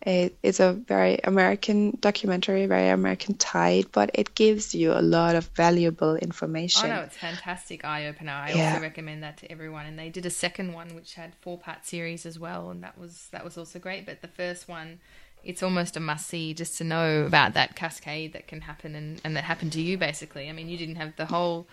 it, 0.03 0.37
it's 0.41 0.59
a 0.59 0.73
very 0.73 1.19
American 1.23 1.97
documentary, 2.01 2.65
very 2.65 2.89
American 2.89 3.35
tide, 3.35 3.85
but 3.91 4.11
it 4.13 4.33
gives 4.35 4.73
you 4.73 4.93
a 4.93 5.01
lot 5.01 5.35
of 5.35 5.45
valuable 5.49 6.15
information. 6.15 6.89
Oh 6.91 6.95
no, 6.95 7.01
it's 7.01 7.17
fantastic 7.17 7.85
eye 7.85 8.07
opener. 8.07 8.31
I 8.31 8.53
Yeah. 8.53 8.71
also 8.71 8.81
recommend 8.81 9.23
that 9.23 9.37
to 9.37 9.51
everyone. 9.51 9.85
And 9.85 9.97
they 9.97 10.09
did 10.09 10.25
a 10.25 10.29
second 10.29 10.73
one 10.73 10.95
which 10.95 11.13
had 11.15 11.33
four 11.41 11.57
part 11.57 11.85
series 11.85 12.25
as 12.25 12.39
well, 12.39 12.69
and 12.71 12.83
that 12.83 12.97
was 12.97 13.27
that 13.31 13.43
was 13.43 13.57
also 13.57 13.79
great. 13.79 14.05
But 14.05 14.21
the 14.21 14.27
first 14.27 14.67
one, 14.67 14.99
it's 15.43 15.63
almost 15.63 15.95
a 15.97 15.99
must 15.99 16.27
see 16.27 16.53
just 16.53 16.77
to 16.79 16.83
know 16.83 17.23
about 17.25 17.53
that 17.53 17.75
cascade 17.75 18.33
that 18.33 18.47
can 18.47 18.61
happen 18.61 18.95
and, 18.95 19.21
and 19.23 19.35
that 19.35 19.43
happened 19.43 19.71
to 19.73 19.81
you 19.81 19.97
basically. 19.97 20.49
I 20.49 20.51
mean, 20.51 20.69
you 20.69 20.77
didn't 20.77 20.95
have 20.97 21.15
the 21.15 21.25
whole 21.25 21.67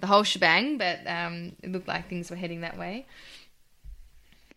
the 0.00 0.06
whole 0.08 0.24
shebang, 0.24 0.76
but 0.76 1.06
um, 1.06 1.52
it 1.62 1.70
looked 1.70 1.88
like 1.88 2.08
things 2.08 2.30
were 2.30 2.36
heading 2.36 2.62
that 2.62 2.76
way. 2.76 3.06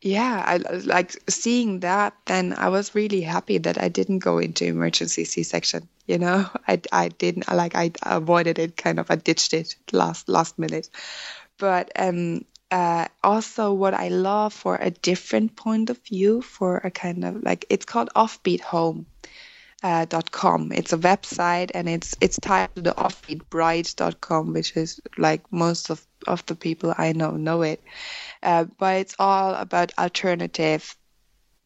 Yeah, 0.07 0.43
I 0.45 0.57
like 0.57 1.11
seeing 1.29 1.81
that. 1.81 2.13
Then 2.25 2.53
I 2.53 2.69
was 2.69 2.95
really 2.95 3.21
happy 3.21 3.57
that 3.59 3.81
I 3.81 3.89
didn't 3.89 4.19
go 4.19 4.37
into 4.39 4.65
emergency 4.65 5.25
C-section. 5.25 5.89
You 6.05 6.17
know, 6.19 6.49
I 6.67 6.81
I 6.91 7.09
didn't 7.09 7.47
like 7.51 7.75
I 7.75 7.91
avoided 8.03 8.59
it. 8.59 8.77
Kind 8.77 8.99
of, 8.99 9.11
I 9.11 9.15
ditched 9.15 9.53
it 9.53 9.75
last 9.91 10.29
last 10.29 10.57
minute. 10.59 10.89
But 11.57 11.91
um, 11.97 12.45
uh, 12.71 13.07
also 13.23 13.73
what 13.73 13.93
I 13.93 14.09
love 14.09 14.53
for 14.53 14.77
a 14.77 14.91
different 14.91 15.55
point 15.55 15.89
of 15.89 15.99
view, 16.05 16.41
for 16.41 16.77
a 16.77 16.91
kind 16.91 17.25
of 17.25 17.43
like 17.43 17.65
it's 17.69 17.85
called 17.85 18.09
offbeat 18.15 18.61
home. 18.61 19.07
uh, 19.83 20.05
.com. 20.31 20.71
It's 20.71 20.93
a 20.93 20.97
website 20.97 21.71
and 21.73 21.87
it's 21.89 22.15
it's 22.21 22.39
tied 22.39 22.75
to 22.75 22.81
the 22.81 22.93
offbeatbride.com, 22.93 24.53
which 24.53 24.75
is 24.77 24.99
like 25.17 25.51
most 25.51 25.89
of, 25.89 26.05
of 26.27 26.45
the 26.45 26.55
people 26.55 26.93
I 26.97 27.13
know 27.13 27.31
know 27.31 27.61
it. 27.63 27.83
Uh, 28.43 28.65
but 28.77 28.97
it's 28.97 29.15
all 29.19 29.55
about 29.55 29.93
alternative 29.97 30.95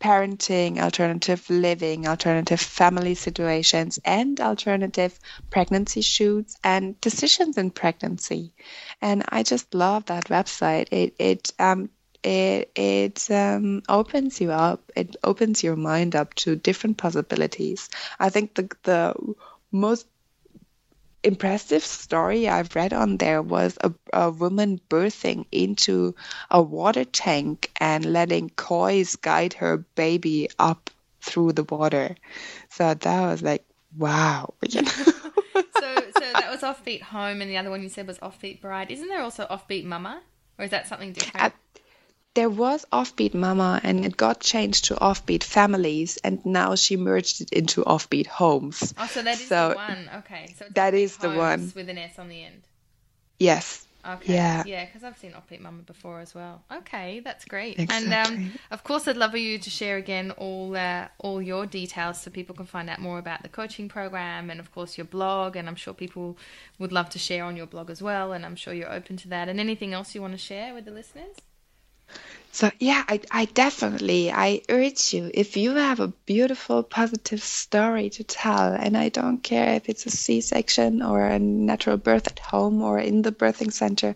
parenting, 0.01 0.79
alternative 0.79 1.47
living, 1.49 2.07
alternative 2.07 2.59
family 2.59 3.13
situations, 3.15 3.99
and 4.03 4.39
alternative 4.41 5.19
pregnancy 5.49 6.01
shoots 6.01 6.57
and 6.63 6.99
decisions 7.01 7.57
in 7.57 7.69
pregnancy. 7.71 8.53
And 9.01 9.23
I 9.29 9.43
just 9.43 9.73
love 9.73 10.05
that 10.05 10.25
website. 10.25 10.87
It 10.91 11.15
it 11.19 11.51
um 11.59 11.89
it 12.23 12.71
it 12.75 13.31
um, 13.31 13.83
opens 13.89 14.41
you 14.41 14.51
up. 14.51 14.91
It 14.95 15.15
opens 15.23 15.63
your 15.63 15.75
mind 15.75 16.15
up 16.15 16.33
to 16.35 16.55
different 16.55 16.97
possibilities. 16.97 17.89
I 18.19 18.29
think 18.29 18.55
the 18.55 18.69
the 18.83 19.13
most 19.71 20.07
impressive 21.23 21.83
story 21.83 22.47
I've 22.47 22.75
read 22.75 22.93
on 22.93 23.17
there 23.17 23.41
was 23.41 23.77
a, 23.81 23.93
a 24.13 24.31
woman 24.31 24.79
birthing 24.89 25.45
into 25.51 26.15
a 26.49 26.61
water 26.61 27.05
tank 27.05 27.71
and 27.77 28.05
letting 28.05 28.49
kois 28.49 29.19
guide 29.19 29.53
her 29.53 29.77
baby 29.95 30.49
up 30.57 30.89
through 31.21 31.53
the 31.53 31.63
water. 31.63 32.15
So 32.69 32.93
that 32.93 33.21
was 33.21 33.41
like, 33.41 33.63
wow. 33.97 34.53
so, 34.69 34.81
so 34.81 36.27
that 36.33 36.49
was 36.49 36.61
Offbeat 36.61 37.01
Home, 37.01 37.41
and 37.41 37.49
the 37.49 37.57
other 37.57 37.69
one 37.69 37.83
you 37.83 37.89
said 37.89 38.07
was 38.07 38.17
Offbeat 38.19 38.61
Bride. 38.61 38.91
Isn't 38.91 39.07
there 39.07 39.21
also 39.21 39.45
Offbeat 39.45 39.85
Mama, 39.85 40.21
or 40.57 40.65
is 40.65 40.71
that 40.71 40.87
something 40.87 41.13
different? 41.13 41.45
At, 41.45 41.53
there 42.33 42.49
was 42.49 42.85
Offbeat 42.93 43.33
Mama 43.33 43.81
and 43.83 44.05
it 44.05 44.15
got 44.15 44.39
changed 44.39 44.85
to 44.85 44.95
Offbeat 44.95 45.43
Families 45.43 46.17
and 46.17 46.45
now 46.45 46.75
she 46.75 46.95
merged 46.95 47.41
it 47.41 47.51
into 47.51 47.83
Offbeat 47.83 48.27
Homes. 48.27 48.93
Oh, 48.97 49.07
so 49.07 49.21
that 49.21 49.39
is 49.39 49.47
so 49.47 49.69
the 49.69 49.75
one. 49.75 50.09
Okay. 50.17 50.53
So 50.57 50.65
that 50.73 50.93
is 50.93 51.17
the 51.17 51.31
one. 51.31 51.71
With 51.75 51.89
an 51.89 51.97
S 51.97 52.17
on 52.17 52.29
the 52.29 52.43
end. 52.43 52.61
Yes. 53.37 53.85
Okay. 54.03 54.33
Yeah. 54.33 54.63
Yeah, 54.65 54.85
because 54.85 55.03
I've 55.03 55.17
seen 55.17 55.33
Offbeat 55.33 55.59
Mama 55.59 55.83
before 55.83 56.21
as 56.21 56.33
well. 56.33 56.63
Okay, 56.71 57.19
that's 57.19 57.45
great. 57.45 57.77
Exactly. 57.77 58.11
And 58.11 58.27
um, 58.27 58.51
of 58.71 58.83
course, 58.83 59.07
I'd 59.07 59.17
love 59.17 59.31
for 59.31 59.37
you 59.37 59.59
to 59.59 59.69
share 59.69 59.97
again 59.97 60.31
all 60.31 60.75
uh, 60.75 61.07
all 61.19 61.41
your 61.41 61.65
details 61.65 62.21
so 62.21 62.31
people 62.31 62.55
can 62.55 62.65
find 62.65 62.89
out 62.89 62.99
more 62.99 63.19
about 63.19 63.43
the 63.43 63.49
coaching 63.49 63.89
program 63.89 64.49
and 64.49 64.59
of 64.59 64.71
course 64.73 64.97
your 64.97 65.05
blog. 65.05 65.55
And 65.55 65.67
I'm 65.67 65.75
sure 65.75 65.93
people 65.93 66.37
would 66.79 66.91
love 66.91 67.09
to 67.09 67.19
share 67.19 67.43
on 67.43 67.55
your 67.55 67.67
blog 67.67 67.89
as 67.89 68.01
well. 68.01 68.31
And 68.31 68.45
I'm 68.45 68.55
sure 68.55 68.73
you're 68.73 68.91
open 68.91 69.17
to 69.17 69.27
that. 69.27 69.49
And 69.49 69.59
anything 69.59 69.93
else 69.93 70.15
you 70.15 70.21
want 70.21 70.33
to 70.33 70.39
share 70.39 70.73
with 70.73 70.85
the 70.85 70.91
listeners? 70.91 71.35
So 72.51 72.69
yeah, 72.79 73.03
I, 73.07 73.21
I 73.31 73.45
definitely 73.45 74.31
I 74.31 74.61
urge 74.69 75.13
you 75.13 75.31
if 75.33 75.55
you 75.55 75.75
have 75.75 75.99
a 76.01 76.13
beautiful 76.25 76.83
positive 76.83 77.41
story 77.41 78.09
to 78.11 78.23
tell, 78.25 78.73
and 78.73 78.97
I 78.97 79.09
don't 79.09 79.41
care 79.41 79.75
if 79.75 79.87
it's 79.87 80.05
a 80.05 80.09
C-section 80.09 81.01
or 81.01 81.25
a 81.25 81.39
natural 81.39 81.97
birth 81.97 82.27
at 82.27 82.39
home 82.39 82.81
or 82.81 82.99
in 82.99 83.21
the 83.21 83.31
birthing 83.31 83.71
center, 83.71 84.15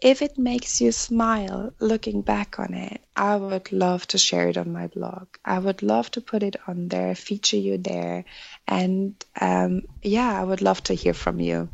if 0.00 0.22
it 0.22 0.38
makes 0.38 0.80
you 0.80 0.92
smile 0.92 1.72
looking 1.80 2.22
back 2.22 2.58
on 2.58 2.72
it, 2.72 3.00
I 3.16 3.36
would 3.36 3.72
love 3.72 4.06
to 4.08 4.18
share 4.18 4.48
it 4.48 4.56
on 4.56 4.72
my 4.72 4.86
blog. 4.86 5.26
I 5.44 5.58
would 5.58 5.82
love 5.82 6.10
to 6.12 6.20
put 6.20 6.42
it 6.42 6.56
on 6.68 6.88
there, 6.88 7.14
feature 7.14 7.56
you 7.58 7.78
there, 7.78 8.24
and 8.68 9.14
um, 9.40 9.82
yeah, 10.02 10.40
I 10.40 10.44
would 10.44 10.62
love 10.62 10.82
to 10.84 10.94
hear 10.94 11.14
from 11.14 11.40
you. 11.40 11.68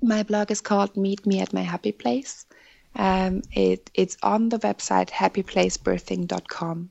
My 0.00 0.22
blog 0.22 0.50
is 0.52 0.60
called 0.60 0.96
Meet 0.96 1.26
Me 1.26 1.40
at 1.40 1.52
My 1.52 1.62
Happy 1.62 1.92
Place. 1.92 2.46
Um, 2.96 3.42
it, 3.52 3.90
it's 3.94 4.16
on 4.22 4.48
the 4.48 4.58
website 4.58 5.10
happyplacebirthing.com. 5.10 6.90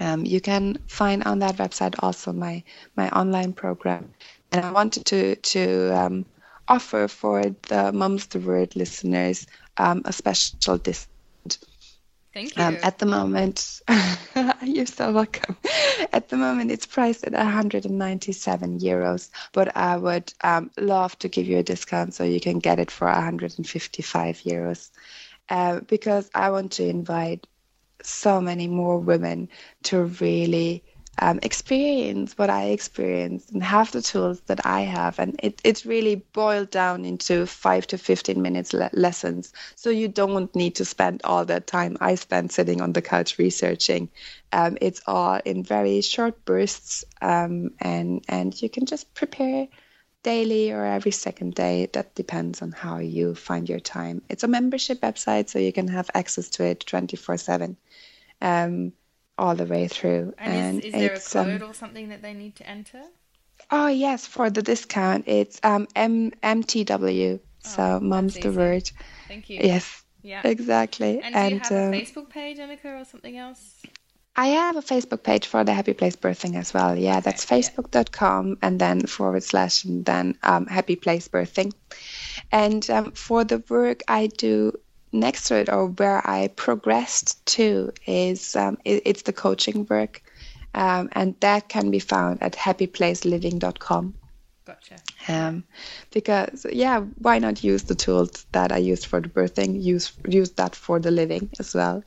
Um, 0.00 0.24
you 0.24 0.40
can 0.40 0.78
find 0.86 1.24
on 1.24 1.40
that 1.40 1.56
website 1.56 1.96
also 2.00 2.32
my 2.32 2.62
my 2.96 3.08
online 3.10 3.52
program, 3.52 4.12
and 4.52 4.64
I 4.64 4.70
wanted 4.70 5.06
to 5.06 5.34
to 5.36 5.90
um, 5.98 6.26
offer 6.68 7.08
for 7.08 7.42
the 7.68 7.92
moms 7.92 8.26
the 8.26 8.38
Word 8.38 8.76
listeners 8.76 9.46
um, 9.76 10.02
a 10.04 10.12
special 10.12 10.78
discount. 10.78 11.17
Thank 12.38 12.56
um, 12.56 12.78
at 12.84 12.98
the 13.00 13.06
moment, 13.06 13.80
you're 14.62 14.86
so 14.86 15.10
welcome. 15.10 15.56
At 16.12 16.28
the 16.28 16.36
moment, 16.36 16.70
it's 16.70 16.86
priced 16.86 17.24
at 17.24 17.32
197 17.32 18.78
euros, 18.78 19.30
but 19.52 19.76
I 19.76 19.96
would 19.96 20.32
um, 20.44 20.70
love 20.78 21.18
to 21.18 21.28
give 21.28 21.46
you 21.46 21.58
a 21.58 21.64
discount 21.64 22.14
so 22.14 22.22
you 22.22 22.38
can 22.38 22.60
get 22.60 22.78
it 22.78 22.92
for 22.92 23.08
155 23.08 24.36
euros. 24.42 24.90
Uh, 25.48 25.80
because 25.80 26.30
I 26.32 26.50
want 26.50 26.70
to 26.72 26.86
invite 26.86 27.48
so 28.04 28.40
many 28.40 28.68
more 28.68 29.00
women 29.00 29.48
to 29.84 30.04
really 30.04 30.84
um, 31.20 31.38
experience 31.42 32.36
what 32.38 32.50
I 32.50 32.66
experienced 32.66 33.50
and 33.52 33.62
have 33.62 33.92
the 33.92 34.02
tools 34.02 34.40
that 34.42 34.64
I 34.66 34.82
have. 34.82 35.18
And 35.18 35.38
it, 35.42 35.60
it's 35.64 35.86
really 35.86 36.16
boiled 36.16 36.70
down 36.70 37.04
into 37.04 37.46
five 37.46 37.86
to 37.88 37.98
15 37.98 38.40
minutes 38.40 38.72
le- 38.72 38.90
lessons. 38.92 39.52
So 39.74 39.90
you 39.90 40.08
don't 40.08 40.54
need 40.54 40.76
to 40.76 40.84
spend 40.84 41.22
all 41.24 41.44
that 41.46 41.66
time 41.66 41.96
I 42.00 42.14
spent 42.14 42.52
sitting 42.52 42.80
on 42.80 42.92
the 42.92 43.02
couch 43.02 43.38
researching. 43.38 44.10
Um, 44.52 44.78
it's 44.80 45.02
all 45.06 45.40
in 45.44 45.62
very 45.64 46.00
short 46.00 46.44
bursts, 46.44 47.04
um, 47.20 47.70
and, 47.80 48.24
and 48.28 48.60
you 48.60 48.68
can 48.68 48.86
just 48.86 49.12
prepare 49.14 49.68
daily 50.22 50.72
or 50.72 50.84
every 50.84 51.12
second 51.12 51.54
day. 51.54 51.88
That 51.92 52.14
depends 52.14 52.62
on 52.62 52.72
how 52.72 52.98
you 52.98 53.34
find 53.34 53.68
your 53.68 53.80
time. 53.80 54.22
It's 54.28 54.44
a 54.44 54.48
membership 54.48 55.00
website, 55.00 55.48
so 55.48 55.58
you 55.58 55.72
can 55.72 55.88
have 55.88 56.10
access 56.14 56.48
to 56.50 56.64
it 56.64 56.80
24 56.86 57.36
7. 57.36 57.76
Um, 58.40 58.92
all 59.38 59.54
the 59.54 59.64
way 59.64 59.88
through. 59.88 60.34
And, 60.38 60.54
and 60.54 60.84
is, 60.84 60.84
is 60.86 60.92
there 60.92 61.44
a 61.44 61.44
code 61.44 61.62
um, 61.62 61.70
or 61.70 61.74
something 61.74 62.08
that 62.08 62.22
they 62.22 62.34
need 62.34 62.56
to 62.56 62.68
enter? 62.68 63.02
Oh 63.70 63.88
yes, 63.88 64.26
for 64.26 64.50
the 64.50 64.62
discount, 64.62 65.24
it's 65.26 65.60
um 65.62 65.86
M 65.94 66.32
MTW. 66.42 67.40
Oh, 67.40 67.68
so 67.68 68.00
mom's 68.00 68.34
the 68.36 68.52
word. 68.52 68.90
Thank 69.26 69.50
you. 69.50 69.60
Yes. 69.62 70.02
Yeah. 70.22 70.40
Exactly. 70.44 71.20
And, 71.22 71.34
and 71.34 71.62
do 71.62 71.74
you 71.74 71.80
have 71.80 71.92
a 71.92 71.96
uh, 71.96 72.00
Facebook 72.00 72.28
page, 72.28 72.58
Annika, 72.58 73.00
or 73.00 73.04
something 73.04 73.36
else? 73.36 73.82
I 74.36 74.48
have 74.48 74.76
a 74.76 74.82
Facebook 74.82 75.24
page 75.24 75.46
for 75.46 75.64
the 75.64 75.72
Happy 75.72 75.94
Place 75.94 76.14
Birthing 76.14 76.54
as 76.54 76.72
well. 76.72 76.96
Yeah, 76.96 77.18
okay, 77.18 77.22
that's 77.22 77.44
facebook.com 77.44 78.48
yeah. 78.48 78.54
and 78.62 78.80
then 78.80 79.00
forward 79.06 79.42
slash 79.42 79.84
and 79.84 80.04
then 80.04 80.36
um, 80.44 80.66
Happy 80.66 80.94
Place 80.94 81.26
Birthing. 81.26 81.72
And 82.52 82.88
um, 82.88 83.12
for 83.12 83.42
the 83.42 83.62
work 83.68 84.02
I 84.06 84.28
do 84.28 84.78
next 85.12 85.48
to 85.48 85.56
it 85.56 85.68
or 85.68 85.86
where 85.86 86.26
I 86.28 86.48
progressed 86.48 87.44
to 87.46 87.92
is 88.06 88.56
um, 88.56 88.78
it, 88.84 89.02
it's 89.04 89.22
the 89.22 89.32
coaching 89.32 89.86
work, 89.88 90.22
um, 90.74 91.08
and 91.12 91.34
that 91.40 91.68
can 91.68 91.90
be 91.90 91.98
found 92.00 92.42
at 92.42 92.52
happyplaceliving.com. 92.52 94.14
Gotcha. 94.68 94.96
Um, 95.28 95.64
because 96.12 96.66
yeah, 96.70 97.00
why 97.18 97.38
not 97.38 97.64
use 97.64 97.84
the 97.84 97.94
tools 97.94 98.46
that 98.52 98.70
I 98.70 98.76
used 98.76 99.06
for 99.06 99.20
the 99.20 99.28
birthing? 99.30 99.82
Use 99.82 100.12
use 100.28 100.50
that 100.52 100.76
for 100.76 101.00
the 101.00 101.10
living 101.10 101.48
as 101.58 101.74
well. 101.74 102.04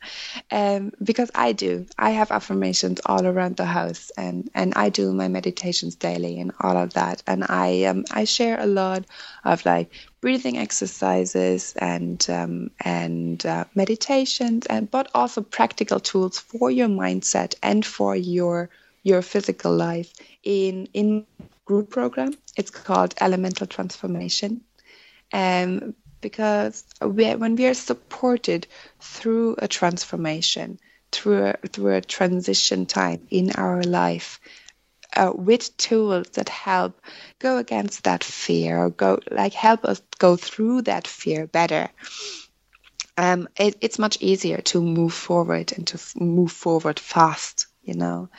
Um, 0.52 0.92
because 1.04 1.32
I 1.34 1.54
do. 1.54 1.88
I 1.98 2.12
have 2.12 2.32
affirmations 2.32 3.02
all 3.06 3.26
around 3.26 3.58
the 3.58 3.66
house, 3.66 4.12
and 4.16 4.48
and 4.54 4.74
I 4.76 4.90
do 4.90 5.12
my 5.12 5.28
meditations 5.28 5.96
daily 5.96 6.40
and 6.40 6.52
all 6.60 6.78
of 6.78 6.94
that. 6.94 7.24
And 7.26 7.44
I 7.50 7.86
um 7.86 8.06
I 8.12 8.26
share 8.26 8.60
a 8.60 8.68
lot 8.68 9.06
of 9.44 9.66
like 9.66 9.92
breathing 10.22 10.60
exercises 10.60 11.74
and 11.78 12.24
um, 12.30 12.70
and 12.80 13.44
uh, 13.44 13.66
meditations, 13.74 14.68
and 14.68 14.90
but 14.92 15.10
also 15.16 15.42
practical 15.42 16.00
tools 16.00 16.38
for 16.40 16.70
your 16.70 16.90
mindset 16.90 17.56
and 17.64 17.84
for 17.86 18.16
your 18.16 18.70
your 19.04 19.24
physical 19.24 19.76
life 19.76 20.14
in 20.44 20.88
in 20.94 21.26
group 21.66 21.90
program. 21.90 22.34
It's 22.58 22.72
called 22.72 23.16
Elemental 23.20 23.68
Transformation. 23.68 24.62
Um, 25.34 25.96
because 26.22 26.86
we, 27.02 27.34
when 27.36 27.56
we 27.56 27.66
are 27.66 27.74
supported 27.74 28.68
through 29.00 29.56
a 29.58 29.68
transformation, 29.68 30.80
through 31.12 31.48
a, 31.48 31.68
through 31.68 31.96
a 31.96 32.02
transition 32.02 32.86
time 32.86 33.28
in 33.30 33.52
our 33.54 33.82
life, 33.82 34.40
uh, 35.16 35.32
with 35.36 35.76
tools 35.78 36.30
that 36.32 36.48
help 36.48 37.02
go 37.40 37.58
against 37.58 38.04
that 38.04 38.24
fear 38.24 38.78
or 38.78 38.90
go 38.90 39.20
like 39.30 39.54
help 39.54 39.84
us 39.84 40.02
go 40.20 40.38
through 40.38 40.84
that 40.84 41.06
fear 41.06 41.48
better, 41.48 41.90
um, 43.18 43.50
it, 43.58 43.76
it's 43.82 44.00
much 44.00 44.18
easier 44.22 44.62
to 44.62 44.82
move 44.82 45.14
forward 45.14 45.74
and 45.74 45.86
to 45.88 45.96
f- 45.96 46.16
move 46.16 46.52
forward 46.52 47.00
fast, 47.00 47.68
you 47.84 47.96
know. 47.96 48.30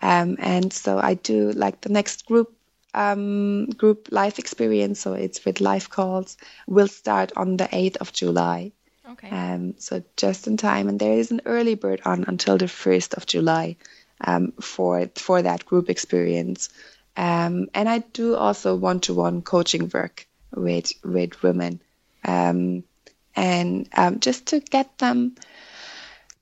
Um, 0.00 0.36
and 0.38 0.72
so 0.72 0.98
I 0.98 1.14
do 1.14 1.50
like 1.52 1.80
the 1.80 1.88
next 1.88 2.26
group 2.26 2.54
um, 2.94 3.66
group 3.70 4.08
life 4.10 4.38
experience, 4.38 5.00
so 5.00 5.14
it's 5.14 5.44
with 5.44 5.60
life 5.60 5.88
calls, 5.88 6.36
will 6.66 6.88
start 6.88 7.32
on 7.36 7.56
the 7.56 7.64
8th 7.64 7.96
of 7.98 8.12
July. 8.12 8.72
Okay. 9.08 9.28
Um, 9.30 9.74
so 9.78 10.02
just 10.16 10.46
in 10.46 10.56
time, 10.56 10.88
and 10.88 10.98
there 10.98 11.18
is 11.18 11.30
an 11.30 11.42
early 11.44 11.74
bird 11.74 12.02
on 12.04 12.24
until 12.28 12.58
the 12.58 12.66
1st 12.66 13.14
of 13.14 13.26
July 13.26 13.76
um, 14.20 14.52
for 14.60 15.08
for 15.16 15.42
that 15.42 15.66
group 15.66 15.90
experience. 15.90 16.68
Um, 17.16 17.68
and 17.74 17.88
I 17.88 17.98
do 17.98 18.34
also 18.36 18.74
one-to-one 18.74 19.42
coaching 19.42 19.90
work 19.92 20.26
with 20.54 20.92
with 21.04 21.42
women, 21.42 21.80
um, 22.24 22.84
and 23.34 23.88
um, 23.94 24.20
just 24.20 24.46
to 24.46 24.60
get 24.60 24.96
them 24.98 25.34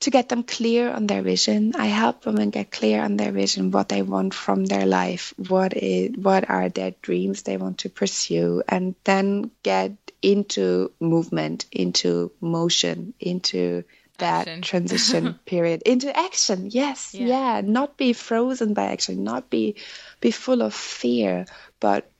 to 0.01 0.11
get 0.11 0.28
them 0.28 0.42
clear 0.42 0.90
on 0.90 1.07
their 1.07 1.22
vision. 1.22 1.74
I 1.76 1.86
help 1.86 2.26
women 2.26 2.51
get 2.51 2.70
clear 2.70 3.03
on 3.03 3.16
their 3.16 3.32
vision, 3.32 3.70
what 3.70 3.88
they 3.88 4.03
want 4.03 4.34
from 4.34 4.64
their 4.64 4.86
life, 4.86 5.34
what 5.36 5.76
is 5.76 6.16
what 6.16 6.48
are 6.48 6.68
their 6.68 6.92
dreams 7.03 7.42
they 7.42 7.57
want 7.57 7.78
to 7.78 7.90
pursue, 7.90 8.62
and 8.68 8.94
then 9.05 9.51
get 9.62 9.92
into 10.22 10.92
movement, 11.01 11.66
into 11.72 12.32
motion, 12.40 13.14
into 13.20 13.84
that 14.20 14.48
action. 14.48 14.62
transition 14.62 15.34
period 15.46 15.82
into 15.86 16.14
action 16.16 16.68
yes 16.70 17.14
yeah. 17.14 17.26
yeah. 17.26 17.61
not 17.64 17.96
be 17.96 18.12
frozen 18.12 18.74
by 18.74 18.84
action 18.92 19.24
not 19.24 19.51
be 19.51 19.76
be 20.20 20.30
full 20.30 20.62
of 20.62 20.74
fear 20.74 21.46
but 21.80 22.11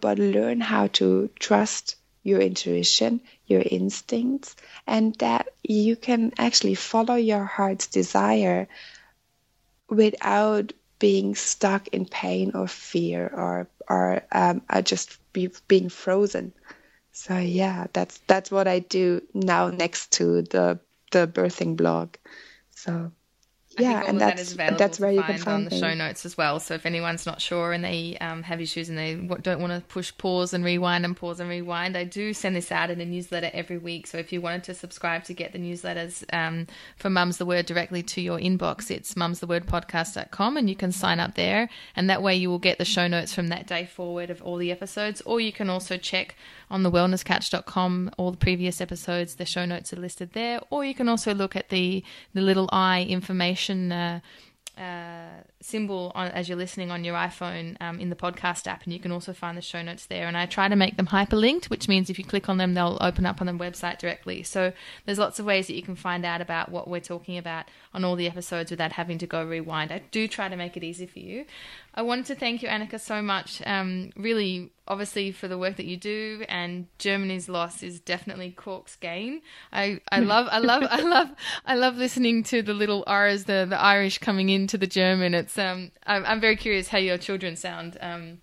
but 0.00 0.18
learn 0.18 0.60
how 0.60 0.86
to 0.86 1.28
trust 1.38 1.96
your 2.22 2.40
intuition 2.40 3.20
your 3.52 3.64
instincts 3.64 4.56
and 4.86 5.14
that 5.16 5.48
you 5.62 5.96
can 5.96 6.32
actually 6.38 6.74
follow 6.74 7.16
your 7.16 7.44
heart's 7.44 7.86
desire 7.88 8.68
without 9.88 10.72
being 10.98 11.34
stuck 11.34 11.88
in 11.88 12.06
pain 12.06 12.52
or 12.54 12.66
fear 12.68 13.28
or 13.28 13.68
or 13.88 14.22
um, 14.32 14.62
just 14.84 15.18
be, 15.32 15.50
being 15.68 15.88
frozen. 15.88 16.52
So 17.12 17.38
yeah 17.38 17.86
that's 17.92 18.18
that's 18.26 18.50
what 18.50 18.68
i 18.68 18.78
do 18.80 19.22
now 19.34 19.68
next 19.68 20.12
to 20.12 20.42
the 20.42 20.80
the 21.12 21.26
birthing 21.28 21.76
blog 21.76 22.16
so 22.70 23.12
yeah, 23.78 24.04
and 24.06 24.20
that's 24.20 24.54
that 24.54 24.76
that's 24.76 25.00
where 25.00 25.10
you 25.10 25.22
can 25.22 25.38
find 25.38 25.54
on 25.54 25.64
the 25.64 25.78
show 25.78 25.94
notes 25.94 26.26
as 26.26 26.36
well. 26.36 26.60
So 26.60 26.74
if 26.74 26.84
anyone's 26.84 27.24
not 27.24 27.40
sure 27.40 27.72
and 27.72 27.82
they 27.84 28.18
um, 28.20 28.42
have 28.42 28.60
issues 28.60 28.88
and 28.88 28.98
they 28.98 29.14
don't 29.14 29.60
want 29.60 29.72
to 29.72 29.80
push 29.88 30.12
pause 30.18 30.52
and 30.52 30.64
rewind 30.64 31.04
and 31.04 31.16
pause 31.16 31.40
and 31.40 31.48
rewind, 31.48 31.96
I 31.96 32.04
do 32.04 32.34
send 32.34 32.56
this 32.56 32.70
out 32.70 32.90
in 32.90 33.00
a 33.00 33.06
newsletter 33.06 33.50
every 33.54 33.78
week. 33.78 34.06
So 34.06 34.18
if 34.18 34.32
you 34.32 34.40
wanted 34.40 34.64
to 34.64 34.74
subscribe 34.74 35.24
to 35.24 35.34
get 35.34 35.52
the 35.52 35.58
newsletters 35.58 36.24
um, 36.34 36.66
for 36.96 37.08
Mums 37.08 37.38
the 37.38 37.46
Word 37.46 37.66
directly 37.66 38.02
to 38.02 38.20
your 38.20 38.38
inbox, 38.38 38.90
it's 38.90 39.14
mumsthewordpodcast.com 39.14 40.56
and 40.56 40.68
you 40.68 40.76
can 40.76 40.92
sign 40.92 41.20
up 41.20 41.34
there. 41.34 41.68
And 41.96 42.10
that 42.10 42.22
way 42.22 42.36
you 42.36 42.50
will 42.50 42.58
get 42.58 42.78
the 42.78 42.84
show 42.84 43.06
notes 43.06 43.34
from 43.34 43.48
that 43.48 43.66
day 43.66 43.86
forward 43.86 44.28
of 44.28 44.42
all 44.42 44.56
the 44.56 44.70
episodes. 44.70 45.20
Or 45.22 45.40
you 45.40 45.52
can 45.52 45.70
also 45.70 45.96
check 45.96 46.36
on 46.70 46.82
the 46.82 46.90
wellnesscouch.com 46.90 48.10
all 48.18 48.30
the 48.30 48.36
previous 48.36 48.80
episodes. 48.80 49.36
The 49.36 49.46
show 49.46 49.64
notes 49.64 49.92
are 49.92 49.96
listed 49.96 50.32
there. 50.32 50.60
Or 50.70 50.84
you 50.84 50.94
can 50.94 51.08
also 51.08 51.32
look 51.34 51.56
at 51.56 51.68
the, 51.70 52.04
the 52.34 52.40
little 52.40 52.68
eye 52.72 53.06
information 53.08 53.61
uh, 53.70 54.20
uh, 54.78 55.42
symbol 55.60 56.12
on, 56.14 56.28
as 56.28 56.48
you're 56.48 56.56
listening 56.56 56.90
on 56.90 57.04
your 57.04 57.14
iPhone 57.14 57.76
um, 57.82 58.00
in 58.00 58.08
the 58.08 58.16
podcast 58.16 58.66
app, 58.66 58.84
and 58.84 58.92
you 58.92 58.98
can 58.98 59.12
also 59.12 59.32
find 59.32 59.56
the 59.56 59.62
show 59.62 59.82
notes 59.82 60.06
there. 60.06 60.26
And 60.26 60.36
I 60.36 60.46
try 60.46 60.68
to 60.68 60.76
make 60.76 60.96
them 60.96 61.08
hyperlinked, 61.08 61.66
which 61.66 61.88
means 61.88 62.08
if 62.08 62.18
you 62.18 62.24
click 62.24 62.48
on 62.48 62.56
them, 62.56 62.72
they'll 62.72 62.96
open 63.00 63.26
up 63.26 63.40
on 63.40 63.46
the 63.46 63.52
website 63.52 63.98
directly. 63.98 64.42
So 64.42 64.72
there's 65.04 65.18
lots 65.18 65.38
of 65.38 65.44
ways 65.44 65.66
that 65.66 65.74
you 65.74 65.82
can 65.82 65.94
find 65.94 66.24
out 66.24 66.40
about 66.40 66.70
what 66.70 66.88
we're 66.88 67.00
talking 67.00 67.36
about 67.36 67.66
on 67.92 68.02
all 68.02 68.16
the 68.16 68.26
episodes 68.26 68.70
without 68.70 68.92
having 68.92 69.18
to 69.18 69.26
go 69.26 69.44
rewind. 69.44 69.92
I 69.92 70.02
do 70.10 70.26
try 70.26 70.48
to 70.48 70.56
make 70.56 70.76
it 70.76 70.82
easy 70.82 71.06
for 71.06 71.18
you. 71.18 71.44
I 71.94 72.02
wanted 72.02 72.26
to 72.26 72.34
thank 72.34 72.62
you, 72.62 72.68
Annika, 72.68 72.98
so 72.98 73.20
much. 73.22 73.62
Um, 73.66 74.10
really, 74.16 74.72
obviously, 74.88 75.30
for 75.32 75.46
the 75.46 75.58
work 75.58 75.76
that 75.76 75.86
you 75.86 75.96
do, 75.96 76.44
and 76.48 76.86
Germany's 76.98 77.48
loss 77.48 77.82
is 77.82 78.00
definitely 78.00 78.50
Cork's 78.50 78.96
gain. 78.96 79.42
I, 79.72 80.00
I 80.10 80.20
love, 80.20 80.48
I 80.50 80.58
love, 80.58 80.84
I 80.90 81.00
love, 81.02 81.30
I 81.66 81.74
love 81.74 81.96
listening 81.96 82.42
to 82.44 82.62
the 82.62 82.74
little 82.74 83.04
R's, 83.06 83.44
the 83.44 83.66
the 83.68 83.80
Irish 83.80 84.18
coming 84.18 84.48
into 84.48 84.78
the 84.78 84.86
German. 84.86 85.34
It's 85.34 85.58
um, 85.58 85.92
I'm, 86.06 86.24
I'm 86.26 86.40
very 86.40 86.56
curious 86.56 86.88
how 86.88 86.98
your 86.98 87.18
children 87.18 87.56
sound. 87.56 87.96
Um, 88.00 88.41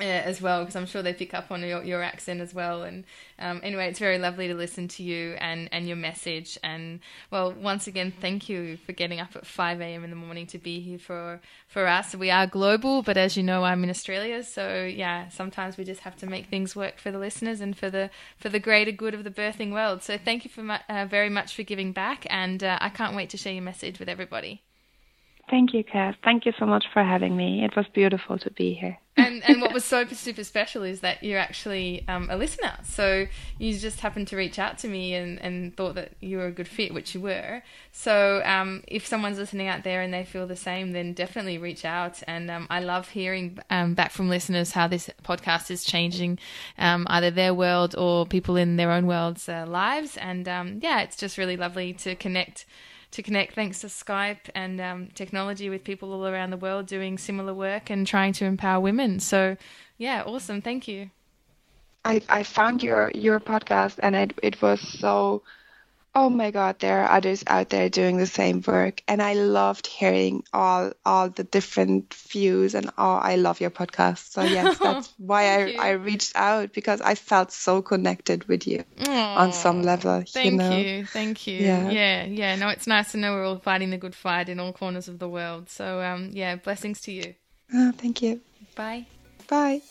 yeah, 0.00 0.22
as 0.24 0.40
well 0.40 0.60
because 0.60 0.76
I'm 0.76 0.86
sure 0.86 1.02
they 1.02 1.12
pick 1.12 1.34
up 1.34 1.50
on 1.50 1.62
your, 1.62 1.82
your 1.84 2.02
accent 2.02 2.40
as 2.40 2.54
well. 2.54 2.82
And 2.82 3.04
um, 3.38 3.60
anyway, 3.62 3.88
it's 3.88 3.98
very 3.98 4.18
lovely 4.18 4.48
to 4.48 4.54
listen 4.54 4.88
to 4.88 5.02
you 5.02 5.36
and, 5.38 5.68
and 5.72 5.86
your 5.86 5.96
message. 5.96 6.58
And 6.62 7.00
well, 7.30 7.52
once 7.52 7.86
again, 7.86 8.12
thank 8.20 8.48
you 8.48 8.76
for 8.78 8.92
getting 8.92 9.20
up 9.20 9.36
at 9.36 9.46
5 9.46 9.80
a.m. 9.80 10.04
in 10.04 10.10
the 10.10 10.16
morning 10.16 10.46
to 10.48 10.58
be 10.58 10.80
here 10.80 10.98
for 10.98 11.40
for 11.66 11.86
us. 11.86 12.14
We 12.14 12.30
are 12.30 12.46
global, 12.46 13.02
but 13.02 13.16
as 13.16 13.36
you 13.36 13.42
know, 13.42 13.64
I'm 13.64 13.84
in 13.84 13.90
Australia, 13.90 14.42
so 14.42 14.84
yeah, 14.84 15.28
sometimes 15.28 15.76
we 15.76 15.84
just 15.84 16.00
have 16.00 16.16
to 16.16 16.26
make 16.26 16.46
things 16.46 16.74
work 16.74 16.98
for 16.98 17.10
the 17.10 17.18
listeners 17.18 17.60
and 17.60 17.76
for 17.76 17.90
the 17.90 18.10
for 18.38 18.48
the 18.48 18.58
greater 18.58 18.92
good 18.92 19.14
of 19.14 19.24
the 19.24 19.30
birthing 19.30 19.72
world. 19.72 20.02
So 20.02 20.18
thank 20.18 20.44
you 20.44 20.50
for 20.50 20.78
uh, 20.88 21.06
very 21.06 21.28
much 21.28 21.54
for 21.54 21.62
giving 21.62 21.92
back, 21.92 22.26
and 22.30 22.62
uh, 22.64 22.78
I 22.80 22.88
can't 22.88 23.14
wait 23.14 23.30
to 23.30 23.36
share 23.36 23.52
your 23.52 23.62
message 23.62 23.98
with 23.98 24.08
everybody. 24.08 24.62
Thank 25.50 25.72
you, 25.72 25.82
Cass. 25.82 26.14
Thank 26.22 26.44
you 26.44 26.52
so 26.58 26.66
much 26.66 26.84
for 26.92 27.02
having 27.02 27.36
me. 27.36 27.64
It 27.64 27.74
was 27.74 27.86
beautiful 27.94 28.38
to 28.38 28.50
be 28.50 28.74
here. 28.74 28.98
and 29.16 29.42
and 29.48 29.62
what 29.62 29.72
was 29.72 29.84
so 29.94 30.04
super 30.06 30.44
special 30.44 30.82
is 30.82 31.00
that 31.00 31.22
you're 31.22 31.38
actually 31.38 32.04
um, 32.06 32.28
a 32.30 32.36
listener. 32.36 32.74
So 32.84 33.26
you 33.58 33.76
just 33.78 34.00
happened 34.00 34.28
to 34.28 34.36
reach 34.36 34.58
out 34.58 34.78
to 34.78 34.88
me 34.88 35.14
and, 35.14 35.40
and 35.40 35.74
thought 35.76 35.94
that 35.94 36.12
you 36.20 36.36
were 36.36 36.46
a 36.46 36.52
good 36.52 36.68
fit, 36.68 36.92
which 36.92 37.14
you 37.14 37.22
were. 37.22 37.62
So 37.92 38.42
um, 38.44 38.84
if 38.86 39.06
someone's 39.06 39.38
listening 39.38 39.68
out 39.68 39.84
there 39.84 40.02
and 40.02 40.12
they 40.12 40.24
feel 40.24 40.46
the 40.46 40.56
same, 40.56 40.92
then 40.92 41.14
definitely 41.14 41.56
reach 41.56 41.84
out. 41.84 42.22
And 42.26 42.50
um, 42.50 42.66
I 42.68 42.80
love 42.80 43.08
hearing 43.08 43.58
um, 43.70 43.94
back 43.94 44.10
from 44.10 44.28
listeners 44.28 44.72
how 44.72 44.86
this 44.86 45.08
podcast 45.24 45.70
is 45.70 45.82
changing 45.82 46.38
um, 46.76 47.06
either 47.08 47.30
their 47.30 47.54
world 47.54 47.94
or 47.96 48.26
people 48.26 48.56
in 48.56 48.76
their 48.76 48.92
own 48.92 49.06
world's 49.06 49.48
uh, 49.48 49.64
lives. 49.66 50.18
And 50.18 50.46
um, 50.46 50.80
yeah, 50.82 51.00
it's 51.00 51.16
just 51.16 51.38
really 51.38 51.56
lovely 51.56 51.94
to 51.94 52.14
connect 52.14 52.66
to 53.10 53.22
connect 53.22 53.54
thanks 53.54 53.80
to 53.80 53.86
Skype 53.86 54.50
and 54.54 54.80
um, 54.80 55.08
technology 55.14 55.68
with 55.68 55.84
people 55.84 56.12
all 56.12 56.26
around 56.26 56.50
the 56.50 56.56
world 56.56 56.86
doing 56.86 57.18
similar 57.18 57.54
work 57.54 57.90
and 57.90 58.06
trying 58.06 58.32
to 58.34 58.44
empower 58.44 58.80
women. 58.80 59.20
So, 59.20 59.56
yeah, 59.96 60.22
awesome. 60.24 60.60
Thank 60.60 60.88
you. 60.88 61.10
I, 62.04 62.22
I 62.28 62.42
found 62.42 62.82
your 62.82 63.10
your 63.14 63.40
podcast 63.40 63.98
and 64.02 64.14
it, 64.14 64.38
it 64.42 64.62
was 64.62 64.80
so 64.80 65.42
oh 66.14 66.28
my 66.28 66.50
god 66.50 66.78
there 66.78 67.02
are 67.02 67.10
others 67.10 67.44
out 67.46 67.68
there 67.68 67.88
doing 67.88 68.16
the 68.16 68.26
same 68.26 68.62
work 68.66 69.02
and 69.06 69.22
i 69.22 69.34
loved 69.34 69.86
hearing 69.86 70.42
all 70.52 70.92
all 71.04 71.28
the 71.28 71.44
different 71.44 72.12
views 72.14 72.74
and 72.74 72.90
oh 72.98 73.14
i 73.14 73.36
love 73.36 73.60
your 73.60 73.70
podcast. 73.70 74.32
So 74.32 74.42
yes 74.42 74.78
that's 74.82 75.12
why 75.18 75.44
I, 75.44 75.76
I 75.78 75.90
reached 75.90 76.32
out 76.34 76.72
because 76.72 77.00
i 77.00 77.14
felt 77.14 77.52
so 77.52 77.82
connected 77.82 78.48
with 78.48 78.66
you 78.66 78.84
Aww, 78.98 79.36
on 79.36 79.52
some 79.52 79.82
level 79.82 80.24
thank 80.26 80.52
you, 80.52 80.58
know? 80.58 80.76
you 80.76 81.06
thank 81.06 81.46
you. 81.46 81.56
Yeah. 81.56 81.90
yeah 81.90 82.24
yeah. 82.24 82.56
No 82.56 82.68
it's 82.68 82.86
nice 82.86 83.12
to 83.12 83.18
know 83.18 83.32
we're 83.32 83.44
all 83.44 83.58
fighting 83.58 83.90
the 83.90 83.98
good 83.98 84.14
fight 84.14 84.48
in 84.48 84.60
all 84.60 84.72
corners 84.72 85.08
of 85.08 85.18
the 85.18 85.28
world. 85.28 85.68
So 85.68 86.00
um 86.02 86.30
yeah 86.32 86.56
blessings 86.56 87.00
to 87.02 87.12
you. 87.12 87.34
Oh, 87.72 87.92
thank 87.92 88.22
you. 88.22 88.40
Bye. 88.74 89.06
Bye 89.48 89.82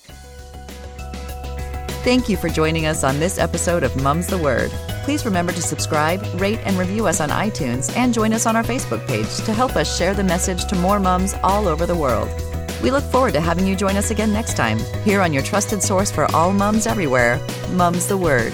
Thank 2.08 2.30
you 2.30 2.38
for 2.38 2.48
joining 2.48 2.86
us 2.86 3.04
on 3.04 3.20
this 3.20 3.38
episode 3.38 3.84
of 3.84 4.02
Mum's 4.02 4.28
the 4.28 4.38
Word. 4.38 4.72
Please 5.04 5.26
remember 5.26 5.52
to 5.52 5.62
subscribe, 5.62 6.24
rate, 6.40 6.62
and 6.64 6.78
review 6.78 7.06
us 7.06 7.20
on 7.20 7.28
iTunes 7.28 7.94
and 7.98 8.14
join 8.14 8.32
us 8.32 8.46
on 8.46 8.56
our 8.56 8.64
Facebook 8.64 9.06
page 9.06 9.28
to 9.46 9.52
help 9.52 9.76
us 9.76 9.98
share 9.98 10.14
the 10.14 10.24
message 10.24 10.64
to 10.68 10.76
more 10.78 11.02
mums 11.02 11.36
all 11.44 11.68
over 11.68 11.86
the 11.86 11.98
world. 11.98 12.30
We 12.82 12.92
look 12.92 13.04
forward 13.04 13.34
to 13.34 13.42
having 13.42 13.68
you 13.68 13.76
join 13.76 13.98
us 13.98 14.10
again 14.10 14.32
next 14.32 14.56
time, 14.56 14.80
here 15.04 15.20
on 15.20 15.34
your 15.34 15.44
trusted 15.44 15.84
source 15.84 16.10
for 16.10 16.34
all 16.34 16.54
mums 16.54 16.88
everywhere, 16.88 17.46
Mum's 17.72 18.08
the 18.08 18.16
Word. 18.16 18.54